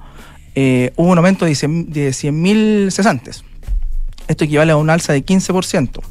eh, 0.54 0.94
hubo 0.96 1.10
un 1.10 1.18
aumento 1.18 1.46
de 1.46 1.56
100 1.56 1.92
de 1.92 2.10
100.000 2.10 2.92
cesantes. 2.92 3.44
Esto 4.28 4.44
equivale 4.46 4.72
a 4.72 4.78
un 4.78 4.90
alza 4.90 5.14
de 5.14 5.24
15%. 5.24 6.02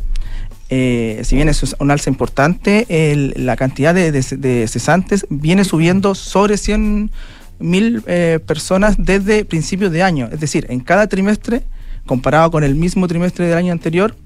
Eh, 0.71 1.21
si 1.25 1.37
bien 1.37 1.49
es 1.49 1.77
un 1.79 1.91
alza 1.91 2.09
importante, 2.11 2.87
el- 2.89 3.35
la 3.37 3.57
cantidad 3.57 3.95
de, 3.95 4.67
cesantes 4.69 5.27
viene 5.29 5.65
subiendo 5.65 6.15
sobre 6.15 6.57
100 6.57 7.11
mil 7.59 8.03
eh, 8.07 8.41
personas 8.45 8.97
desde 8.99 9.45
principios 9.45 9.93
de 9.93 10.03
año. 10.03 10.29
Es 10.33 10.41
decir, 10.41 10.67
en 10.71 10.81
cada 10.81 11.07
trimestre, 11.07 11.63
comparado 12.07 12.51
con 12.51 12.65
el 12.65 12.75
mismo 12.75 13.07
trimestre 13.09 13.47
del 13.47 13.57
año 13.59 13.73
anterior, 13.73 14.17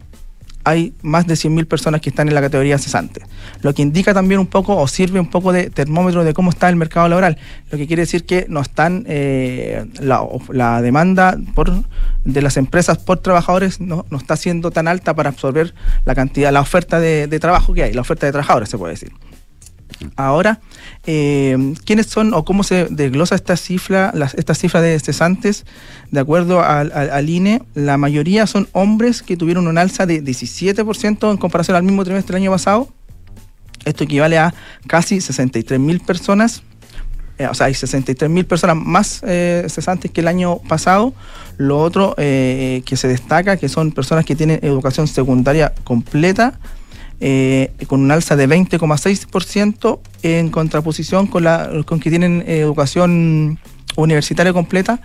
hay 0.65 0.93
más 1.03 1.27
de 1.27 1.35
100.000 1.35 1.67
personas 1.67 2.01
que 2.01 2.11
están 2.11 2.29
en 2.29 2.35
la 2.35 2.41
categoría 2.41 2.79
cesante. 2.79 3.23
Lo 3.63 3.75
que 3.75 3.83
indica 3.83 4.13
también 4.13 4.41
un 4.41 4.47
poco 4.47 4.77
o 4.77 4.87
sirve 4.87 5.19
un 5.21 5.31
poco 5.31 5.53
de 5.53 5.71
termómetro 5.71 6.25
de 6.25 6.35
cómo 6.35 6.51
está 6.51 6.69
el 6.69 6.77
mercado 6.77 7.09
laboral. 7.09 7.39
Lo 7.71 7.79
que 7.79 7.87
quiere 7.87 8.03
decir 8.03 8.25
que 8.25 8.47
no 8.49 8.61
están 8.61 9.05
eh, 9.09 9.87
la, 10.01 10.27
la 10.51 10.83
demanda 10.83 11.39
por, 11.55 11.73
de 12.25 12.43
las 12.43 12.57
empresas 12.57 12.99
por 12.99 13.19
trabajadores 13.19 13.81
no, 13.81 14.05
no 14.11 14.19
está 14.19 14.37
siendo 14.37 14.71
tan 14.71 14.89
alta 14.89 15.15
para 15.15 15.31
absorber 15.31 15.75
la 16.05 16.15
cantidad, 16.15 16.53
la 16.53 16.61
oferta 16.61 17.01
de, 17.01 17.27
de 17.27 17.41
trabajo 17.41 17.73
que 17.73 17.85
hay, 17.85 17.93
la 17.93 18.03
oferta 18.03 18.27
de 18.27 18.33
trabajadores 18.33 18.69
se 18.69 18.79
puede 18.79 18.93
decir. 18.93 19.13
Ahora, 20.16 20.61
eh, 21.07 21.74
¿quiénes 21.84 22.07
son 22.07 22.34
o 22.34 22.45
cómo 22.45 22.62
se 22.62 22.86
desglosa 22.91 23.34
esta 23.34 23.57
cifra, 23.57 24.12
las, 24.14 24.34
esta 24.34 24.55
cifra 24.55 24.80
de 24.80 24.99
cesantes? 25.01 25.64
De 26.11 26.20
acuerdo 26.20 26.62
al, 26.62 26.93
al- 26.95 27.11
al 27.11 27.28
INE, 27.28 27.62
la 27.74 27.97
mayoría 27.99 28.47
son 28.47 28.68
hombres 28.72 29.22
que 29.22 29.36
tuvieron 29.36 29.66
un 29.66 29.78
alza 29.78 30.07
de 30.07 30.22
17% 30.22 31.30
en 31.30 31.36
comparación 31.36 31.76
al 31.76 31.82
mismo 31.82 32.05
trimestre 32.05 32.34
del 32.34 32.43
año 32.43 32.53
pasado. 32.53 32.89
Esto 33.84 34.05
equivale 34.05 34.39
a 34.39 34.55
casi 34.86 35.20
63 35.20 35.80
mil 35.80 36.01
personas. 36.01 36.62
Eh, 37.39 37.47
o 37.47 37.55
sea, 37.55 37.66
hay 37.66 37.74
63 37.74 38.28
mil 38.28 38.45
personas 38.47 38.76
más 38.76 39.20
eh, 39.24 39.64
cesantes 39.68 40.11
que 40.11 40.20
el 40.20 40.28
año 40.28 40.59
pasado. 40.59 41.14
Lo 41.57 41.78
otro 41.80 42.14
eh, 42.18 42.82
que 42.84 42.97
se 42.97 43.09
destaca, 43.09 43.57
que 43.57 43.68
son 43.68 43.93
personas 43.93 44.24
que 44.24 44.34
tienen 44.36 44.59
educación 44.62 45.07
secundaria 45.09 45.72
completa, 45.84 46.59
eh, 47.21 47.73
con 47.87 48.01
un 48.01 48.11
alza 48.11 48.37
de 48.37 48.49
20,6% 48.49 50.01
en 50.23 50.51
contraposición 50.51 51.27
con, 51.27 51.45
la, 51.45 51.71
con 51.85 52.01
que 52.01 52.11
tienen 52.11 52.43
eh, 52.47 52.61
educación 52.61 53.59
universitaria 53.97 54.53
completa, 54.53 55.01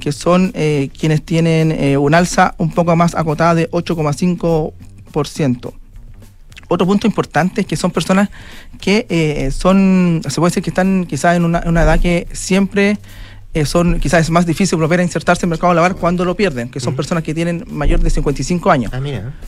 que 0.00 0.12
son 0.12 0.52
eh, 0.54 0.90
quienes 0.98 1.22
tienen 1.22 1.72
eh, 1.72 1.96
un 1.96 2.14
alza 2.14 2.54
un 2.58 2.70
poco 2.70 2.94
más 2.94 3.14
acotada 3.14 3.54
de 3.54 3.70
8,5%. 3.70 5.72
Otro 6.68 6.86
punto 6.86 7.06
importante 7.06 7.60
es 7.60 7.66
que 7.66 7.76
son 7.76 7.92
personas 7.92 8.28
que 8.80 9.52
son, 9.56 10.20
se 10.28 10.40
puede 10.40 10.50
decir 10.50 10.64
que 10.64 10.70
están 10.70 11.06
quizás 11.06 11.36
en 11.36 11.44
una 11.44 11.82
edad 11.82 12.00
que 12.00 12.26
siempre 12.32 12.98
eh, 13.60 13.66
son, 13.66 13.98
quizás 14.00 14.20
es 14.22 14.30
más 14.30 14.46
difícil 14.46 14.78
volver 14.78 15.00
a 15.00 15.02
insertarse 15.02 15.44
en 15.44 15.48
el 15.48 15.50
mercado 15.50 15.74
laboral 15.74 15.96
cuando 15.96 16.24
lo 16.24 16.34
pierden, 16.36 16.68
que 16.68 16.80
son 16.80 16.94
personas 16.96 17.24
que 17.24 17.34
tienen 17.34 17.64
mayor 17.70 18.00
de 18.00 18.10
55 18.10 18.70
años 18.70 18.90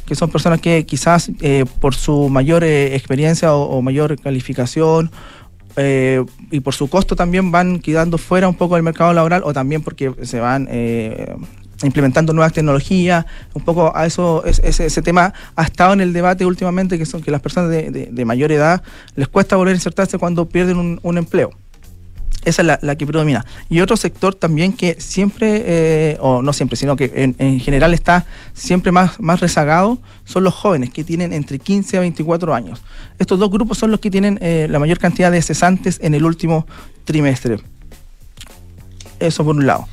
que 0.07 0.15
son 0.15 0.31
personas 0.31 0.61
que 0.61 0.85
quizás 0.87 1.31
eh, 1.41 1.65
por 1.81 1.95
su 1.95 2.29
mayor 2.29 2.65
eh, 2.65 2.95
experiencia 2.97 3.55
o, 3.55 3.65
o 3.79 3.83
mayor 3.83 4.19
calificación 4.21 5.11
y 6.51 6.59
por 6.61 6.75
su 6.75 6.89
costo 6.91 7.15
también 7.15 7.53
van 7.53 7.79
quedando 7.79 8.19
fuera 8.19 8.49
un 8.49 8.57
poco 8.57 8.75
del 8.75 8.83
mercado 8.83 9.13
laboral 9.13 9.43
o 9.45 9.53
también 9.53 9.81
porque 9.83 10.13
se 10.23 10.41
van 10.41 10.67
implementando 11.85 12.33
nuevas 12.33 12.53
tecnologías, 12.53 13.25
un 13.55 13.63
poco 13.63 13.93
a 13.97 14.05
eso, 14.05 14.45
es- 14.45 14.61
ese, 14.65 14.87
ese 14.87 15.03
tema 15.03 15.33
ha 15.55 15.63
estado 15.63 15.93
en 15.93 16.01
el 16.01 16.13
debate 16.13 16.45
últimamente, 16.45 16.99
que 16.99 17.07
son 17.07 17.23
que 17.23 17.31
las 17.31 17.41
personas 17.41 17.71
de, 17.71 17.91
de- 17.93 18.09
de 18.11 18.25
mayor 18.25 18.51
edad 18.51 18.83
les 19.15 19.29
cuesta 19.29 19.55
volver 19.55 19.75
a 19.75 19.77
insertarse 19.77 20.19
cuando 20.19 20.49
pierden 20.49 20.79
un, 20.79 20.99
un 21.05 21.17
empleo. 21.19 21.51
Esa 22.45 22.63
es 22.63 22.83
la, 22.83 22.97
que 22.97 23.07
predomina. 23.07 23.45
Y 23.69 23.81
otro 23.81 23.97
sector 23.97 24.35
también 24.35 24.73
que 24.73 24.97
siempre, 25.01 25.63
eh, 25.67 26.17
o 26.21 26.41
no 26.41 26.53
siempre, 26.53 26.77
sino 26.77 26.97
que 26.97 27.11
en, 27.15 27.35
en 27.39 27.61
general 27.61 27.93
está 27.95 28.27
siempre 28.55 28.93
más, 28.93 29.19
más 29.21 29.41
rezagado, 29.41 29.99
son 30.25 30.45
los 30.45 30.55
jóvenes 30.55 30.91
que 30.91 31.05
tienen 31.05 31.33
entre 31.33 31.59
15 31.59 31.97
a 31.99 32.01
24 32.01 32.55
años. 32.55 32.81
Estos 33.19 33.39
dos 33.39 33.51
grupos 33.51 33.77
son 33.79 33.91
los 33.91 34.01
que 34.01 34.11
tienen 34.11 34.39
eh, 34.41 34.67
la 34.71 34.79
mayor 34.79 34.99
cantidad 34.99 35.31
de 35.33 35.43
cesantes 35.43 35.99
en 36.01 36.15
el 36.15 36.25
último 36.25 36.67
trimestre. 37.05 37.59
Eso 39.21 39.45
por 39.45 39.57
un 39.57 39.67
lado. 39.67 39.87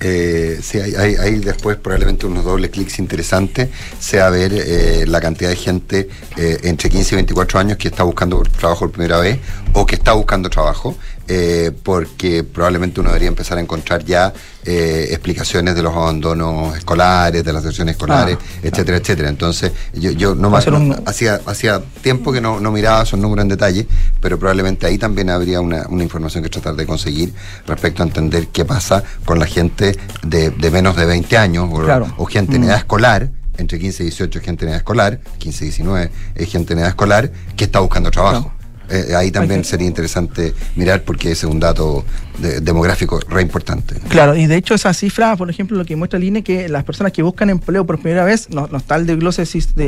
Eh, 0.00 0.58
sí, 0.60 0.78
hay, 0.80 0.94
hay- 0.96 1.14
hay 1.14 1.38
después 1.38 1.76
probablemente 1.78 2.26
unos 2.26 2.44
dobles 2.44 2.70
clics 2.70 2.98
interesantes, 2.98 3.70
sea 4.00 4.28
ver 4.28 5.08
la 5.08 5.20
cantidad 5.20 5.48
de 5.48 5.56
gente 5.56 6.08
entre 6.36 6.90
15 6.90 7.14
y 7.14 7.16
24 7.16 7.60
años 7.60 7.78
que 7.78 7.88
está 7.88 8.02
buscando 8.02 8.42
trabajo 8.42 8.80
por 8.80 8.90
primera 8.90 9.18
vez 9.20 9.38
o 9.72 9.86
que 9.86 9.94
está 9.94 10.12
buscando 10.12 10.50
trabajo, 10.50 10.96
eh, 11.28 11.72
porque 11.82 12.44
probablemente 12.44 13.00
uno 13.00 13.08
debería 13.10 13.28
empezar 13.28 13.58
a 13.58 13.60
encontrar 13.60 14.04
ya 14.04 14.32
eh, 14.64 15.08
explicaciones 15.10 15.74
de 15.74 15.82
los 15.82 15.94
abandonos 15.94 16.76
escolares, 16.76 17.44
de 17.44 17.52
las 17.52 17.62
deserciones 17.62 17.92
escolares, 17.94 18.36
Ah, 18.40 18.58
etcétera, 18.62 18.98
etcétera. 18.98 19.28
Entonces, 19.28 19.72
yo, 19.94 20.10
yo 20.12 20.34
no 20.34 20.50
más 20.50 20.66
un- 20.66 21.02
hacía, 21.06 21.40
hacía 21.46 21.82
tiempo 22.02 22.32
que 22.32 22.40
no, 22.40 22.60
no 22.60 22.70
miraba 22.72 23.02
esos 23.02 23.18
números 23.18 23.42
en 23.42 23.48
detalle, 23.48 23.86
pero 24.20 24.38
probablemente 24.38 24.86
ahí 24.86 24.98
también 24.98 25.30
habría 25.30 25.60
una, 25.60 25.86
una 25.88 26.02
información 26.02 26.42
que 26.42 26.48
tratar 26.50 26.76
de 26.76 26.86
conseguir 26.86 27.32
respecto 27.66 28.02
a 28.02 28.06
entender 28.06 28.48
qué 28.48 28.64
pasa 28.64 29.02
con 29.24 29.38
la 29.38 29.46
gente 29.46 29.96
de, 30.22 30.50
de 30.50 30.70
menos 30.70 30.96
de 30.96 31.04
20 31.06 31.36
años 31.36 31.68
o, 31.70 31.82
Claro. 31.84 32.14
o 32.16 32.24
gente 32.26 32.56
en 32.56 32.62
Mm. 32.62 32.64
edad 32.64 32.76
escolar, 32.78 33.30
entre 33.56 33.78
15 33.78 34.02
y 34.02 34.06
18 34.06 34.38
es 34.40 34.44
gente 34.44 34.64
en 34.64 34.70
edad 34.70 34.78
escolar, 34.78 35.20
15 35.38 35.64
y 35.64 35.68
19 35.68 36.10
es 36.34 36.48
gente 36.50 36.72
en 36.72 36.80
edad 36.80 36.88
escolar 36.88 37.30
que 37.54 37.64
está 37.64 37.78
buscando 37.80 38.10
trabajo. 38.10 38.50
Eh, 38.90 39.14
ahí 39.16 39.30
también 39.30 39.64
sería 39.64 39.86
interesante 39.86 40.54
mirar 40.76 41.02
porque 41.02 41.32
ese 41.32 41.46
es 41.46 41.52
un 41.52 41.60
dato 41.60 42.04
de- 42.38 42.60
demográfico 42.60 43.20
re 43.28 43.42
importante. 43.42 43.96
Claro, 44.08 44.34
y 44.36 44.46
de 44.46 44.56
hecho 44.56 44.74
esa 44.74 44.92
cifra, 44.92 45.36
por 45.36 45.48
ejemplo, 45.50 45.76
lo 45.76 45.84
que 45.84 45.96
muestra 45.96 46.16
el 46.18 46.24
INE, 46.24 46.42
que 46.42 46.68
las 46.68 46.84
personas 46.84 47.12
que 47.12 47.22
buscan 47.22 47.50
empleo 47.50 47.84
por 47.86 47.98
primera 48.00 48.24
vez, 48.24 48.48
no, 48.50 48.68
no 48.70 48.78
está 48.78 48.96
el 48.96 49.06
de, 49.06 49.16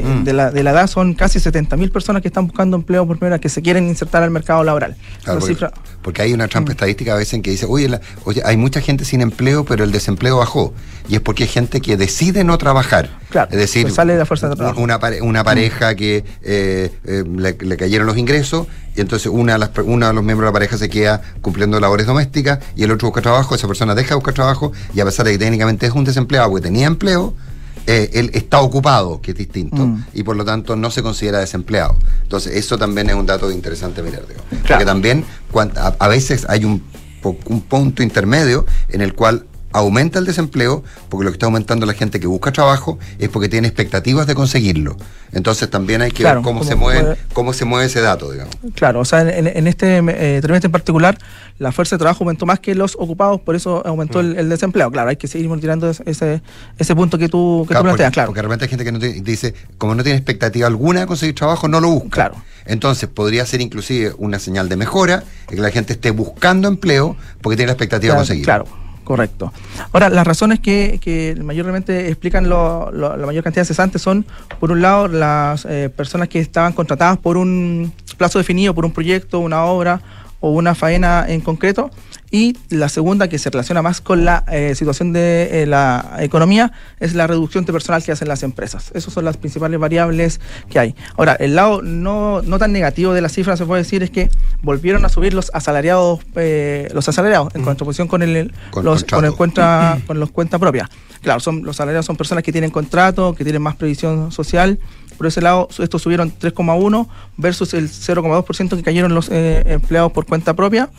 Mm. 0.02 0.24
de 0.24 0.32
la, 0.32 0.50
de 0.50 0.62
la 0.62 0.70
edad, 0.70 0.86
son 0.86 1.14
casi 1.14 1.38
70.000 1.38 1.90
personas 1.90 2.22
que 2.22 2.28
están 2.28 2.46
buscando 2.46 2.76
empleo 2.76 3.06
por 3.06 3.18
primera 3.18 3.36
vez, 3.36 3.40
que 3.42 3.48
se 3.48 3.62
quieren 3.62 3.88
insertar 3.88 4.22
al 4.22 4.30
mercado 4.30 4.62
laboral. 4.64 4.96
Claro, 5.24 5.40
porque, 5.40 5.54
cifra- 5.54 5.72
porque 6.02 6.22
hay 6.22 6.32
una 6.32 6.48
trampa 6.48 6.72
estadística 6.72 7.12
a 7.12 7.16
veces 7.16 7.34
en 7.34 7.42
que 7.42 7.50
dice, 7.50 7.66
oye, 7.68 7.88
la- 7.88 8.00
oye, 8.24 8.42
hay 8.44 8.56
mucha 8.56 8.80
gente 8.80 9.04
sin 9.04 9.20
empleo, 9.20 9.64
pero 9.64 9.84
el 9.84 9.92
desempleo 9.92 10.38
bajó. 10.38 10.72
Y 11.08 11.14
es 11.14 11.20
porque 11.20 11.44
hay 11.44 11.48
gente 11.48 11.80
que 11.80 11.96
decide 11.96 12.42
no 12.44 12.58
trabajar. 12.58 13.10
Claro, 13.30 13.50
es 13.52 13.58
decir, 13.58 13.90
sale 13.90 14.14
de 14.14 14.18
la 14.20 14.26
fuerza 14.26 14.48
de 14.48 14.56
trabajo. 14.56 14.80
una, 14.80 14.98
pare- 14.98 15.20
una 15.22 15.44
pareja 15.44 15.94
que 15.94 16.24
eh, 16.42 16.90
eh, 17.04 17.24
le, 17.36 17.56
le 17.60 17.76
cayeron 17.76 18.06
los 18.06 18.16
ingresos 18.16 18.66
y 18.96 19.00
entonces 19.02 19.26
una 19.30 19.54
de, 19.54 19.58
las, 19.58 19.70
uno 19.84 20.06
de 20.06 20.12
los 20.14 20.24
miembros 20.24 20.46
de 20.46 20.50
la 20.50 20.52
pareja 20.52 20.78
se 20.78 20.88
queda 20.88 21.20
cumpliendo 21.42 21.78
labores 21.80 22.06
domésticas 22.06 22.35
y 22.74 22.82
el 22.84 22.90
otro 22.90 23.08
busca 23.08 23.22
trabajo, 23.22 23.54
esa 23.54 23.66
persona 23.66 23.94
deja 23.94 24.10
de 24.10 24.14
buscar 24.16 24.34
trabajo 24.34 24.72
y 24.94 25.00
a 25.00 25.04
pesar 25.04 25.26
de 25.26 25.32
que 25.32 25.38
técnicamente 25.38 25.86
es 25.86 25.92
un 25.92 26.04
desempleado 26.04 26.50
porque 26.50 26.64
tenía 26.64 26.86
empleo, 26.86 27.34
eh, 27.86 28.10
él 28.14 28.30
está 28.34 28.60
ocupado, 28.60 29.20
que 29.20 29.30
es 29.30 29.36
distinto, 29.36 29.86
Mm. 29.86 30.04
y 30.12 30.22
por 30.24 30.34
lo 30.36 30.44
tanto 30.44 30.74
no 30.74 30.90
se 30.90 31.02
considera 31.02 31.38
desempleado. 31.38 31.96
Entonces, 32.22 32.56
eso 32.56 32.76
también 32.78 33.08
es 33.08 33.14
un 33.14 33.26
dato 33.26 33.50
interesante 33.50 34.02
mirar. 34.02 34.26
digo. 34.26 34.40
Porque 34.66 34.84
también 34.84 35.24
a, 35.76 35.94
a 35.98 36.08
veces 36.08 36.46
hay 36.48 36.64
un 36.64 36.82
punto 37.68 38.02
intermedio 38.02 38.66
en 38.88 39.00
el 39.02 39.14
cual 39.14 39.46
aumenta 39.76 40.18
el 40.18 40.24
desempleo, 40.26 40.82
porque 41.08 41.24
lo 41.24 41.30
que 41.30 41.34
está 41.34 41.46
aumentando 41.46 41.86
la 41.86 41.92
gente 41.92 42.18
que 42.20 42.26
busca 42.26 42.50
trabajo 42.52 42.98
es 43.18 43.28
porque 43.28 43.48
tiene 43.48 43.68
expectativas 43.68 44.26
de 44.26 44.34
conseguirlo. 44.34 44.96
Entonces 45.32 45.68
también 45.68 46.02
hay 46.02 46.10
que 46.12 46.22
Claro, 46.22 46.36
ver 46.40 46.44
cómo, 46.44 46.60
cómo 46.60 46.70
se 46.70 46.76
mueve, 46.76 47.00
puede- 47.02 47.16
cómo 47.32 47.52
se 47.52 47.64
mueve 47.64 47.86
ese 47.86 48.00
dato, 48.00 48.30
digamos. 48.30 48.54
Claro, 48.74 49.00
o 49.00 49.04
sea, 49.04 49.20
en, 49.22 49.46
en 49.46 49.66
este 49.66 49.98
eh, 49.98 50.40
trimestre 50.40 50.66
en 50.68 50.72
particular, 50.72 51.18
la 51.58 51.72
fuerza 51.72 51.96
de 51.96 51.98
trabajo 52.00 52.24
aumentó 52.24 52.46
más 52.46 52.58
que 52.60 52.74
los 52.74 52.94
ocupados, 52.98 53.40
por 53.40 53.54
eso 53.54 53.86
aumentó 53.86 54.20
el, 54.20 54.36
el 54.38 54.48
desempleo. 54.48 54.90
Claro, 54.90 55.10
hay 55.10 55.16
que 55.16 55.28
seguir 55.28 55.48
monitoreando 55.48 55.90
ese- 55.90 56.40
ese, 56.78 56.94
punto 56.96 57.18
que 57.18 57.28
tú, 57.28 57.64
que 57.68 57.74
tú 57.74 57.80
Claro, 57.80 57.82
planteas, 57.84 58.06
porque, 58.08 58.14
claro. 58.14 58.26
porque 58.28 58.38
de 58.38 58.42
repente 58.42 58.64
hay 58.64 58.68
gente 58.70 58.84
que 58.84 58.92
no 58.92 58.98
tiene- 58.98 59.20
dice, 59.20 59.54
como 59.78 59.94
no 59.94 60.02
tiene 60.02 60.16
expectativa 60.18 60.66
alguna 60.66 61.00
de 61.00 61.06
conseguir 61.06 61.34
trabajo, 61.34 61.68
no 61.68 61.80
lo 61.80 61.90
busca. 61.90 62.08
Claro. 62.10 62.36
Entonces 62.64 63.08
podría 63.08 63.44
ser 63.46 63.60
inclusive 63.60 64.12
una 64.18 64.38
señal 64.38 64.68
de 64.68 64.76
mejora, 64.76 65.22
que 65.48 65.56
la 65.56 65.70
gente 65.70 65.92
esté 65.92 66.10
buscando 66.10 66.66
empleo 66.66 67.16
porque 67.42 67.56
tiene 67.56 67.68
la 67.68 67.72
expectativa 67.74 68.14
de 68.14 68.18
conseguirlo. 68.18 68.44
Claro, 68.44 68.66
correcto. 69.06 69.52
Ahora, 69.92 70.10
las 70.10 70.26
razones 70.26 70.58
que, 70.58 70.98
que 71.00 71.36
mayormente 71.40 72.08
explican 72.08 72.50
la 72.50 73.16
mayor 73.24 73.44
cantidad 73.44 73.62
de 73.62 73.66
cesantes 73.66 74.02
son, 74.02 74.26
por 74.58 74.72
un 74.72 74.82
lado, 74.82 75.06
las 75.06 75.64
eh, 75.64 75.88
personas 75.88 76.28
que 76.28 76.40
estaban 76.40 76.72
contratadas 76.72 77.16
por 77.16 77.36
un 77.36 77.92
plazo 78.18 78.38
definido, 78.38 78.74
por 78.74 78.84
un 78.84 78.90
proyecto, 78.90 79.38
una 79.38 79.64
obra 79.64 80.00
o 80.40 80.50
una 80.50 80.74
faena 80.74 81.24
en 81.28 81.40
concreto. 81.40 81.90
Y 82.30 82.56
la 82.70 82.88
segunda, 82.88 83.28
que 83.28 83.38
se 83.38 83.50
relaciona 83.50 83.82
más 83.82 84.00
con 84.00 84.24
la 84.24 84.44
eh, 84.50 84.74
situación 84.74 85.12
de 85.12 85.62
eh, 85.62 85.66
la 85.66 86.16
economía, 86.18 86.72
es 86.98 87.14
la 87.14 87.26
reducción 87.26 87.64
de 87.64 87.72
personal 87.72 88.02
que 88.02 88.10
hacen 88.10 88.26
las 88.26 88.42
empresas. 88.42 88.90
Esas 88.94 89.12
son 89.12 89.24
las 89.24 89.36
principales 89.36 89.78
variables 89.78 90.40
que 90.68 90.78
hay. 90.78 90.94
Ahora, 91.16 91.34
el 91.34 91.54
lado 91.54 91.82
no, 91.82 92.42
no 92.42 92.58
tan 92.58 92.72
negativo 92.72 93.14
de 93.14 93.20
la 93.20 93.28
cifra, 93.28 93.56
se 93.56 93.64
puede 93.64 93.82
decir, 93.82 94.02
es 94.02 94.10
que 94.10 94.28
volvieron 94.62 95.04
a 95.04 95.08
subir 95.08 95.34
los 95.34 95.50
asalariados, 95.54 96.20
eh, 96.34 96.88
los 96.92 97.08
asalariados, 97.08 97.54
en 97.54 97.62
contraposición 97.62 98.08
con 98.08 98.22
el, 98.22 98.52
Con 98.70 98.84
los, 98.84 99.04
con 99.04 99.24
el 99.24 99.32
cuenta, 99.32 99.98
con 100.06 100.18
los 100.18 100.30
cuenta 100.32 100.58
propia. 100.58 100.90
Claro, 101.22 101.38
son, 101.40 101.62
los 101.62 101.76
asalariados 101.76 102.06
son 102.06 102.16
personas 102.16 102.42
que 102.42 102.52
tienen 102.52 102.70
contrato, 102.70 103.34
que 103.34 103.44
tienen 103.44 103.62
más 103.62 103.76
previsión 103.76 104.32
social. 104.32 104.80
Por 105.16 105.28
ese 105.28 105.40
lado, 105.40 105.68
estos 105.78 106.02
subieron 106.02 106.32
3,1 106.36 107.08
versus 107.36 107.72
el 107.72 107.88
0,2% 107.88 108.76
que 108.76 108.82
cayeron 108.82 109.14
los 109.14 109.30
empleados 109.30 110.12
por 110.12 110.26
cuenta 110.26 110.54
propia. 110.54 110.90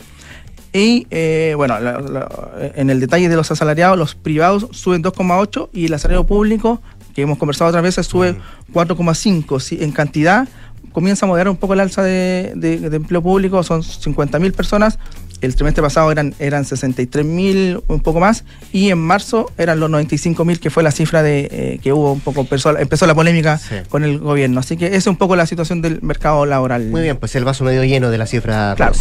Y 0.72 1.06
eh, 1.10 1.54
bueno, 1.56 1.78
la- 1.80 2.00
la- 2.00 2.28
en 2.74 2.90
el 2.90 3.00
detalle 3.00 3.28
de 3.28 3.36
los 3.36 3.50
asalariados, 3.50 3.96
los 3.98 4.14
privados 4.14 4.66
suben 4.72 5.02
2,8 5.02 5.70
y 5.72 5.86
el 5.86 5.94
asalariado 5.94 6.26
público, 6.26 6.82
que 7.14 7.22
hemos 7.22 7.38
conversado 7.38 7.68
otras 7.70 7.82
veces, 7.82 8.06
sube 8.06 8.36
4,5. 8.72 9.60
Sí, 9.60 9.78
en 9.80 9.92
cantidad 9.92 10.46
comienza 10.92 11.26
a 11.26 11.28
moderar 11.28 11.48
un 11.48 11.56
poco 11.56 11.74
el 11.74 11.80
alza 11.80 12.02
de, 12.02 12.52
de- 12.56 12.90
de 12.90 12.96
empleo 12.96 13.22
público, 13.22 13.62
son 13.62 13.82
50.000 13.82 14.52
personas. 14.52 14.98
El 15.40 15.54
trimestre 15.54 15.82
pasado 15.82 16.10
eran, 16.10 16.34
eran 16.38 16.64
63.000, 16.64 17.82
un 17.86 18.00
poco 18.00 18.20
más, 18.20 18.44
y 18.72 18.90
en 18.90 18.98
marzo 18.98 19.50
eran 19.58 19.80
los 19.80 19.90
95.000, 19.90 20.58
que 20.58 20.70
fue 20.70 20.82
la 20.82 20.90
cifra 20.90 21.22
de 21.22 21.48
eh, 21.50 21.80
que 21.82 21.92
hubo 21.92 22.12
un 22.12 22.20
poco, 22.20 22.40
empezó, 22.40 22.76
empezó 22.78 23.06
la 23.06 23.14
polémica 23.14 23.60
con 23.88 24.04
el 24.04 24.18
gobierno. 24.18 24.60
Así 24.60 24.76
que 24.76 24.86
esa 24.86 24.96
es 24.96 25.06
un 25.06 25.16
poco 25.16 25.36
la 25.36 25.46
situación 25.46 25.80
del 25.82 26.02
mercado 26.02 26.44
laboral. 26.46 26.86
Muy 26.88 27.02
bien, 27.02 27.16
pues 27.16 27.34
el 27.36 27.44
vaso 27.44 27.64
medio 27.64 27.84
lleno 27.84 28.10
de 28.10 28.18
la 28.18 28.26
cifra 28.26 28.74
Claro, 28.76 28.92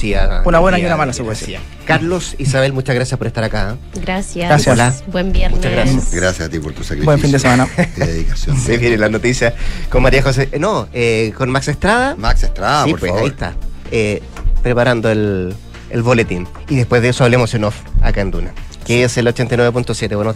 una 0.45 0.59
buena 0.59 0.79
y 0.79 0.85
una 0.85 0.97
mala, 0.97 1.11
de 1.11 1.17
se 1.17 1.23
puede 1.23 1.37
decía. 1.39 1.59
Carlos, 1.85 2.35
Isabel, 2.37 2.73
muchas 2.73 2.95
gracias 2.95 3.17
por 3.17 3.27
estar 3.27 3.43
acá. 3.43 3.77
Gracias. 3.95 4.47
Gracias. 4.49 4.73
Hola. 4.73 4.93
Buen 5.11 5.31
viernes. 5.31 5.57
Muchas 5.57 5.71
gracias. 5.71 6.13
Gracias 6.13 6.47
a 6.47 6.51
ti 6.51 6.59
por 6.59 6.73
tu 6.73 6.83
sacrificio. 6.83 7.05
Buen 7.05 7.19
fin 7.19 7.31
de 7.31 7.39
semana. 7.39 7.67
Y 7.97 7.99
dedicación. 7.99 8.57
Se 8.59 8.77
viene 8.77 8.97
la 8.97 9.09
noticia 9.09 9.55
con 9.89 10.03
María 10.03 10.21
José. 10.21 10.49
eh, 10.51 10.59
No, 10.59 10.87
eh, 10.93 11.33
con 11.37 11.49
Max 11.49 11.67
Estrada. 11.67 12.15
Max 12.15 12.43
Estrada, 12.43 12.83
sí, 12.85 12.91
por 12.91 12.99
pues, 12.99 13.09
favor. 13.11 13.23
ahí 13.23 13.29
está. 13.29 13.53
eh, 13.91 14.21
preparando 14.61 15.09
el, 15.09 15.55
el 15.89 16.03
boletín. 16.03 16.47
Y 16.69 16.75
después 16.75 17.01
de 17.01 17.09
eso 17.09 17.23
hablemos 17.23 17.53
en 17.53 17.63
off 17.63 17.81
acá 18.01 18.21
en 18.21 18.31
Duna, 18.31 18.53
que 18.85 19.03
es 19.03 19.17
el 19.17 19.27
89.7. 19.27 20.15
Buenos 20.15 20.35